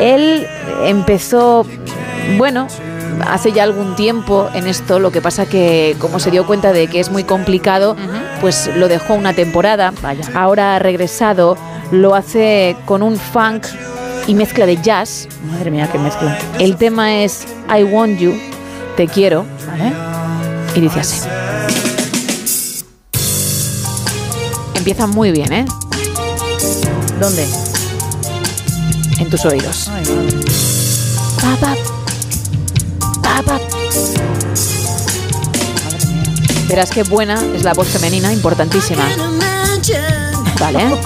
Él 0.00 0.46
empezó, 0.84 1.64
bueno, 2.36 2.66
hace 3.28 3.52
ya 3.52 3.62
algún 3.62 3.94
tiempo 3.94 4.48
en 4.54 4.66
esto, 4.66 4.98
lo 4.98 5.12
que 5.12 5.20
pasa 5.20 5.46
que 5.46 5.94
como 6.00 6.18
se 6.18 6.32
dio 6.32 6.44
cuenta 6.44 6.72
de 6.72 6.88
que 6.88 6.98
es 6.98 7.10
muy 7.10 7.22
complicado, 7.22 7.96
pues 8.40 8.68
lo 8.76 8.88
dejó 8.88 9.14
una 9.14 9.32
temporada. 9.32 9.92
Ahora 10.34 10.74
ha 10.74 10.78
regresado, 10.80 11.56
lo 11.92 12.16
hace 12.16 12.76
con 12.84 13.02
un 13.02 13.16
funk 13.16 13.66
y 14.26 14.34
mezcla 14.34 14.66
de 14.66 14.76
jazz. 14.82 15.28
Madre 15.52 15.70
mía, 15.70 15.88
qué 15.90 15.98
mezcla. 15.98 16.36
El 16.58 16.76
tema 16.76 17.22
es 17.22 17.46
I 17.68 17.84
Want 17.84 18.18
You, 18.18 18.34
te 18.96 19.06
quiero. 19.06 19.46
Y 20.74 20.80
dice 20.80 21.00
así. 21.00 21.20
Empieza 24.80 25.06
muy 25.06 25.30
bien, 25.30 25.52
¿eh? 25.52 25.66
¿Dónde? 27.20 27.46
En 29.18 29.28
tus 29.28 29.44
oídos. 29.44 29.88
Ay, 29.88 30.02
madre. 30.06 30.38
Pa, 31.38 31.56
pa, 31.60 31.76
pa, 33.22 33.42
pa. 33.42 33.60
Verás 36.66 36.90
qué 36.92 37.02
buena 37.02 37.44
es 37.54 37.62
la 37.62 37.74
voz 37.74 37.88
femenina, 37.88 38.32
importantísima. 38.32 39.06
Vale. 40.58 40.98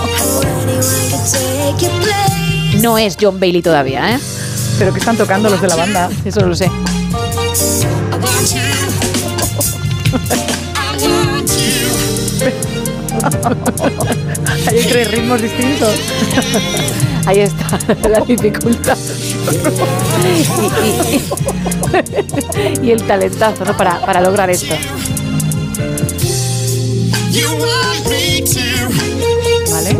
No 2.80 2.96
es 2.96 3.16
John 3.20 3.40
Bailey 3.40 3.60
todavía, 3.60 4.14
¿eh? 4.14 4.20
Pero 4.78 4.92
que 4.92 5.00
están 5.00 5.16
tocando 5.16 5.50
los 5.50 5.60
de 5.60 5.66
la 5.66 5.74
banda. 5.74 6.10
Eso 6.24 6.46
lo 6.46 6.54
sé. 6.54 6.70
Hay 14.66 14.82
tres 14.84 15.10
ritmos 15.10 15.40
distintos. 15.42 15.94
Ahí 17.26 17.40
está 17.40 17.78
la 18.08 18.20
dificultad. 18.20 18.96
Y, 20.82 20.86
y- 22.82 22.86
y 22.86 22.90
el 22.90 23.02
talentazo, 23.04 23.64
¿no? 23.64 23.76
Para, 23.76 24.00
para 24.04 24.20
lograr 24.20 24.50
esto. 24.50 24.74
¿Vale? 29.70 29.96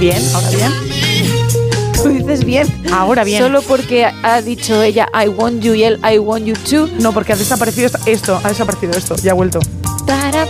Bien, 0.00 0.22
ahora 0.34 0.50
bien. 0.50 0.87
Bien. 2.36 2.66
Ahora 2.92 3.24
bien. 3.24 3.42
Solo 3.42 3.62
porque 3.62 4.04
ha 4.04 4.42
dicho 4.42 4.82
ella 4.82 5.08
I 5.14 5.28
want 5.28 5.62
you 5.62 5.74
y 5.74 5.84
él 5.84 5.98
I 6.04 6.18
want 6.18 6.44
you 6.44 6.54
too. 6.54 6.88
No, 7.00 7.12
porque 7.12 7.32
ha 7.32 7.36
desaparecido 7.36 7.86
esto, 7.86 7.98
esto, 8.04 8.40
ha 8.44 8.48
desaparecido 8.48 8.92
esto, 8.92 9.16
ya 9.16 9.32
ha 9.32 9.34
vuelto. 9.34 9.60
Tara. 10.06 10.46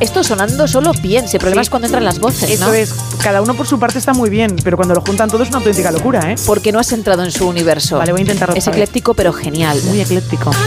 Esto 0.00 0.24
sonando 0.24 0.66
solo 0.66 0.92
bien. 1.02 1.28
Si 1.28 1.36
el 1.36 1.40
problema 1.40 1.62
es 1.62 1.70
cuando 1.70 1.86
entran 1.86 2.04
las 2.04 2.18
voces, 2.18 2.50
Eso 2.50 2.66
¿no? 2.66 2.72
es, 2.72 2.92
cada 3.22 3.42
uno 3.42 3.54
por 3.54 3.66
su 3.66 3.78
parte 3.78 3.98
está 3.98 4.14
muy 4.14 4.30
bien, 4.30 4.56
pero 4.64 4.76
cuando 4.76 4.94
lo 4.94 5.02
juntan 5.02 5.30
todo 5.30 5.42
es 5.42 5.50
una 5.50 5.58
auténtica 5.58 5.92
locura, 5.92 6.32
¿eh? 6.32 6.36
Porque 6.46 6.72
no 6.72 6.78
has 6.78 6.90
entrado 6.92 7.22
en 7.22 7.30
su 7.30 7.46
universo. 7.46 7.98
Vale, 7.98 8.12
voy 8.12 8.20
a 8.20 8.22
intentarlo 8.22 8.54
Es 8.56 8.64
vez. 8.64 8.74
ecléctico 8.74 9.14
pero 9.14 9.32
genial. 9.32 9.78
Muy 9.84 10.00
ecléctico. 10.00 10.50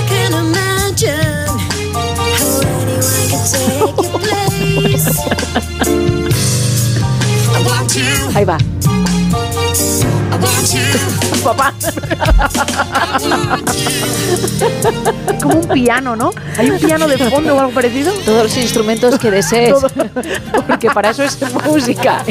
Ahí 8.36 8.44
va. 8.44 8.58
Papá. 11.44 11.74
Como 15.42 15.60
un 15.60 15.68
piano, 15.68 16.16
¿no? 16.16 16.32
Hay 16.58 16.70
un 16.70 16.80
piano 16.80 17.08
de 17.08 17.18
fondo 17.18 17.56
o 17.56 17.60
algo 17.60 17.74
parecido. 17.74 18.14
Todos 18.26 18.44
los 18.44 18.58
instrumentos 18.58 19.20
que 19.20 19.32
desees. 19.32 19.76
Porque 20.68 20.90
para 20.90 21.12
eso 21.12 21.24
es 21.24 21.38
música. 21.66 22.24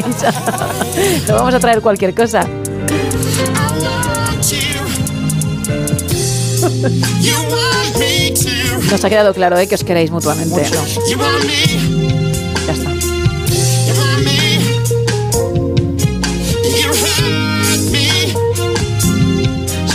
No 1.27 1.35
vamos 1.35 1.53
a 1.53 1.59
traer 1.59 1.81
cualquier 1.81 2.13
cosa. 2.13 2.45
Nos 8.91 9.03
ha 9.03 9.09
quedado 9.09 9.33
claro 9.33 9.57
¿eh? 9.57 9.67
que 9.67 9.75
os 9.75 9.83
queréis 9.83 10.11
mutuamente. 10.11 10.63
Ya 11.07 11.17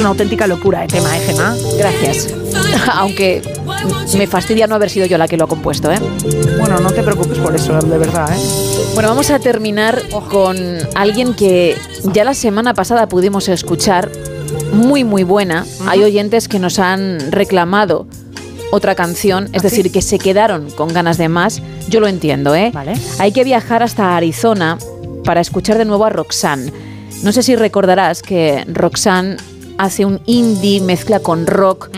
Es 0.00 0.02
una 0.02 0.12
auténtica 0.12 0.46
locura 0.46 0.82
el 0.82 0.90
tema, 0.90 1.14
¿eh, 1.14 1.20
Gemma? 1.26 1.54
Gracias. 1.76 2.28
Aunque 2.94 3.42
me 4.16 4.26
fastidia 4.26 4.66
no 4.66 4.74
haber 4.74 4.88
sido 4.88 5.04
yo 5.04 5.18
la 5.18 5.28
que 5.28 5.36
lo 5.36 5.44
ha 5.44 5.46
compuesto, 5.46 5.92
¿eh? 5.92 5.98
Bueno, 6.58 6.80
no 6.80 6.90
te 6.90 7.02
preocupes 7.02 7.36
por 7.36 7.54
eso, 7.54 7.78
de 7.78 7.98
verdad, 7.98 8.34
¿eh? 8.34 8.40
Bueno, 8.94 9.10
vamos 9.10 9.28
a 9.28 9.38
terminar 9.40 10.00
con 10.30 10.56
alguien 10.94 11.34
que 11.34 11.76
ya 12.14 12.24
la 12.24 12.32
semana 12.32 12.72
pasada 12.72 13.10
pudimos 13.10 13.50
escuchar, 13.50 14.10
muy 14.72 15.04
muy 15.04 15.22
buena. 15.22 15.66
Hay 15.86 16.02
oyentes 16.02 16.48
que 16.48 16.58
nos 16.58 16.78
han 16.78 17.30
reclamado 17.30 18.06
otra 18.72 18.94
canción, 18.94 19.50
es 19.52 19.62
decir, 19.62 19.92
que 19.92 20.00
se 20.00 20.18
quedaron 20.18 20.70
con 20.70 20.94
ganas 20.94 21.18
de 21.18 21.28
más. 21.28 21.60
Yo 21.90 22.00
lo 22.00 22.08
entiendo, 22.08 22.54
¿eh? 22.54 22.70
Vale. 22.72 22.94
Hay 23.18 23.32
que 23.32 23.44
viajar 23.44 23.82
hasta 23.82 24.16
Arizona 24.16 24.78
para 25.26 25.42
escuchar 25.42 25.76
de 25.76 25.84
nuevo 25.84 26.06
a 26.06 26.08
Roxanne. 26.08 26.72
No 27.22 27.32
sé 27.32 27.42
si 27.42 27.54
recordarás 27.54 28.22
que 28.22 28.64
Roxanne 28.66 29.36
hace 29.80 30.04
un 30.04 30.20
indie 30.26 30.78
mezcla 30.82 31.20
con 31.20 31.46
rock 31.46 31.88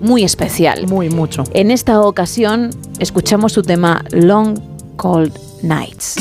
muy 0.00 0.24
especial. 0.24 0.86
Muy 0.88 1.10
mucho. 1.10 1.44
En 1.52 1.70
esta 1.70 2.00
ocasión 2.00 2.70
escuchamos 2.98 3.52
su 3.52 3.62
tema 3.62 4.02
Long 4.10 4.58
Cold 4.96 5.38
Nights. 5.62 6.16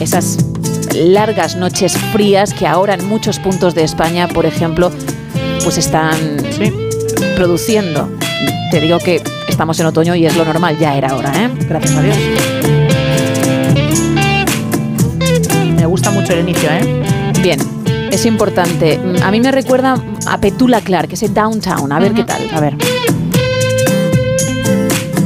Esas 0.00 0.36
largas 0.94 1.56
noches 1.56 1.96
frías 2.12 2.52
que 2.52 2.66
ahora 2.66 2.92
en 2.92 3.08
muchos 3.08 3.38
puntos 3.38 3.74
de 3.74 3.84
España, 3.84 4.28
por 4.28 4.44
ejemplo, 4.44 4.92
pues 5.64 5.78
están 5.78 6.18
produciendo. 7.36 8.10
Te 8.70 8.80
digo 8.80 8.98
que 8.98 9.22
estamos 9.48 9.80
en 9.80 9.86
otoño 9.86 10.14
y 10.14 10.26
es 10.26 10.36
lo 10.36 10.44
normal, 10.44 10.76
ya 10.78 10.94
era 10.94 11.16
hora, 11.16 11.32
¿eh? 11.42 11.50
Gracias 11.66 11.96
a 11.96 12.02
Dios. 12.02 12.18
Me 15.74 15.86
gusta 15.86 16.10
mucho 16.10 16.34
el 16.34 16.40
inicio, 16.40 16.68
¿eh? 16.70 17.02
Bien, 17.42 17.58
es 18.10 18.26
importante. 18.26 19.00
A 19.22 19.30
mí 19.30 19.40
me 19.40 19.52
recuerda 19.52 20.02
a 20.26 20.40
Petula 20.40 20.80
Clark, 20.80 21.12
ese 21.12 21.28
Downtown. 21.28 21.92
A 21.92 21.98
ver 21.98 22.12
qué 22.12 22.24
tal. 22.24 22.48
A 22.52 22.60
ver. 22.60 22.76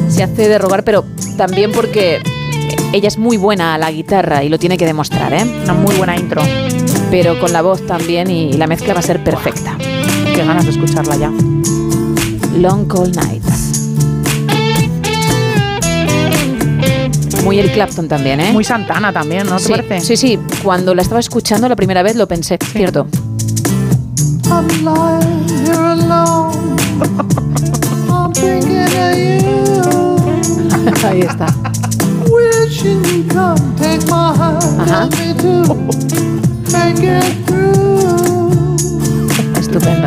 Se 0.09 0.23
hace 0.23 0.49
de 0.49 0.59
rogar, 0.59 0.85
pero 0.85 1.05
también 1.37 1.73
porque 1.73 2.21
ella 2.93 3.09
es 3.09 3.19
muy 3.19 3.37
buena 3.37 3.75
a 3.75 3.79
la 3.79 3.91
guitarra 3.91 4.43
y 4.45 4.49
lo 4.49 4.59
tiene 4.59 4.77
que 4.77 4.85
demostrar, 4.85 5.33
¿eh? 5.33 5.45
Una 5.65 5.75
muy 5.75 5.95
buena 5.97 6.17
intro. 6.17 6.43
Pero 7.11 7.39
con 7.39 7.53
la 7.53 7.63
voz 7.63 7.87
también 7.87 8.31
y 8.31 8.53
la 8.55 8.67
mezcla 8.67 8.95
va 8.95 9.01
a 9.01 9.03
ser 9.03 9.23
perfecta. 9.23 9.77
Qué 10.35 10.45
ganas 10.45 10.65
de 10.65 10.73
escucharla 10.73 11.17
ya. 11.17 11.33
Long 12.57 12.87
Cold 12.87 13.17
Nights. 13.17 13.70
Muy 17.51 17.59
Eric 17.59 17.73
Clapton 17.75 18.07
también, 18.07 18.39
¿eh? 18.39 18.53
Muy 18.53 18.63
Santana 18.63 19.13
también, 19.13 19.45
¿no 19.45 19.57
te 19.57 19.65
sí, 19.65 19.73
parece? 19.73 20.01
sí, 20.03 20.17
sí. 20.17 20.39
Cuando 20.63 20.95
la 20.95 21.03
estaba 21.03 21.19
escuchando 21.19 21.69
la 21.69 21.75
primera 21.75 22.01
vez 22.01 22.15
lo 22.15 22.29
pensé, 22.29 22.57
cierto. 22.63 23.09
I'm 24.49 24.69
lying 24.85 25.49
here 25.49 25.75
alone. 25.75 26.77
I'm 28.09 28.33
thinking 28.35 28.87
of 28.87 29.17
you. 29.17 30.95
Ahí 31.09 31.23
está. 31.23 31.47
Wishing 32.31 33.03
you'd 33.05 33.29
come 33.33 33.59
take 33.77 34.07
my 34.07 34.33
hand, 34.33 34.63
Ajá. 34.83 35.09
help 35.09 35.19
me 35.19 35.35
to 35.35 35.75
make 36.71 37.03
it 37.03 37.47
through. 37.47 38.77
Estupendo. 39.59 40.07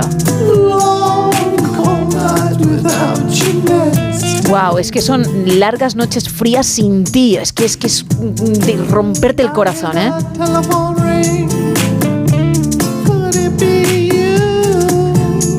Wow, 4.54 4.78
es 4.78 4.92
que 4.92 5.02
son 5.02 5.26
largas 5.58 5.96
noches 5.96 6.30
frías 6.30 6.68
sin 6.68 7.06
ti. 7.06 7.38
Es 7.38 7.52
que 7.52 7.66
es 7.66 7.76
que 7.76 7.88
es 7.88 8.06
de 8.08 8.78
romperte 8.88 9.42
el 9.42 9.52
corazón, 9.52 9.98
¿eh? 9.98 10.12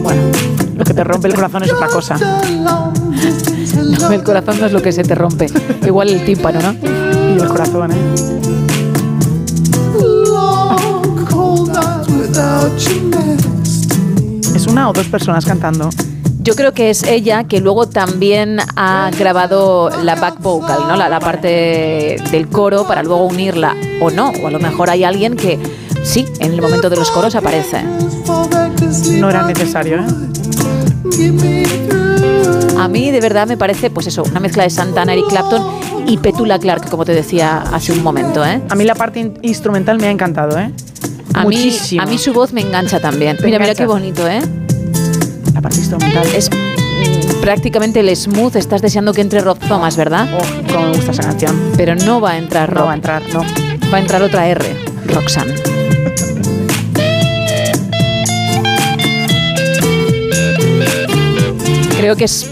Bueno, 0.01 0.23
lo 0.77 0.85
que 0.85 0.95
te 0.95 1.03
rompe 1.03 1.27
el 1.27 1.35
corazón 1.35 1.65
es 1.65 1.73
otra 1.73 1.89
cosa. 1.89 2.17
No, 2.55 4.13
el 4.13 4.23
corazón 4.23 4.61
no 4.61 4.67
es 4.67 4.73
lo 4.73 4.81
que 4.81 4.93
se 4.93 5.03
te 5.03 5.17
rompe. 5.17 5.47
Igual 5.85 6.11
el 6.11 6.25
tímpano, 6.25 6.61
¿no? 6.63 6.77
Y 6.85 7.41
el 7.41 7.49
corazón, 7.49 7.91
¿eh? 7.91 7.97
¿Es 14.55 14.67
una 14.69 14.89
o 14.89 14.93
dos 14.93 15.09
personas 15.09 15.45
cantando? 15.45 15.91
Yo 16.45 16.55
creo 16.55 16.73
que 16.75 16.91
es 16.91 17.03
ella 17.05 17.45
que 17.45 17.61
luego 17.61 17.89
también 17.89 18.59
ha 18.77 19.11
grabado 19.19 19.89
la 20.03 20.15
back 20.15 20.41
vocal, 20.43 20.81
¿no? 20.87 20.95
La, 20.95 21.09
la 21.09 21.19
parte 21.19 22.19
del 22.31 22.49
coro 22.49 22.87
para 22.87 23.03
luego 23.03 23.25
unirla. 23.25 23.75
O 24.03 24.11
no, 24.11 24.29
o 24.43 24.47
a 24.47 24.51
lo 24.51 24.59
mejor 24.61 24.91
hay 24.91 25.05
alguien 25.05 25.37
que 25.37 25.59
sí, 26.03 26.27
en 26.41 26.53
el 26.53 26.61
momento 26.61 26.91
de 26.91 26.97
los 26.97 27.11
coros 27.11 27.35
aparece. 27.35 27.83
No 29.19 29.31
era 29.31 29.43
necesario, 29.47 30.01
¿eh? 30.01 30.05
A 32.79 32.89
mí 32.89 33.11
de 33.11 33.21
verdad 33.21 33.47
me 33.47 33.57
parece, 33.57 33.89
pues 33.89 34.07
eso, 34.09 34.23
una 34.25 34.41
mezcla 34.41 34.65
de 34.65 34.71
Santana, 34.71 35.15
Eric 35.15 35.29
Clapton 35.29 35.63
y 36.07 36.19
Petula 36.19 36.59
Clark, 36.59 36.91
como 36.91 37.07
te 37.07 37.13
decía 37.15 37.63
hace 37.73 37.93
un 37.93 38.03
momento, 38.03 38.45
¿eh? 38.45 38.61
A 38.69 38.75
mí 38.75 38.85
la 38.85 38.95
parte 38.95 39.19
in- 39.21 39.39
instrumental 39.41 39.97
me 39.99 40.09
ha 40.09 40.11
encantado, 40.11 40.59
¿eh? 40.59 40.71
A 41.33 41.45
mí, 41.47 41.57
Muchísimo. 41.57 42.03
a 42.03 42.07
mí 42.07 42.19
su 42.19 42.35
voz 42.35 42.53
me 42.53 42.61
engancha 42.61 43.01
también. 43.01 43.39
Mira, 43.43 43.59
mira 43.59 43.75
qué 43.75 43.87
bonito, 43.87 44.29
¿eh? 44.29 44.43
La 45.55 45.61
parte 45.63 45.79
instrumental. 45.79 46.27
Es 46.35 46.51
prácticamente 47.41 48.01
el 48.01 48.15
smooth. 48.15 48.57
Estás 48.57 48.83
deseando 48.83 49.13
que 49.13 49.21
entre 49.21 49.41
Rob 49.41 49.59
Thomas, 49.59 49.97
¿verdad? 49.97 50.29
Oh, 50.35 50.73
cómo 50.73 50.89
me 50.89 50.97
gusta 50.97 51.13
esa 51.13 51.23
canción. 51.23 51.73
Pero 51.77 51.95
no 51.95 52.21
va 52.21 52.33
a 52.33 52.39
entrar 52.39 52.69
Rob. 52.69 52.81
No 52.81 52.87
va 52.87 52.93
a 52.93 52.97
entrar, 52.97 53.23
no. 53.33 53.43
Va 53.93 53.99
a 53.99 54.01
entrar 54.01 54.23
otra 54.23 54.49
R, 54.49 54.77
Roxanne. 55.07 55.55
Creo 61.97 62.17
que 62.17 62.25
es 62.25 62.51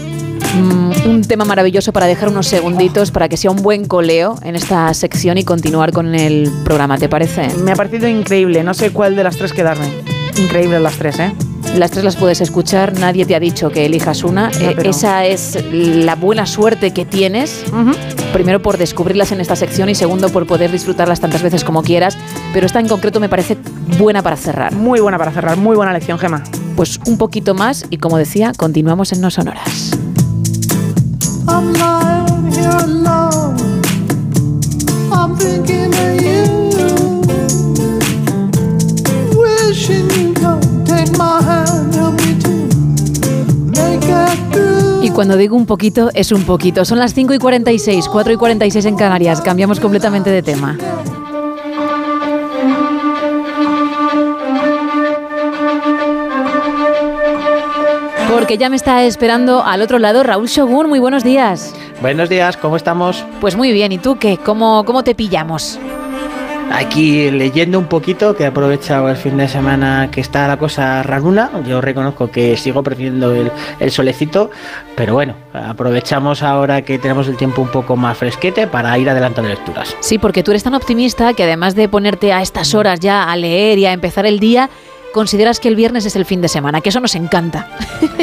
mm, 0.55 1.09
un 1.09 1.21
tema 1.27 1.45
maravilloso 1.45 1.93
para 1.93 2.07
dejar 2.07 2.29
unos 2.29 2.47
segunditos 2.47 3.11
para 3.11 3.29
que 3.29 3.37
sea 3.37 3.51
un 3.51 3.61
buen 3.61 3.85
coleo 3.85 4.39
en 4.41 4.55
esta 4.55 4.93
sección 4.93 5.37
y 5.37 5.43
continuar 5.43 5.91
con 5.91 6.15
el 6.15 6.51
programa, 6.63 6.97
¿te 6.97 7.09
parece? 7.09 7.49
Me 7.63 7.73
ha 7.73 7.75
parecido 7.75 8.07
increíble. 8.07 8.63
No 8.63 8.73
sé 8.73 8.91
cuál 8.91 9.15
de 9.15 9.23
las 9.23 9.37
tres 9.37 9.53
quedarme. 9.53 9.87
Increíbles 10.37 10.81
las 10.81 10.95
tres, 10.95 11.19
¿eh? 11.19 11.33
Las 11.75 11.89
tres 11.91 12.03
las 12.03 12.15
puedes 12.15 12.39
escuchar, 12.39 12.97
nadie 12.99 13.25
te 13.25 13.35
ha 13.35 13.39
dicho 13.39 13.69
que 13.71 13.85
elijas 13.85 14.23
una. 14.23 14.49
Eh, 14.51 14.73
pero- 14.75 14.89
Esa 14.91 15.25
es 15.25 15.57
la 15.71 16.15
buena 16.15 16.45
suerte 16.45 16.91
que 16.91 17.03
tienes. 17.03 17.63
Primero 18.31 18.61
por 18.61 18.77
descubrirlas 18.77 19.31
en 19.31 19.41
esta 19.41 19.55
sección 19.55 19.89
y 19.89 19.95
segundo 19.95 20.29
por 20.29 20.45
poder 20.45 20.71
disfrutarlas 20.71 21.19
tantas 21.19 21.41
veces 21.41 21.63
como 21.63 21.81
quieras. 21.83 22.17
Pero 22.53 22.65
esta 22.67 22.79
en 22.79 22.87
concreto 22.87 23.19
me 23.19 23.27
parece 23.29 23.57
buena 23.97 24.21
para 24.21 24.37
cerrar. 24.37 24.73
Muy 24.75 24.99
buena 24.99 25.17
para 25.17 25.31
cerrar, 25.31 25.57
muy 25.57 25.75
buena 25.75 25.93
lección, 25.93 26.19
Gema. 26.19 26.43
Pues 26.75 26.99
un 27.07 27.17
poquito 27.17 27.53
más 27.55 27.85
y 27.89 27.97
como 27.97 28.17
decía, 28.17 28.51
continuamos 28.55 29.11
en 29.11 29.21
No 29.21 29.29
Sonoras. 29.31 29.91
I'm 31.47 31.73
lying 31.73 32.51
here 32.53 32.67
alone. 32.69 33.81
I'm 35.11 35.35
thinking 35.37 35.93
of 35.93 36.21
you. 36.21 36.43
Wishing 39.37 40.09
you 40.09 40.32
Y 45.01 45.09
cuando 45.09 45.35
digo 45.35 45.55
un 45.55 45.65
poquito, 45.65 46.09
es 46.13 46.31
un 46.31 46.43
poquito. 46.43 46.85
Son 46.85 46.97
las 46.97 47.13
5 47.13 47.33
y 47.33 47.37
46, 47.37 48.07
4 48.07 48.33
y 48.33 48.35
46 48.37 48.85
en 48.85 48.95
Canarias. 48.95 49.41
Cambiamos 49.41 49.79
completamente 49.79 50.29
de 50.29 50.41
tema. 50.41 50.77
Porque 58.31 58.57
ya 58.57 58.69
me 58.69 58.75
está 58.75 59.03
esperando 59.03 59.63
al 59.63 59.81
otro 59.81 59.99
lado 59.99 60.23
Raúl 60.23 60.47
Shogun. 60.47 60.87
Muy 60.87 60.99
buenos 60.99 61.23
días. 61.23 61.75
Buenos 62.01 62.29
días, 62.29 62.57
¿cómo 62.57 62.75
estamos? 62.75 63.23
Pues 63.39 63.55
muy 63.55 63.71
bien, 63.71 63.91
¿y 63.91 63.97
tú 63.97 64.17
qué? 64.17 64.37
¿Cómo, 64.37 64.83
cómo 64.85 65.03
te 65.03 65.15
pillamos? 65.15 65.79
Aquí 66.71 67.29
leyendo 67.29 67.77
un 67.77 67.85
poquito, 67.85 68.35
que 68.35 68.43
he 68.43 68.47
aprovechado 68.47 69.09
el 69.09 69.15
fin 69.15 69.37
de 69.37 69.47
semana 69.47 70.09
que 70.11 70.21
está 70.21 70.47
la 70.47 70.57
cosa 70.57 71.03
raruna. 71.03 71.51
Yo 71.67 71.81
reconozco 71.81 72.31
que 72.31 72.57
sigo 72.57 72.83
prefiriendo 72.83 73.33
el, 73.33 73.51
el 73.79 73.91
solecito, 73.91 74.49
pero 74.95 75.13
bueno, 75.13 75.35
aprovechamos 75.53 76.41
ahora 76.43 76.81
que 76.81 76.97
tenemos 76.97 77.27
el 77.27 77.37
tiempo 77.37 77.61
un 77.61 77.69
poco 77.69 77.95
más 77.95 78.17
fresquete 78.17 78.67
para 78.67 78.97
ir 78.97 79.09
adelantando 79.09 79.49
lecturas. 79.49 79.95
Sí, 79.99 80.17
porque 80.17 80.43
tú 80.43 80.51
eres 80.51 80.63
tan 80.63 80.73
optimista 80.73 81.33
que 81.33 81.43
además 81.43 81.75
de 81.75 81.87
ponerte 81.89 82.33
a 82.33 82.41
estas 82.41 82.73
horas 82.73 82.99
ya 82.99 83.31
a 83.31 83.35
leer 83.35 83.77
y 83.77 83.85
a 83.85 83.93
empezar 83.93 84.25
el 84.25 84.39
día, 84.39 84.69
consideras 85.13 85.61
que 85.61 85.69
el 85.69 85.77
viernes 85.77 86.05
es 86.05 86.17
el 86.17 86.25
fin 86.25 86.41
de 86.41 86.49
semana, 86.49 86.81
que 86.81 86.89
eso 86.89 86.99
nos 86.99 87.15
encanta. 87.15 87.69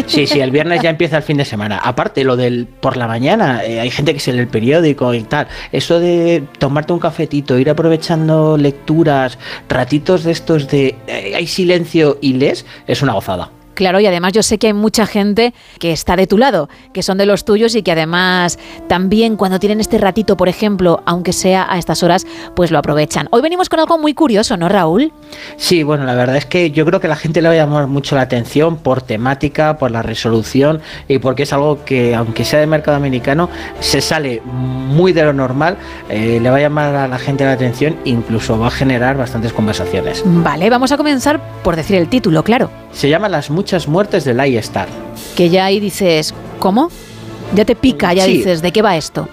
Sí, 0.07 0.27
sí, 0.27 0.41
el 0.41 0.51
viernes 0.51 0.83
ya 0.83 0.91
empieza 0.91 1.19
el 1.19 1.23
fin 1.23 1.37
de 1.37 1.45
semana. 1.45 1.79
Aparte, 1.79 2.25
lo 2.25 2.37
del 2.37 2.67
por 2.67 2.97
la 2.97 3.07
mañana, 3.07 3.65
eh, 3.65 3.81
hay 3.81 3.91
gente 3.91 4.13
que 4.13 4.19
se 4.19 4.33
lee 4.33 4.41
el 4.41 4.49
periódico 4.49 5.15
y 5.15 5.23
tal. 5.23 5.47
Eso 5.71 6.01
de 6.01 6.43
tomarte 6.59 6.93
un 6.93 6.99
cafetito, 6.99 7.59
ir 7.59 7.71
aprovechando 7.71 8.57
lecturas, 8.57 9.39
ratitos 9.69 10.25
de 10.25 10.33
estos 10.33 10.69
de 10.69 10.97
eh, 11.07 11.35
hay 11.37 11.47
silencio 11.47 12.19
y 12.21 12.33
lees, 12.35 12.67
es 12.87 13.03
una 13.03 13.13
gozada. 13.13 13.51
Claro, 13.81 13.99
y 13.99 14.07
además 14.07 14.35
yo 14.35 14.43
sé 14.43 14.59
que 14.59 14.67
hay 14.67 14.73
mucha 14.75 15.07
gente 15.07 15.55
que 15.79 15.91
está 15.91 16.15
de 16.15 16.27
tu 16.27 16.37
lado, 16.37 16.69
que 16.93 17.03
son 17.03 17.17
de 17.17 17.25
los 17.25 17.47
tuyos 17.47 17.75
y 17.75 17.83
que 17.83 17.93
además 17.93 18.59
también 18.91 19.37
cuando 19.37 19.59
tienen 19.59 19.81
este 19.81 19.97
ratito, 19.97 20.37
por 20.37 20.51
ejemplo, 20.51 21.03
aunque 21.07 21.33
sea 21.33 21.67
a 21.67 21.79
estas 21.79 22.03
horas, 22.03 22.27
pues 22.55 22.71
lo 22.71 22.77
aprovechan. 22.77 23.29
Hoy 23.31 23.41
venimos 23.41 23.71
con 23.71 23.81
algo 23.81 23.97
muy 23.97 24.13
curioso, 24.13 24.59
¿no, 24.59 24.69
Raúl? 24.69 25.15
Sí, 25.57 25.83
bueno, 25.83 26.05
la 26.05 26.15
verdad 26.15 26.37
es 26.37 26.45
que 26.45 26.73
yo 26.73 26.85
creo 26.85 27.01
que 27.01 27.09
la 27.09 27.17
gente 27.17 27.41
le 27.41 27.49
va 27.49 27.55
a 27.55 27.57
llamar 27.57 27.87
mucho 27.87 28.17
la 28.17 28.21
atención 28.21 28.77
por 28.77 29.01
temática, 29.01 29.79
por 29.79 29.91
la 29.91 30.03
resolución 30.03 30.83
y 31.09 31.19
porque 31.19 31.45
es 31.45 31.53
algo 31.55 31.83
que, 31.83 32.15
aunque 32.15 32.45
sea 32.45 32.61
de 32.61 32.67
mercado 32.67 32.99
americano, 32.99 33.49
se 33.81 34.03
sale 34.03 34.43
muy 34.45 35.15
de 35.15 35.25
lo 35.25 35.33
normal, 35.33 35.79
eh, 36.11 36.39
le 36.39 36.51
va 36.51 36.59
a 36.59 36.61
llamar 36.61 36.95
a 36.97 37.09
la 37.09 37.19
gente 37.19 37.47
la 37.47 37.53
atención, 37.53 37.97
incluso 38.05 38.59
va 38.59 38.67
a 38.67 38.71
generar 38.71 39.17
bastantes 39.17 39.55
conversaciones. 39.55 40.23
Vale, 40.27 40.69
vamos 40.69 40.93
a 40.93 40.99
comenzar 40.99 41.41
por 41.63 41.77
decir 41.77 41.97
el 41.97 42.09
título, 42.09 42.45
claro. 42.45 42.71
Se 42.93 43.09
llama 43.09 43.29
Las 43.29 43.51
muchas 43.51 43.70
muertes 43.89 44.25
de 44.25 44.35
Lai 44.35 44.57
Star. 44.57 44.89
Que 45.37 45.49
ya 45.49 45.65
ahí 45.67 45.81
dices, 45.81 46.35
¿cómo? 46.59 46.91
Ya 47.55 47.65
te 47.65 47.75
pica, 47.75 48.13
ya 48.13 48.25
Sí. 48.25 48.39
dices, 48.39 48.63
¿de 48.63 48.73
qué 48.73 48.83
va 48.83 48.97
esto? 48.97 49.29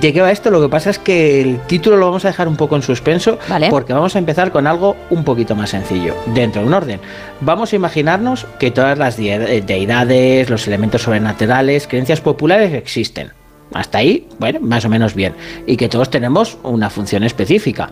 ¿De 0.00 0.12
qué 0.12 0.20
va 0.20 0.30
esto? 0.30 0.50
Lo 0.50 0.60
que 0.60 0.68
pasa 0.68 0.90
es 0.90 0.98
que 0.98 1.40
el 1.40 1.58
título 1.66 1.96
lo 1.96 2.06
vamos 2.06 2.24
a 2.26 2.28
dejar 2.28 2.48
un 2.48 2.56
poco 2.56 2.76
en 2.76 2.82
suspenso 2.82 3.38
porque 3.70 3.94
vamos 3.94 4.14
a 4.14 4.18
empezar 4.18 4.52
con 4.52 4.66
algo 4.66 4.94
un 5.08 5.24
poquito 5.24 5.54
más 5.54 5.70
sencillo, 5.70 6.14
dentro 6.34 6.60
de 6.60 6.68
un 6.68 6.74
orden. 6.74 7.00
Vamos 7.40 7.72
a 7.72 7.76
imaginarnos 7.76 8.46
que 8.58 8.70
todas 8.70 8.98
las 8.98 9.18
eh, 9.18 9.62
deidades, 9.66 10.50
los 10.50 10.66
elementos 10.66 11.02
sobrenaturales, 11.02 11.86
creencias 11.86 12.20
populares 12.20 12.74
existen. 12.74 13.32
Hasta 13.72 13.98
ahí, 13.98 14.26
bueno, 14.38 14.58
más 14.60 14.84
o 14.84 14.88
menos 14.88 15.14
bien. 15.14 15.34
Y 15.66 15.76
que 15.76 15.88
todos 15.88 16.10
tenemos 16.10 16.58
una 16.64 16.90
función 16.90 17.22
específica. 17.22 17.90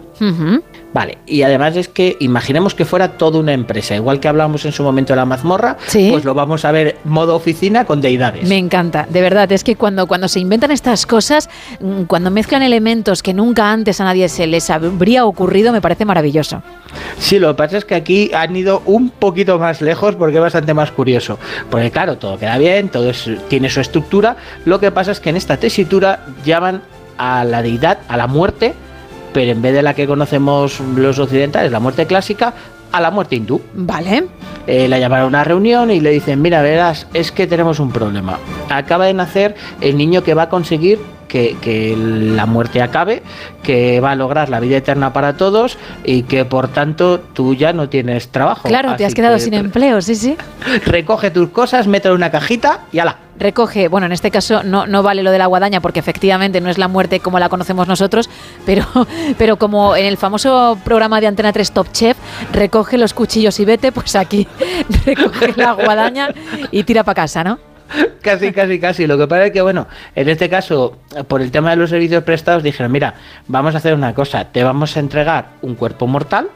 Vale, 0.92 1.18
y 1.26 1.42
además 1.42 1.76
es 1.76 1.88
que 1.88 2.16
imaginemos 2.20 2.74
que 2.74 2.84
fuera 2.84 3.12
toda 3.18 3.38
una 3.38 3.52
empresa, 3.52 3.94
igual 3.94 4.20
que 4.20 4.28
hablábamos 4.28 4.64
en 4.64 4.72
su 4.72 4.82
momento 4.82 5.12
de 5.12 5.16
la 5.18 5.26
mazmorra, 5.26 5.76
Sí. 5.86 6.08
pues 6.10 6.24
lo 6.24 6.34
vamos 6.34 6.64
a 6.64 6.72
ver 6.72 6.96
modo 7.04 7.36
oficina 7.36 7.84
con 7.84 8.00
deidades. 8.00 8.48
Me 8.48 8.56
encanta, 8.56 9.06
de 9.08 9.20
verdad, 9.20 9.50
es 9.52 9.62
que 9.64 9.76
cuando, 9.76 10.06
cuando 10.06 10.28
se 10.28 10.40
inventan 10.40 10.70
estas 10.70 11.04
cosas, 11.06 11.48
mm, 11.80 12.04
cuando 12.04 12.30
mezclan 12.30 12.62
elementos 12.62 13.22
que 13.22 13.34
nunca 13.34 13.70
antes 13.70 14.00
a 14.00 14.04
nadie 14.04 14.28
se 14.28 14.46
les 14.46 14.70
habría 14.70 15.26
ocurrido, 15.26 15.72
me 15.72 15.80
parece 15.82 16.04
maravilloso. 16.04 16.62
Sí, 17.18 17.38
lo 17.38 17.48
que 17.48 17.54
pasa 17.54 17.76
es 17.78 17.84
que 17.84 17.94
aquí 17.94 18.30
han 18.34 18.56
ido 18.56 18.82
un 18.86 19.10
poquito 19.10 19.58
más 19.58 19.82
lejos 19.82 20.16
porque 20.16 20.36
es 20.36 20.40
bastante 20.42 20.72
más 20.72 20.90
curioso. 20.90 21.38
Porque 21.70 21.90
claro, 21.90 22.16
todo 22.16 22.38
queda 22.38 22.56
bien, 22.56 22.88
todo 22.88 23.10
es- 23.10 23.30
tiene 23.48 23.68
su 23.68 23.80
estructura. 23.80 24.36
Lo 24.64 24.80
que 24.80 24.90
pasa 24.90 25.12
es 25.12 25.20
que 25.20 25.28
en 25.30 25.36
esta 25.36 25.58
tesitura 25.68 26.20
llaman 26.46 26.80
a 27.18 27.44
la 27.44 27.60
deidad, 27.60 27.98
a 28.08 28.16
la 28.16 28.26
muerte, 28.26 28.74
pero 29.34 29.52
en 29.52 29.60
vez 29.60 29.74
de 29.74 29.82
la 29.82 29.92
que 29.92 30.06
conocemos 30.06 30.80
los 30.96 31.18
occidentales, 31.18 31.70
la 31.70 31.78
muerte 31.78 32.06
clásica, 32.06 32.54
a 32.90 33.00
la 33.02 33.10
muerte 33.10 33.36
hindú. 33.36 33.60
Vale. 33.74 34.24
Eh, 34.66 34.88
la 34.88 34.98
llamaron 34.98 35.26
a 35.26 35.28
una 35.28 35.44
reunión 35.44 35.90
y 35.90 36.00
le 36.00 36.08
dicen, 36.08 36.40
mira, 36.40 36.62
verás, 36.62 37.06
es 37.12 37.32
que 37.32 37.46
tenemos 37.46 37.80
un 37.80 37.90
problema. 37.90 38.38
Acaba 38.70 39.04
de 39.04 39.12
nacer 39.12 39.56
el 39.82 39.98
niño 39.98 40.22
que 40.22 40.32
va 40.32 40.44
a 40.44 40.48
conseguir 40.48 41.00
que, 41.28 41.56
que 41.60 41.96
la 41.96 42.46
muerte 42.46 42.82
acabe, 42.82 43.22
que 43.62 44.00
va 44.00 44.12
a 44.12 44.14
lograr 44.14 44.48
la 44.48 44.60
vida 44.60 44.78
eterna 44.78 45.12
para 45.12 45.36
todos 45.36 45.78
y 46.04 46.22
que 46.22 46.44
por 46.44 46.68
tanto 46.68 47.20
tú 47.20 47.54
ya 47.54 47.72
no 47.72 47.88
tienes 47.88 48.28
trabajo. 48.28 48.68
Claro, 48.68 48.96
te 48.96 49.04
has 49.04 49.14
quedado 49.14 49.36
que 49.36 49.42
sin 49.42 49.54
empleo, 49.54 50.00
sí, 50.00 50.14
sí. 50.14 50.36
Recoge 50.86 51.30
tus 51.30 51.50
cosas, 51.50 51.86
mételo 51.86 52.14
en 52.14 52.20
una 52.20 52.30
cajita 52.30 52.80
y 52.92 52.98
ala. 52.98 53.18
Recoge, 53.38 53.86
bueno, 53.86 54.06
en 54.06 54.12
este 54.12 54.32
caso 54.32 54.64
no, 54.64 54.86
no 54.86 55.02
vale 55.04 55.22
lo 55.22 55.30
de 55.30 55.38
la 55.38 55.46
guadaña 55.46 55.80
porque 55.80 56.00
efectivamente 56.00 56.60
no 56.60 56.70
es 56.70 56.78
la 56.78 56.88
muerte 56.88 57.20
como 57.20 57.38
la 57.38 57.48
conocemos 57.48 57.86
nosotros, 57.86 58.28
pero, 58.66 58.84
pero 59.36 59.58
como 59.58 59.94
en 59.96 60.06
el 60.06 60.16
famoso 60.16 60.78
programa 60.84 61.20
de 61.20 61.28
Antena 61.28 61.52
3 61.52 61.70
Top 61.72 61.92
Chef, 61.92 62.16
recoge 62.52 62.98
los 62.98 63.14
cuchillos 63.14 63.60
y 63.60 63.64
vete, 63.64 63.92
pues 63.92 64.16
aquí 64.16 64.48
recoge 65.06 65.52
la 65.56 65.72
guadaña 65.72 66.30
y 66.70 66.82
tira 66.84 67.04
para 67.04 67.22
casa, 67.22 67.44
¿no? 67.44 67.67
Casi, 68.22 68.52
casi, 68.52 68.78
casi. 68.78 69.06
Lo 69.06 69.16
que 69.16 69.26
pasa 69.26 69.46
es 69.46 69.52
que, 69.52 69.62
bueno, 69.62 69.86
en 70.14 70.28
este 70.28 70.48
caso, 70.50 70.98
por 71.28 71.40
el 71.40 71.50
tema 71.50 71.70
de 71.70 71.76
los 71.76 71.88
servicios 71.90 72.22
prestados, 72.24 72.62
dijeron, 72.62 72.92
mira, 72.92 73.14
vamos 73.46 73.74
a 73.74 73.78
hacer 73.78 73.94
una 73.94 74.12
cosa, 74.14 74.44
te 74.46 74.62
vamos 74.64 74.96
a 74.96 75.00
entregar 75.00 75.46
un 75.62 75.74
cuerpo 75.74 76.06
mortal. 76.06 76.48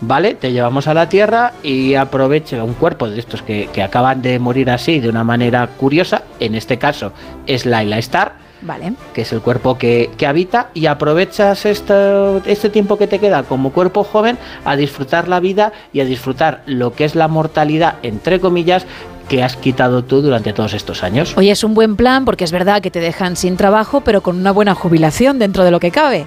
¿vale? 0.00 0.34
Te 0.34 0.52
llevamos 0.52 0.86
a 0.88 0.92
la 0.94 1.08
Tierra 1.08 1.52
y 1.62 1.94
aprovecha 1.94 2.62
un 2.62 2.74
cuerpo 2.74 3.08
de 3.08 3.18
estos 3.18 3.40
que, 3.42 3.70
que 3.72 3.82
acaban 3.82 4.20
de 4.20 4.38
morir 4.38 4.68
así 4.68 5.00
de 5.00 5.08
una 5.08 5.24
manera 5.24 5.66
curiosa, 5.78 6.22
en 6.40 6.54
este 6.54 6.78
caso 6.78 7.12
es 7.46 7.64
Laila 7.64 7.96
Star, 7.98 8.32
Vale. 8.60 8.94
que 9.14 9.22
es 9.22 9.32
el 9.32 9.40
cuerpo 9.40 9.78
que, 9.78 10.10
que 10.18 10.26
habita, 10.26 10.68
y 10.74 10.86
aprovechas 10.86 11.64
esto- 11.64 12.42
este 12.44 12.68
tiempo 12.70 12.98
que 12.98 13.06
te 13.06 13.18
queda 13.18 13.44
como 13.44 13.70
cuerpo 13.72 14.04
joven 14.04 14.36
a 14.64 14.76
disfrutar 14.76 15.28
la 15.28 15.40
vida 15.40 15.72
y 15.92 16.00
a 16.00 16.04
disfrutar 16.04 16.62
lo 16.66 16.92
que 16.92 17.04
es 17.04 17.14
la 17.14 17.28
mortalidad, 17.28 17.94
entre 18.02 18.40
comillas, 18.40 18.84
que 19.28 19.42
has 19.42 19.56
quitado 19.56 20.04
tú 20.04 20.22
durante 20.22 20.52
todos 20.52 20.74
estos 20.74 21.02
años. 21.02 21.34
Oye, 21.36 21.50
es 21.50 21.64
un 21.64 21.74
buen 21.74 21.96
plan 21.96 22.24
porque 22.24 22.44
es 22.44 22.52
verdad 22.52 22.82
que 22.82 22.90
te 22.90 23.00
dejan 23.00 23.36
sin 23.36 23.56
trabajo, 23.56 24.02
pero 24.02 24.22
con 24.22 24.36
una 24.36 24.52
buena 24.52 24.74
jubilación 24.74 25.38
dentro 25.38 25.64
de 25.64 25.70
lo 25.70 25.80
que 25.80 25.90
cabe. 25.90 26.26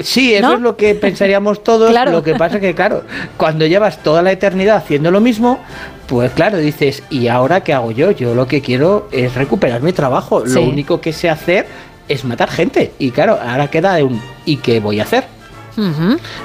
Sí, 0.00 0.34
eso 0.34 0.48
¿No? 0.48 0.54
es 0.54 0.60
lo 0.60 0.76
que 0.76 0.94
pensaríamos 1.00 1.62
todos. 1.62 1.90
Claro. 1.90 2.12
Lo 2.12 2.22
que 2.22 2.34
pasa 2.34 2.56
es 2.56 2.62
que, 2.62 2.74
claro, 2.74 3.04
cuando 3.36 3.66
llevas 3.66 4.02
toda 4.02 4.22
la 4.22 4.32
eternidad 4.32 4.76
haciendo 4.76 5.10
lo 5.10 5.20
mismo, 5.20 5.60
pues 6.06 6.32
claro, 6.32 6.58
dices, 6.58 7.02
¿y 7.10 7.28
ahora 7.28 7.62
qué 7.62 7.72
hago 7.72 7.90
yo? 7.90 8.10
Yo 8.10 8.34
lo 8.34 8.46
que 8.46 8.60
quiero 8.60 9.08
es 9.12 9.34
recuperar 9.34 9.82
mi 9.82 9.92
trabajo. 9.92 10.46
Sí. 10.46 10.54
Lo 10.54 10.62
único 10.62 11.00
que 11.00 11.12
sé 11.12 11.28
hacer 11.28 11.66
es 12.08 12.24
matar 12.24 12.50
gente. 12.50 12.92
Y 12.98 13.10
claro, 13.10 13.38
ahora 13.42 13.68
queda 13.68 13.94
de 13.94 14.02
un 14.04 14.20
¿y 14.44 14.56
qué 14.56 14.80
voy 14.80 15.00
a 15.00 15.04
hacer? 15.04 15.24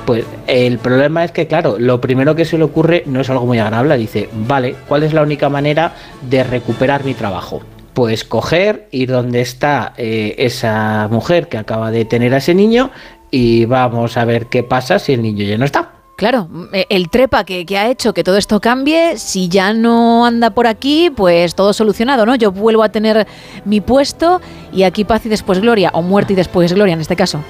Pues 0.05 0.25
el 0.47 0.77
problema 0.79 1.23
es 1.23 1.31
que, 1.31 1.47
claro, 1.47 1.77
lo 1.79 1.99
primero 1.99 2.35
que 2.35 2.45
se 2.45 2.57
le 2.57 2.63
ocurre 2.63 3.03
no 3.05 3.21
es 3.21 3.29
algo 3.29 3.45
muy 3.45 3.59
agradable. 3.59 3.97
Dice, 3.97 4.29
vale, 4.33 4.75
¿cuál 4.87 5.03
es 5.03 5.13
la 5.13 5.21
única 5.21 5.49
manera 5.49 5.93
de 6.21 6.43
recuperar 6.43 7.03
mi 7.03 7.13
trabajo? 7.13 7.61
Pues 7.93 8.23
coger, 8.23 8.87
ir 8.91 9.09
donde 9.09 9.41
está 9.41 9.93
eh, 9.97 10.35
esa 10.37 11.07
mujer 11.09 11.47
que 11.49 11.57
acaba 11.57 11.91
de 11.91 12.05
tener 12.05 12.33
a 12.33 12.37
ese 12.37 12.53
niño 12.53 12.91
y 13.31 13.65
vamos 13.65 14.17
a 14.17 14.25
ver 14.25 14.47
qué 14.47 14.63
pasa 14.63 14.99
si 14.99 15.13
el 15.13 15.21
niño 15.21 15.43
ya 15.43 15.57
no 15.57 15.65
está. 15.65 15.91
Claro, 16.17 16.49
eh, 16.73 16.85
el 16.89 17.09
trepa 17.09 17.43
que, 17.43 17.63
que 17.65 17.77
ha 17.77 17.89
hecho 17.89 18.11
que 18.11 18.23
todo 18.23 18.37
esto 18.37 18.59
cambie, 18.59 19.17
si 19.17 19.49
ya 19.49 19.73
no 19.73 20.25
anda 20.25 20.49
por 20.49 20.65
aquí, 20.65 21.11
pues 21.15 21.53
todo 21.53 21.73
solucionado, 21.73 22.25
¿no? 22.25 22.33
Yo 22.33 22.51
vuelvo 22.51 22.81
a 22.81 22.89
tener 22.89 23.27
mi 23.65 23.81
puesto 23.81 24.41
y 24.73 24.81
aquí 24.81 25.05
paz 25.05 25.27
y 25.27 25.29
después 25.29 25.59
gloria, 25.59 25.91
o 25.93 26.01
muerte 26.01 26.33
y 26.33 26.35
después 26.35 26.73
gloria 26.73 26.93
en 26.93 27.01
este 27.01 27.15
caso. 27.15 27.43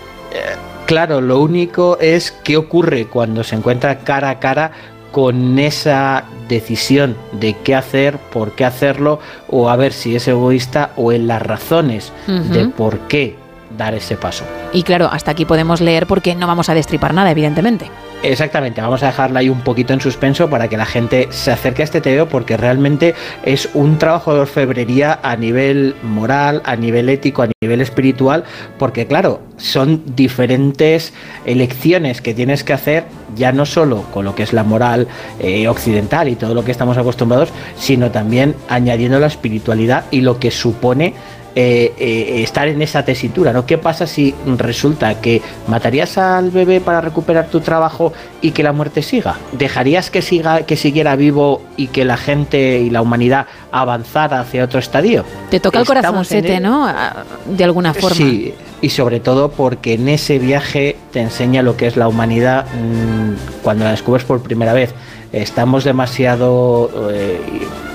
Claro, 0.88 1.19
lo 1.19 1.41
único 1.41 1.97
es 1.99 2.31
qué 2.31 2.55
ocurre 2.55 3.07
cuando 3.07 3.43
se 3.43 3.57
encuentra 3.57 3.99
cara 3.99 4.29
a 4.29 4.39
cara 4.39 4.71
con 5.11 5.59
esa 5.59 6.23
decisión 6.47 7.17
de 7.33 7.57
qué 7.61 7.75
hacer, 7.75 8.17
por 8.17 8.53
qué 8.53 8.63
hacerlo, 8.63 9.19
o 9.49 9.69
a 9.69 9.75
ver 9.75 9.91
si 9.91 10.15
es 10.15 10.29
egoísta 10.29 10.91
o 10.95 11.11
en 11.11 11.27
las 11.27 11.41
razones 11.41 12.13
de 12.27 12.67
por 12.69 12.99
qué 12.99 13.35
dar 13.77 13.95
ese 13.95 14.15
paso. 14.15 14.45
Y 14.71 14.83
claro, 14.83 15.09
hasta 15.11 15.31
aquí 15.31 15.43
podemos 15.43 15.81
leer 15.81 16.07
porque 16.07 16.35
no 16.35 16.47
vamos 16.47 16.69
a 16.69 16.73
destripar 16.73 17.13
nada, 17.13 17.31
evidentemente. 17.31 17.91
Exactamente, 18.24 18.82
vamos 18.82 19.03
a 19.03 19.07
dejarla 19.07 19.39
ahí 19.39 19.49
un 19.49 19.61
poquito 19.61 19.93
en 19.93 20.01
suspenso 20.01 20.49
para 20.49 20.68
que 20.68 20.76
la 20.76 20.88
gente 20.88 21.28
se 21.30 21.51
acerque 21.51 21.84
a 21.84 21.86
este 21.86 22.01
TVO 22.01 22.28
porque 22.28 22.57
realmente 22.57 23.13
es 23.43 23.70
un 23.76 23.99
trabajo 23.99 24.34
de 24.34 24.39
orfebrería 24.39 25.20
a 25.22 25.36
nivel 25.36 25.95
moral, 26.01 26.63
a 26.65 26.76
nivel 26.76 27.09
ético, 27.09 27.43
a 27.43 27.49
nivel 27.61 27.80
espiritual, 27.80 28.43
porque 28.80 29.05
claro, 29.05 29.41
son 29.57 30.15
diferentes 30.15 31.13
elecciones 31.45 32.22
que 32.22 32.34
tienes 32.34 32.63
que 32.63 32.74
hacer 32.74 33.05
ya 33.36 33.51
no 33.51 33.68
solo 33.68 34.03
con 34.11 34.26
lo 34.26 34.34
que 34.34 34.43
es 34.43 34.51
la 34.51 34.63
moral 34.63 35.07
eh, 35.39 35.68
occidental 35.68 36.28
y 36.28 36.36
todo 36.36 36.55
lo 36.55 36.65
que 36.65 36.72
estamos 36.72 36.97
acostumbrados, 36.97 37.49
sino 37.78 38.09
también 38.09 38.55
añadiendo 38.68 39.20
la 39.20 39.28
espiritualidad 39.28 40.05
y 40.09 40.22
lo 40.22 40.39
que 40.39 40.49
supone 40.49 41.13
eh, 41.60 41.91
eh, 41.97 42.43
estar 42.43 42.68
en 42.68 42.84
esa 42.84 43.03
tesitura, 43.03 43.51
¿no? 43.51 43.66
¿Qué 43.66 43.80
pasa 43.80 44.05
si 44.05 44.36
resulta 44.58 45.20
que 45.22 45.41
matarías 45.68 46.16
al 46.20 46.51
bebé 46.51 46.82
para 46.82 47.01
recuperar 47.01 47.47
tu 47.47 47.62
trabajo 47.62 48.14
y 48.41 48.51
que 48.51 48.62
la 48.62 48.74
muerte 48.74 49.01
siga? 49.01 49.38
¿Dejarías 49.53 50.12
que 50.12 50.22
siga, 50.22 50.62
que 50.68 50.76
siguiera 50.78 51.16
vivo 51.16 51.64
y 51.76 51.88
que 51.88 52.05
la 52.05 52.16
gente 52.18 52.78
y 52.80 52.91
la 52.91 53.01
humanidad 53.01 53.47
avanzara 53.72 54.39
hacia 54.41 54.66
otro 54.66 54.80
estadio? 54.80 55.26
Te 55.49 55.60
toca 55.60 55.80
el 55.80 55.86
corazoncete, 55.88 56.58
el- 56.58 56.64
¿no? 56.64 56.86
Ah, 56.88 57.24
De 57.47 57.64
alguna 57.64 57.95
forma. 57.95 58.16
Sí, 58.16 58.53
y 58.82 58.89
sobre 58.89 59.20
todo 59.20 59.49
porque 59.49 59.93
en 59.95 60.10
ese 60.10 60.38
viaje 60.38 60.95
te 61.12 61.22
enseña 61.22 61.64
lo 61.64 61.76
que 61.76 61.88
es 61.88 61.97
la 61.97 62.08
humanidad 62.08 62.66
mm, 62.68 63.64
cuando 63.64 63.84
la 63.86 63.91
descubres 63.91 64.24
por 64.26 64.43
primera 64.43 64.74
vez. 64.74 64.93
Estamos 65.32 65.84
demasiado 65.84 66.89
eh, 67.11 67.39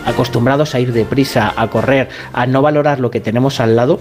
acostumbrados 0.04 0.74
a 0.74 0.80
ir 0.80 0.92
deprisa, 0.92 1.52
a 1.56 1.68
correr, 1.68 2.08
a 2.32 2.46
no 2.46 2.62
valorar 2.62 3.00
lo 3.00 3.10
que 3.10 3.20
tenemos 3.20 3.60
al 3.60 3.76
lado. 3.76 4.00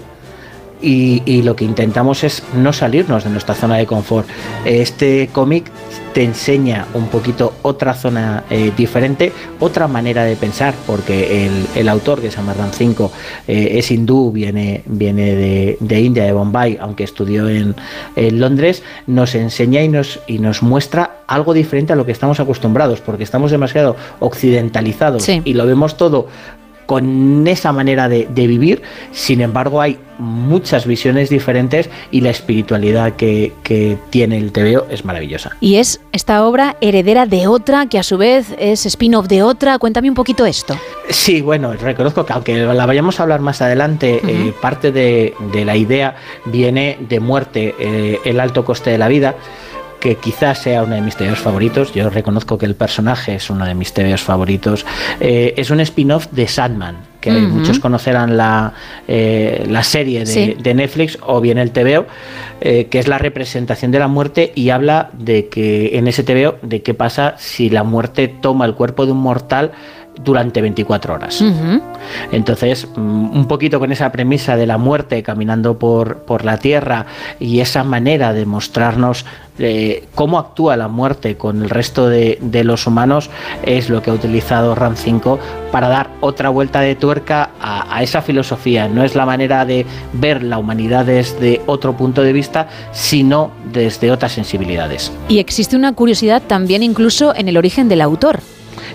Y, 0.82 1.22
y 1.26 1.42
lo 1.42 1.54
que 1.54 1.64
intentamos 1.64 2.24
es 2.24 2.42
no 2.54 2.72
salirnos 2.72 3.24
de 3.24 3.30
nuestra 3.30 3.54
zona 3.54 3.76
de 3.76 3.86
confort. 3.86 4.26
Este 4.64 5.28
cómic 5.32 5.70
te 6.12 6.24
enseña 6.24 6.86
un 6.92 7.06
poquito 7.06 7.54
otra 7.62 7.94
zona 7.94 8.44
eh, 8.50 8.70
diferente, 8.76 9.32
otra 9.60 9.86
manera 9.88 10.24
de 10.24 10.36
pensar, 10.36 10.74
porque 10.86 11.46
el, 11.46 11.66
el 11.74 11.88
autor, 11.88 12.20
que 12.20 12.30
se 12.30 12.36
llama 12.36 12.52
Ram 12.52 12.70
5, 12.72 13.10
es 13.46 13.90
hindú, 13.90 14.30
viene, 14.32 14.82
viene 14.86 15.34
de, 15.34 15.76
de 15.80 16.00
India, 16.00 16.24
de 16.24 16.32
Bombay, 16.32 16.76
aunque 16.80 17.04
estudió 17.04 17.48
en, 17.48 17.74
en 18.16 18.40
Londres, 18.40 18.82
nos 19.06 19.34
enseña 19.34 19.82
y 19.82 19.88
nos, 19.88 20.20
y 20.26 20.38
nos 20.38 20.62
muestra 20.62 21.22
algo 21.26 21.54
diferente 21.54 21.92
a 21.94 21.96
lo 21.96 22.04
que 22.04 22.12
estamos 22.12 22.40
acostumbrados, 22.40 23.00
porque 23.00 23.22
estamos 23.24 23.50
demasiado 23.50 23.96
occidentalizados 24.20 25.22
Sí. 25.22 25.40
y 25.44 25.54
lo 25.54 25.64
vemos 25.66 25.96
todo 25.96 26.26
con 26.86 27.46
esa 27.46 27.72
manera 27.72 28.08
de, 28.08 28.28
de 28.32 28.46
vivir, 28.46 28.82
sin 29.12 29.40
embargo 29.40 29.80
hay 29.80 29.98
muchas 30.18 30.86
visiones 30.86 31.30
diferentes 31.30 31.90
y 32.10 32.20
la 32.20 32.30
espiritualidad 32.30 33.14
que, 33.16 33.52
que 33.62 33.98
tiene 34.10 34.38
el 34.38 34.52
TVO 34.52 34.86
es 34.88 35.04
maravillosa. 35.04 35.56
Y 35.60 35.76
es 35.76 36.00
esta 36.12 36.46
obra 36.46 36.76
heredera 36.80 37.26
de 37.26 37.46
otra, 37.46 37.86
que 37.86 37.98
a 37.98 38.02
su 38.02 38.18
vez 38.18 38.54
es 38.58 38.86
spin-off 38.86 39.26
de 39.26 39.42
otra. 39.42 39.78
Cuéntame 39.78 40.08
un 40.08 40.14
poquito 40.14 40.46
esto. 40.46 40.78
Sí, 41.08 41.40
bueno, 41.40 41.72
reconozco 41.72 42.24
que 42.24 42.32
aunque 42.32 42.56
la 42.58 42.86
vayamos 42.86 43.18
a 43.18 43.24
hablar 43.24 43.40
más 43.40 43.60
adelante, 43.62 44.20
eh, 44.26 44.52
parte 44.60 44.92
de, 44.92 45.34
de 45.52 45.64
la 45.64 45.76
idea 45.76 46.16
viene 46.44 46.98
de 47.08 47.20
muerte, 47.20 47.74
eh, 47.78 48.18
el 48.24 48.38
alto 48.38 48.64
coste 48.64 48.90
de 48.90 48.98
la 48.98 49.08
vida 49.08 49.34
que 50.02 50.16
quizás 50.16 50.58
sea 50.58 50.82
uno 50.82 50.96
de 50.96 51.00
mis 51.00 51.14
TVOs 51.14 51.38
favoritos, 51.38 51.94
yo 51.94 52.10
reconozco 52.10 52.58
que 52.58 52.66
el 52.66 52.74
personaje 52.74 53.36
es 53.36 53.48
uno 53.50 53.64
de 53.64 53.72
mis 53.76 53.92
TVOs 53.92 54.20
favoritos, 54.20 54.84
eh, 55.20 55.54
es 55.56 55.70
un 55.70 55.78
spin-off 55.78 56.26
de 56.32 56.48
Sandman, 56.48 56.96
que 57.20 57.30
muchos 57.30 57.78
conocerán 57.78 58.36
la, 58.36 58.72
eh, 59.06 59.64
la 59.68 59.84
serie 59.84 60.18
de, 60.20 60.26
Sí. 60.26 60.56
de 60.60 60.74
Netflix 60.74 61.18
o 61.24 61.40
bien 61.40 61.56
el 61.56 61.70
TVO, 61.70 62.06
eh, 62.60 62.88
que 62.90 62.98
es 62.98 63.06
la 63.06 63.18
representación 63.18 63.92
de 63.92 64.00
la 64.00 64.08
muerte 64.08 64.50
y 64.56 64.70
habla 64.70 65.10
de 65.12 65.46
que 65.48 65.96
en 65.96 66.08
ese 66.08 66.24
TVO 66.24 66.56
de 66.62 66.82
qué 66.82 66.94
pasa 66.94 67.36
si 67.38 67.70
la 67.70 67.84
muerte 67.84 68.26
toma 68.26 68.64
el 68.66 68.74
cuerpo 68.74 69.06
de 69.06 69.12
un 69.12 69.18
mortal 69.18 69.70
durante 70.20 70.60
24 70.60 71.14
horas. 71.14 71.42
Entonces, 72.30 72.86
mm, 72.94 73.36
un 73.36 73.46
poquito 73.48 73.78
con 73.78 73.92
esa 73.92 74.12
premisa 74.12 74.56
de 74.56 74.66
la 74.66 74.78
muerte 74.78 75.22
caminando 75.22 75.78
por, 75.78 76.18
por 76.18 76.44
la 76.44 76.58
tierra 76.58 77.06
y 77.40 77.60
esa 77.60 77.84
manera 77.84 78.32
de 78.32 78.46
mostrarnos 78.46 79.24
eh, 79.58 80.08
cómo 80.14 80.38
actúa 80.38 80.76
la 80.76 80.88
muerte 80.88 81.36
con 81.36 81.62
el 81.62 81.70
resto 81.70 82.08
de, 82.08 82.38
de 82.40 82.64
los 82.64 82.86
humanos 82.86 83.28
es 83.62 83.90
lo 83.90 84.02
que 84.02 84.10
ha 84.10 84.14
utilizado 84.14 84.74
RAM 84.74 84.96
5 84.96 85.38
para 85.70 85.88
dar 85.88 86.08
otra 86.20 86.48
vuelta 86.48 86.80
de 86.80 86.94
tuerca 86.94 87.50
a, 87.60 87.96
a 87.96 88.02
esa 88.02 88.22
filosofía. 88.22 88.88
No 88.88 89.04
es 89.04 89.14
la 89.14 89.26
manera 89.26 89.64
de 89.64 89.84
ver 90.14 90.42
la 90.42 90.58
humanidad 90.58 91.04
desde 91.04 91.60
otro 91.66 91.96
punto 91.96 92.22
de 92.22 92.32
vista, 92.32 92.68
sino 92.92 93.50
desde 93.72 94.10
otras 94.10 94.32
sensibilidades. 94.32 95.12
Y 95.28 95.38
existe 95.38 95.76
una 95.76 95.92
curiosidad 95.92 96.42
también 96.46 96.82
incluso 96.82 97.34
en 97.34 97.48
el 97.48 97.56
origen 97.56 97.88
del 97.88 98.00
autor. 98.00 98.40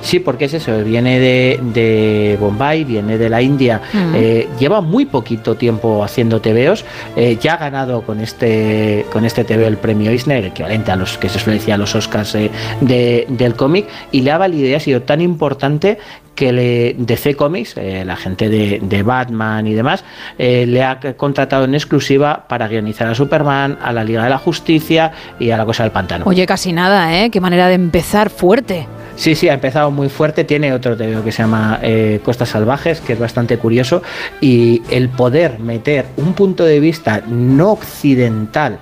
Sí, 0.01 0.19
porque 0.19 0.45
es 0.45 0.53
eso, 0.53 0.83
viene 0.83 1.19
de, 1.19 1.59
de 1.73 2.37
Bombay, 2.39 2.83
viene 2.83 3.17
de 3.17 3.29
la 3.29 3.41
India, 3.41 3.81
Ujú. 3.93 4.15
eh, 4.15 4.47
lleva 4.59 4.81
muy 4.81 5.05
poquito 5.05 5.55
tiempo 5.55 6.03
haciendo 6.03 6.39
TVOs, 6.41 6.85
eh, 7.15 7.37
ya 7.41 7.53
ha 7.55 7.57
ganado 7.57 8.01
con 8.01 8.19
este 8.21 9.05
con 9.11 9.25
este 9.25 9.43
TVO 9.43 9.67
el 9.67 9.77
premio 9.77 10.11
Eisner, 10.11 10.45
equivalente 10.45 10.91
a 10.91 10.95
los 10.95 11.17
que 11.17 11.29
se 11.29 11.39
suele 11.39 11.59
decir 11.59 11.73
a 11.73 11.77
los 11.77 11.93
Oscars 11.95 12.35
eh, 12.35 12.49
de- 12.81 13.25
del 13.29 13.55
cómic, 13.55 13.87
y 14.11 14.21
le 14.21 14.31
ha 14.31 14.37
valido 14.37 14.67
y 14.67 14.73
ha 14.73 14.79
sido 14.79 15.01
tan 15.01 15.21
importante 15.21 15.97
que 16.35 16.51
le, 16.51 16.93
DC 16.99 17.35
Comics, 17.35 17.75
eh, 17.77 18.03
la 18.05 18.15
gente 18.15 18.47
de, 18.47 18.79
de 18.83 19.01
Batman 19.01 19.65
y 19.65 19.73
demás, 19.73 20.03
eh, 20.37 20.65
le 20.67 20.83
ha 20.83 20.99
contratado 21.17 21.65
en 21.65 21.73
exclusiva 21.73 22.45
para 22.47 22.67
guionizar 22.67 23.07
a 23.07 23.15
Superman, 23.15 23.79
a 23.81 23.91
la 23.91 24.03
Liga 24.03 24.23
de 24.23 24.29
la 24.29 24.37
Justicia 24.37 25.11
y 25.39 25.49
a 25.49 25.57
la 25.57 25.65
Cosa 25.65 25.81
del 25.81 25.91
Pantano. 25.91 26.25
Oye, 26.27 26.45
casi 26.45 26.73
nada, 26.73 27.17
¿eh? 27.23 27.31
Qué 27.31 27.41
manera 27.41 27.67
de 27.69 27.73
empezar 27.73 28.29
fuerte. 28.29 28.85
Sí, 29.17 29.33
sí, 29.33 29.49
ha 29.49 29.53
empezado 29.55 29.89
muy 29.89 30.09
fuerte. 30.09 30.43
Tiene 30.43 30.71
otro 30.73 30.95
TVO 30.95 31.23
que 31.23 31.31
se 31.31 31.41
llama 31.41 31.79
eh, 31.81 32.19
Costas 32.23 32.49
Salvajes, 32.49 33.01
que 33.01 33.13
es 33.13 33.19
bastante 33.19 33.57
curioso. 33.57 34.03
Y 34.41 34.83
el 34.91 35.09
poder 35.09 35.59
meter 35.59 36.05
un 36.17 36.33
punto 36.33 36.63
de 36.63 36.79
vista 36.79 37.23
no 37.27 37.71
occidental, 37.71 38.77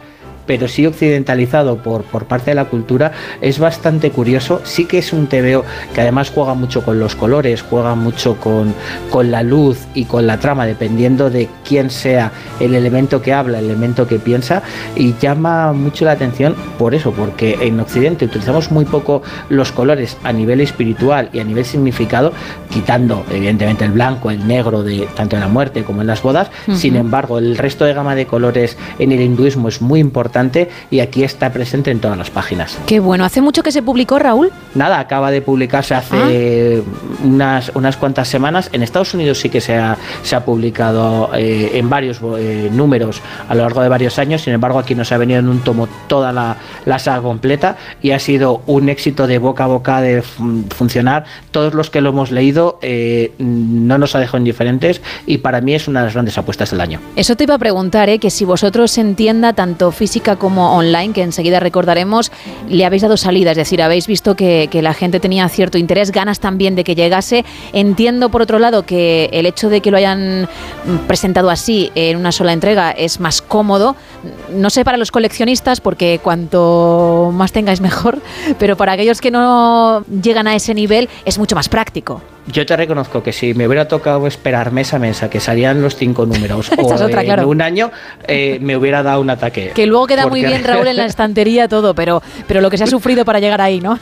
pero 0.45 0.67
sí 0.67 0.85
occidentalizado 0.85 1.77
por, 1.77 2.03
por 2.03 2.25
parte 2.25 2.51
de 2.51 2.55
la 2.55 2.65
cultura, 2.65 3.11
es 3.41 3.59
bastante 3.59 4.11
curioso. 4.11 4.61
Sí 4.63 4.85
que 4.85 4.99
es 4.99 5.13
un 5.13 5.27
TVO 5.27 5.63
que 5.93 6.01
además 6.01 6.31
juega 6.33 6.53
mucho 6.53 6.83
con 6.83 6.99
los 6.99 7.15
colores, 7.15 7.61
juega 7.61 7.95
mucho 7.95 8.35
con, 8.37 8.73
con 9.09 9.31
la 9.31 9.43
luz 9.43 9.79
y 9.93 10.05
con 10.05 10.27
la 10.27 10.39
trama, 10.39 10.65
dependiendo 10.65 11.29
de 11.29 11.49
quién 11.67 11.89
sea 11.89 12.31
el 12.59 12.75
elemento 12.75 13.21
que 13.21 13.33
habla, 13.33 13.59
el 13.59 13.65
elemento 13.65 14.07
que 14.07 14.19
piensa, 14.19 14.63
y 14.95 15.15
llama 15.19 15.73
mucho 15.73 16.05
la 16.05 16.11
atención 16.11 16.55
por 16.77 16.95
eso, 16.95 17.11
porque 17.11 17.57
en 17.61 17.79
Occidente 17.79 18.25
utilizamos 18.25 18.71
muy 18.71 18.85
poco 18.85 19.21
los 19.49 19.71
colores 19.71 20.17
a 20.23 20.31
nivel 20.31 20.61
espiritual 20.61 21.29
y 21.33 21.39
a 21.39 21.43
nivel 21.43 21.65
significado, 21.65 22.33
quitando 22.75 23.23
evidentemente 23.31 23.85
el 23.85 23.91
blanco, 23.93 24.29
el 24.31 24.45
negro 24.45 24.83
de 24.83 25.07
tanto 25.15 25.37
en 25.37 25.41
la 25.41 25.47
muerte 25.47 25.83
como 25.85 26.01
en 26.01 26.07
las 26.07 26.21
bodas. 26.21 26.49
Sin 26.73 26.97
embargo, 26.97 27.37
el 27.39 27.57
resto 27.57 27.85
de 27.85 27.93
gama 27.93 28.15
de 28.15 28.25
colores 28.25 28.77
en 28.99 29.13
el 29.13 29.21
hinduismo 29.21 29.69
es 29.69 29.81
muy 29.81 30.01
importante 30.01 30.69
y 30.91 30.99
aquí 30.99 31.23
está 31.23 31.53
presente 31.53 31.89
en 31.91 31.99
todas 32.01 32.17
las 32.17 32.29
páginas. 32.29 32.77
Qué 32.85 32.99
bueno. 32.99 33.23
¿Hace 33.23 33.39
mucho 33.41 33.63
que 33.63 33.71
se 33.71 33.81
publicó, 33.81 34.19
Raúl? 34.19 34.51
Nada, 34.73 34.99
acaba 34.99 35.31
de 35.31 35.41
publicarse 35.41 35.95
hace 35.95 36.83
Ah. 36.85 37.23
unas, 37.23 37.71
unas 37.75 37.95
cuantas 37.95 38.27
semanas. 38.27 38.69
En 38.73 38.83
Estados 38.83 39.13
Unidos 39.13 39.39
sí 39.39 39.47
que 39.49 39.61
se 39.61 39.77
ha, 39.77 39.97
se 40.21 40.35
ha 40.35 40.43
publicado 40.43 41.29
eh, 41.33 41.71
en 41.75 41.89
varios 41.89 42.19
eh, 42.37 42.69
números 42.73 43.21
a 43.47 43.55
lo 43.55 43.61
largo 43.61 43.81
de 43.83 43.87
varios 43.89 44.19
años. 44.19 44.41
Sin 44.41 44.51
embargo, 44.53 44.79
aquí 44.79 44.95
nos 44.95 45.13
ha 45.13 45.17
venido 45.17 45.39
en 45.39 45.47
un 45.47 45.59
tomo 45.61 45.87
toda 46.07 46.33
la, 46.33 46.57
la 46.85 46.99
saga 46.99 47.21
completa 47.21 47.77
y 48.01 48.11
ha 48.11 48.19
sido 48.19 48.63
un 48.67 48.89
éxito 48.89 49.27
de 49.27 49.37
boca 49.37 49.63
a 49.63 49.67
boca 49.67 50.01
de 50.01 50.21
fun- 50.21 50.65
funcionar. 50.75 51.23
Todos 51.51 51.73
los 51.73 51.89
que 51.89 52.01
lo 52.01 52.09
hemos 52.09 52.31
leído 52.31 52.64
eh, 52.81 53.33
no 53.37 53.97
nos 53.97 54.15
ha 54.15 54.19
dejado 54.19 54.37
indiferentes 54.39 55.01
y 55.25 55.39
para 55.39 55.61
mí 55.61 55.73
es 55.73 55.87
una 55.87 56.01
de 56.01 56.05
las 56.07 56.13
grandes 56.13 56.37
apuestas 56.37 56.71
del 56.71 56.81
año. 56.81 56.99
Eso 57.15 57.35
te 57.35 57.43
iba 57.43 57.55
a 57.55 57.59
preguntar, 57.59 58.09
¿eh? 58.09 58.19
que 58.19 58.29
si 58.29 58.45
vosotros 58.45 58.97
en 58.97 59.15
tienda, 59.15 59.53
tanto 59.53 59.91
física 59.91 60.35
como 60.35 60.75
online, 60.75 61.13
que 61.13 61.23
enseguida 61.23 61.59
recordaremos, 61.59 62.31
le 62.69 62.85
habéis 62.85 63.01
dado 63.01 63.17
salida, 63.17 63.51
es 63.51 63.57
decir, 63.57 63.81
habéis 63.81 64.07
visto 64.07 64.35
que, 64.35 64.69
la 64.75 64.93
gente 64.93 65.19
tenía 65.19 65.47
cierto 65.49 65.77
interés, 65.77 66.11
ganas 66.11 66.39
también 66.39 66.75
de 66.75 66.83
que 66.83 66.95
llegase. 66.95 67.45
Entiendo, 67.73 68.29
por 68.29 68.41
otro 68.41 68.59
lado, 68.59 68.83
que 68.83 69.29
el 69.31 69.45
hecho 69.45 69.69
de 69.69 69.81
que 69.81 69.89
lo 69.89 69.97
hayan 69.97 70.47
presentado 71.07 71.49
así 71.49 71.91
en 71.95 72.17
una 72.17 72.31
sola 72.31 72.53
entrega 72.53 72.91
es 72.91 73.19
más 73.19 73.41
cómodo. 73.41 73.95
No 74.51 74.69
sé 74.69 74.83
para 74.85 74.97
los 74.97 75.11
coleccionistas, 75.11 75.81
porque 75.81 76.19
cuanto 76.21 77.31
más 77.33 77.51
tengáis 77.51 77.81
mejor, 77.81 78.19
pero 78.59 78.75
para 78.77 78.93
aquellos 78.93 79.21
que 79.21 79.31
no 79.31 80.03
llegan 80.21 80.47
a 80.47 80.55
ese 80.55 80.73
nivel 80.73 81.09
es 81.25 81.37
mucho 81.37 81.55
más 81.55 81.69
práctico. 81.69 82.21
Yo 82.47 82.65
te 82.65 82.75
reconozco 82.77 83.23
que 83.23 83.33
si 83.33 83.53
me 83.55 83.67
hubiera 83.67 83.87
tocado 83.87 84.27
esperar 84.27 84.71
mes 84.71 84.93
a 84.93 84.99
mes 84.99 85.23
a 85.23 85.29
que 85.29 85.39
salían 85.39 85.81
los 85.81 85.95
cinco 85.95 86.25
números 86.25 86.71
es 86.77 86.77
o 86.77 86.85
otra, 86.85 87.21
en 87.21 87.25
claro. 87.27 87.47
un 87.47 87.61
año, 87.61 87.91
eh, 88.27 88.59
me 88.61 88.77
hubiera 88.77 89.01
dado 89.01 89.21
un 89.21 89.29
ataque. 89.31 89.71
Que 89.73 89.87
luego 89.87 90.05
queda 90.07 90.27
muy 90.27 90.43
bien, 90.45 90.63
Raúl, 90.63 90.87
en 90.87 90.97
la 90.97 91.05
estantería 91.07 91.67
todo, 91.67 91.95
pero, 91.95 92.21
pero 92.47 92.61
lo 92.61 92.69
que 92.69 92.77
se 92.77 92.83
ha 92.83 92.87
sufrido 92.87 93.25
para 93.25 93.39
llegar 93.39 93.61
ahí, 93.61 93.79
¿no? 93.81 93.97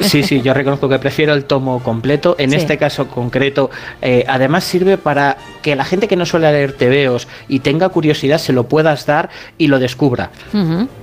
Sí, 0.00 0.24
sí, 0.24 0.40
yo 0.42 0.52
reconozco 0.52 0.88
que 0.88 0.98
prefiero 0.98 1.32
el 1.32 1.44
tomo 1.44 1.80
completo. 1.80 2.34
En 2.38 2.50
Sí. 2.50 2.56
este 2.56 2.76
caso 2.76 3.06
concreto, 3.06 3.70
eh, 4.02 4.24
además 4.26 4.64
sirve 4.64 4.98
para 4.98 5.36
que 5.62 5.76
la 5.76 5.84
gente 5.84 6.08
que 6.08 6.16
no 6.16 6.26
suele 6.26 6.50
leer 6.52 6.72
tebeos 6.72 7.28
y 7.48 7.60
tenga 7.60 7.88
curiosidad 7.88 8.38
se 8.38 8.52
lo 8.52 8.64
puedas 8.64 9.06
dar 9.06 9.30
y 9.58 9.68
lo 9.68 9.78
descubra. 9.78 10.30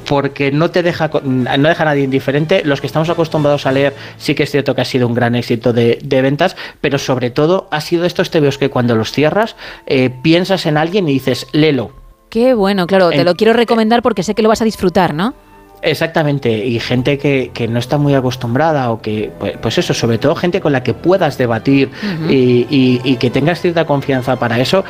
porque 0.08 0.51
no 0.51 0.72
te 0.72 0.84
deja 0.84 1.10
no 1.24 1.70
deja 1.70 1.84
a 1.84 1.86
nadie 1.86 2.03
indiferente. 2.03 2.62
Los 2.64 2.82
que 2.82 2.88
estamos 2.88 3.10
acostumbrados 3.10 3.66
a 3.66 3.72
leer 3.72 3.93
sí 4.18 4.36
que 4.36 4.43
es 4.43 4.51
cierto 4.51 4.76
que 4.76 4.82
ha 4.82 4.86
sido 4.86 5.08
un 5.08 5.14
gran 5.14 5.36
éxito 5.36 5.74
de, 5.74 5.99
de 6.03 6.22
ventas, 6.22 6.55
pero 6.82 6.97
sobre 6.97 7.30
todo 7.30 7.68
ha 7.72 7.82
sido 7.82 8.05
estos 8.05 8.30
tebeos 8.30 8.58
que 8.58 8.70
cuando 8.70 8.95
los 8.95 9.12
cierras 9.12 9.55
eh, 9.86 10.10
piensas 10.22 10.66
en 10.66 10.78
alguien 10.78 11.08
y 11.10 11.14
dices, 11.14 11.47
léelo. 11.51 11.91
Qué 12.30 12.53
bueno, 12.53 12.88
claro, 12.88 13.10
te 13.10 13.24
lo 13.24 13.36
quiero 13.36 13.53
recomendar 13.53 14.01
porque 14.01 14.22
sé 14.22 14.36
que 14.36 14.41
lo 14.41 14.49
vas 14.49 14.62
a 14.62 14.66
disfrutar, 14.66 15.14
¿no? 15.14 15.34
Exactamente, 15.82 16.65
y 16.65 16.80
gente 16.80 17.17
que, 17.17 17.51
que 17.53 17.67
no 17.67 17.78
está 17.80 17.97
muy 17.97 18.13
acostumbrada 18.15 18.89
o 18.91 18.99
que, 19.01 19.32
pues, 19.39 19.53
pues 19.61 19.78
eso, 19.78 19.93
sobre 19.93 20.17
todo 20.17 20.36
gente 20.36 20.59
con 20.59 20.71
la 20.71 20.82
que 20.82 20.93
puedas 20.93 21.38
debatir 21.38 21.91
y, 22.30 22.65
y- 22.69 23.01
y 23.03 23.15
que 23.17 23.30
tengas 23.30 23.61
cierta 23.61 23.86
confianza 23.86 24.38
para 24.38 24.59
eso, 24.59 24.84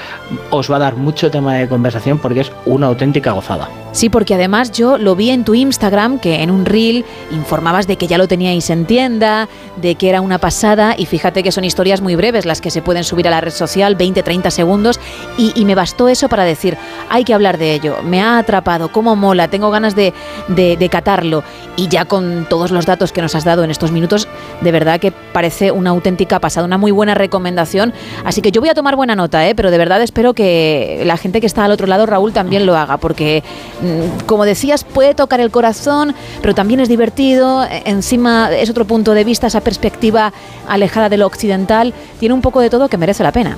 os 0.50 0.72
va 0.72 0.78
a 0.78 0.80
dar 0.80 0.96
mucho 0.96 1.30
tema 1.30 1.56
de 1.56 1.68
conversación 1.68 2.20
porque 2.20 2.40
es 2.42 2.52
una 2.66 2.88
auténtica 2.88 3.32
gozada. 3.34 3.70
Sí, 3.92 4.10
porque 4.10 4.36
además 4.36 4.72
yo 4.72 4.98
lo 4.98 5.16
vi 5.16 5.30
en 5.32 5.44
tu 5.44 5.56
Instagram, 5.56 6.20
que 6.20 6.42
en 6.44 6.52
un 6.52 6.66
reel 6.66 7.04
informabas 7.32 7.88
de 7.88 7.96
que 7.98 8.08
ya 8.08 8.18
lo 8.18 8.28
teníais 8.28 8.70
en 8.70 8.86
tienda, 8.86 9.50
de 9.78 9.96
que 9.96 10.08
era 10.10 10.22
una 10.22 10.38
pasada, 10.38 10.96
y 10.98 11.06
fíjate 11.06 11.42
que 11.44 11.52
son 11.52 11.64
historias 11.64 12.00
muy 12.02 12.16
breves 12.16 12.46
las 12.46 12.62
que 12.62 12.70
se 12.72 12.82
pueden 12.82 13.04
subir 13.04 13.28
a 13.28 13.32
la 13.32 13.42
red 13.42 13.52
social, 13.52 13.96
20, 13.96 14.24
30 14.24 14.52
segundos, 14.52 15.00
y, 15.38 15.52
y 15.56 15.66
me 15.66 15.74
bastó 15.76 16.08
eso 16.10 16.30
para 16.30 16.44
decir, 16.44 16.78
hay 17.10 17.24
que 17.24 17.34
hablar 17.34 17.58
de 17.58 17.74
ello, 17.74 17.98
me 18.04 18.22
ha 18.22 18.38
atrapado, 18.38 18.90
cómo 18.92 19.16
mola, 19.16 19.48
tengo 19.50 19.72
ganas 19.72 19.96
de, 19.96 20.14
de, 20.50 20.77
de 20.80 20.90
catarlo, 20.90 21.44
y 21.76 21.88
ya 21.88 22.06
con 22.06 22.46
todos 22.50 22.72
los 22.72 22.86
datos 22.86 23.12
que 23.12 23.22
nos 23.22 23.36
has 23.36 23.44
dado 23.44 23.64
en 23.64 23.72
estos 23.72 23.92
minutos, 23.92 24.28
de 24.62 24.72
verdad 24.72 25.00
que 25.00 25.12
parece 25.12 25.72
una 25.72 25.90
auténtica 25.92 26.40
pasada, 26.40 26.66
una 26.66 26.78
muy 26.78 26.92
buena 26.92 27.14
recomendación, 27.14 27.94
así 28.26 28.42
que 28.42 28.52
yo 28.52 28.62
voy 28.62 28.70
a 28.70 28.74
tomar 28.74 28.96
buena 28.96 29.16
nota, 29.16 29.48
¿eh? 29.48 29.56
pero 29.56 29.72
de 29.72 29.78
verdad 29.78 30.02
espero 30.02 30.34
que 30.34 31.04
la 31.06 31.18
gente 31.18 31.42
que 31.42 31.48
está 31.48 31.66
al 31.66 31.72
otro 31.72 31.88
lado, 31.88 32.06
Raúl, 32.06 32.34
también 32.34 32.66
lo 32.66 32.76
haga, 32.78 32.98
porque 32.98 33.44
mm, 33.82 34.26
como 34.26 34.46
decías, 34.46 34.84
puede 34.84 35.14
tocar 35.14 35.40
el 35.40 35.52
corazón, 35.52 36.16
pero 36.42 36.54
también 36.56 36.80
es 36.80 36.90
divertido. 36.90 37.64
e- 37.64 37.84
Encima 37.86 38.50
es 38.52 38.70
otro 38.70 38.86
punto 38.86 39.14
de 39.14 39.24
vista, 39.24 39.48
esa 39.48 39.62
perspectiva 39.62 40.32
alejada 40.68 41.10
de 41.10 41.18
lo 41.18 41.26
occidental. 41.26 41.94
Tiene 42.20 42.34
un 42.34 42.42
poco 42.42 42.60
de 42.62 42.70
todo 42.70 42.88
que 42.90 42.98
merece 42.98 43.24
la 43.24 43.32
pena. 43.32 43.58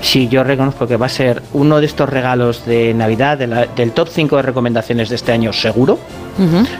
Sí, 0.00 0.28
yo 0.28 0.44
reconozco 0.44 0.86
que 0.86 0.96
va 0.96 1.06
a 1.06 1.08
ser 1.08 1.42
uno 1.52 1.80
de 1.80 1.86
estos 1.86 2.08
regalos 2.08 2.64
de 2.66 2.94
Navidad, 2.94 3.38
del 3.38 3.92
top 3.92 4.08
5 4.08 4.36
de 4.36 4.42
recomendaciones 4.42 5.08
de 5.08 5.14
este 5.16 5.32
año 5.32 5.52
seguro. 5.52 5.98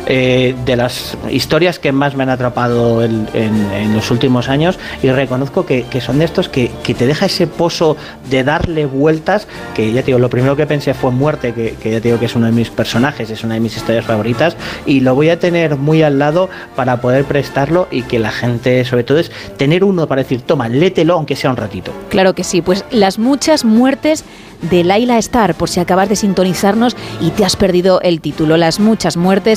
Eh, 0.06 0.54
de 0.64 0.76
las 0.76 1.16
historias 1.30 1.78
que 1.78 1.92
más 1.92 2.14
me 2.14 2.22
han 2.22 2.30
atrapado 2.30 3.02
en, 3.02 3.26
en 3.34 3.94
los 3.94 4.11
últimos 4.11 4.48
años 4.48 4.78
y 5.02 5.11
reconozco 5.11 5.66
que, 5.66 5.84
que 5.84 6.00
son 6.00 6.18
de 6.18 6.24
estos 6.24 6.48
que, 6.48 6.70
que 6.82 6.94
te 6.94 7.06
deja 7.06 7.26
ese 7.26 7.46
pozo 7.46 7.96
de 8.30 8.44
darle 8.44 8.86
vueltas 8.86 9.46
que 9.74 9.92
ya 9.92 10.00
te 10.02 10.06
digo, 10.06 10.18
lo 10.18 10.30
primero 10.30 10.56
que 10.56 10.66
pensé 10.66 10.94
fue 10.94 11.11
muerte 11.11 11.52
que, 11.52 11.74
que 11.74 11.90
ya 11.92 12.00
te 12.00 12.09
digo 12.09 12.18
que 12.18 12.26
es 12.26 12.36
uno 12.36 12.46
de 12.46 12.52
mis 12.52 12.70
personajes 12.70 13.30
es 13.30 13.44
una 13.44 13.54
de 13.54 13.61
mis 13.61 13.76
historias 13.76 14.04
favoritas 14.04 14.56
y 14.86 15.00
lo 15.00 15.14
voy 15.14 15.30
a 15.30 15.38
tener 15.38 15.76
muy 15.76 16.02
al 16.02 16.18
lado 16.18 16.48
para 16.76 17.00
poder 17.00 17.24
prestarlo 17.24 17.88
y 17.90 18.02
que 18.02 18.18
la 18.18 18.30
gente 18.30 18.84
sobre 18.84 19.04
todo 19.04 19.18
es 19.18 19.30
tener 19.56 19.84
uno 19.84 20.06
para 20.06 20.22
decir 20.22 20.42
toma, 20.42 20.68
lételo 20.68 21.14
aunque 21.14 21.36
sea 21.36 21.50
un 21.50 21.56
ratito 21.56 21.92
Claro 22.09 22.34
que 22.34 22.44
sí, 22.44 22.62
pues 22.62 22.84
las 22.90 23.18
muchas 23.18 23.64
muertes 23.64 24.24
de 24.62 24.84
Laila 24.84 25.18
Star, 25.18 25.54
por 25.54 25.68
si 25.68 25.80
acabas 25.80 26.09
de 26.09 26.16
sintonizarnos 26.16 26.96
y 27.20 27.30
te 27.30 27.44
has 27.44 27.56
perdido 27.56 28.00
el 28.00 28.20
título. 28.20 28.56
Las 28.56 28.80
muchas 28.80 29.16
muertes 29.16 29.47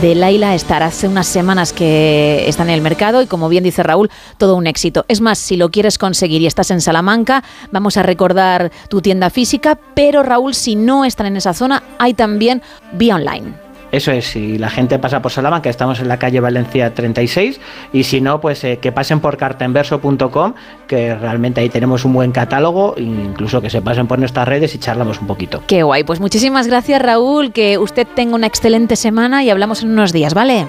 de 0.00 0.14
Laila 0.14 0.54
Star. 0.54 0.82
Hace 0.82 1.08
unas 1.08 1.26
semanas 1.26 1.72
que 1.72 2.48
está 2.48 2.62
en 2.62 2.70
el 2.70 2.82
mercado 2.82 3.20
y 3.22 3.26
como 3.26 3.48
bien 3.48 3.64
dice 3.64 3.82
Raúl, 3.82 4.10
todo 4.38 4.54
un 4.56 4.66
éxito. 4.66 5.04
Es 5.08 5.20
más, 5.20 5.38
si 5.38 5.56
lo 5.56 5.70
quieres 5.70 5.98
conseguir 5.98 6.40
y 6.42 6.46
estás 6.46 6.70
en 6.70 6.80
Salamanca, 6.80 7.42
vamos 7.72 7.96
a 7.96 8.02
recordar 8.02 8.70
tu 8.88 9.00
tienda 9.02 9.30
física, 9.30 9.78
pero 9.94 10.22
Raúl, 10.22 10.54
si 10.54 10.76
no 10.76 11.04
están 11.04 11.26
en 11.26 11.36
esa 11.36 11.52
zona, 11.52 11.82
hay 11.98 12.14
también 12.14 12.62
vía 12.92 13.16
online. 13.16 13.69
Eso 13.92 14.12
es, 14.12 14.26
si 14.26 14.58
la 14.58 14.70
gente 14.70 14.98
pasa 14.98 15.20
por 15.20 15.32
Salamanca, 15.32 15.68
estamos 15.68 16.00
en 16.00 16.08
la 16.08 16.18
calle 16.18 16.40
Valencia 16.40 16.94
36 16.94 17.60
y 17.92 18.04
si 18.04 18.20
no, 18.20 18.40
pues 18.40 18.62
eh, 18.64 18.78
que 18.80 18.92
pasen 18.92 19.20
por 19.20 19.36
cartaenverso.com, 19.36 20.54
que 20.86 21.14
realmente 21.14 21.60
ahí 21.60 21.68
tenemos 21.68 22.04
un 22.04 22.12
buen 22.12 22.32
catálogo, 22.32 22.94
e 22.96 23.02
incluso 23.02 23.60
que 23.60 23.70
se 23.70 23.82
pasen 23.82 24.06
por 24.06 24.18
nuestras 24.18 24.46
redes 24.46 24.74
y 24.74 24.78
charlamos 24.78 25.20
un 25.20 25.26
poquito. 25.26 25.62
Qué 25.66 25.82
guay, 25.82 26.04
pues 26.04 26.20
muchísimas 26.20 26.66
gracias 26.66 27.02
Raúl, 27.02 27.52
que 27.52 27.78
usted 27.78 28.06
tenga 28.14 28.34
una 28.34 28.46
excelente 28.46 28.96
semana 28.96 29.42
y 29.42 29.50
hablamos 29.50 29.82
en 29.82 29.90
unos 29.90 30.12
días, 30.12 30.34
¿vale? 30.34 30.66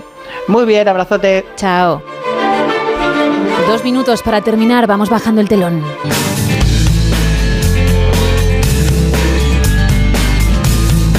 Muy 0.48 0.66
bien, 0.66 0.88
abrazote. 0.88 1.46
Chao. 1.56 2.02
Dos 3.68 3.84
minutos 3.84 4.22
para 4.22 4.42
terminar, 4.42 4.88
vamos 4.88 5.10
bajando 5.10 5.42
el 5.42 5.48
telón. 5.48 5.84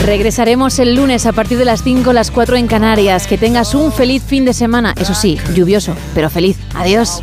Regresaremos 0.05 0.81
el 0.81 0.97
lunes 0.97 1.27
a 1.27 1.33
partir 1.33 1.59
de 1.59 1.65
las 1.65 1.85
5, 1.85 2.13
las 2.13 2.33
4 2.33 2.57
en 2.57 2.67
Canarias. 2.67 3.29
Que 3.29 3.39
tengas 3.39 3.75
un 3.75 3.93
feliz 3.93 4.23
fin 4.27 4.45
de 4.45 4.53
semana. 4.53 4.95
Eso 5.01 5.15
sí, 5.15 5.39
lluvioso, 5.55 5.95
pero 6.15 6.29
feliz. 6.29 6.57
Adiós. 6.75 7.21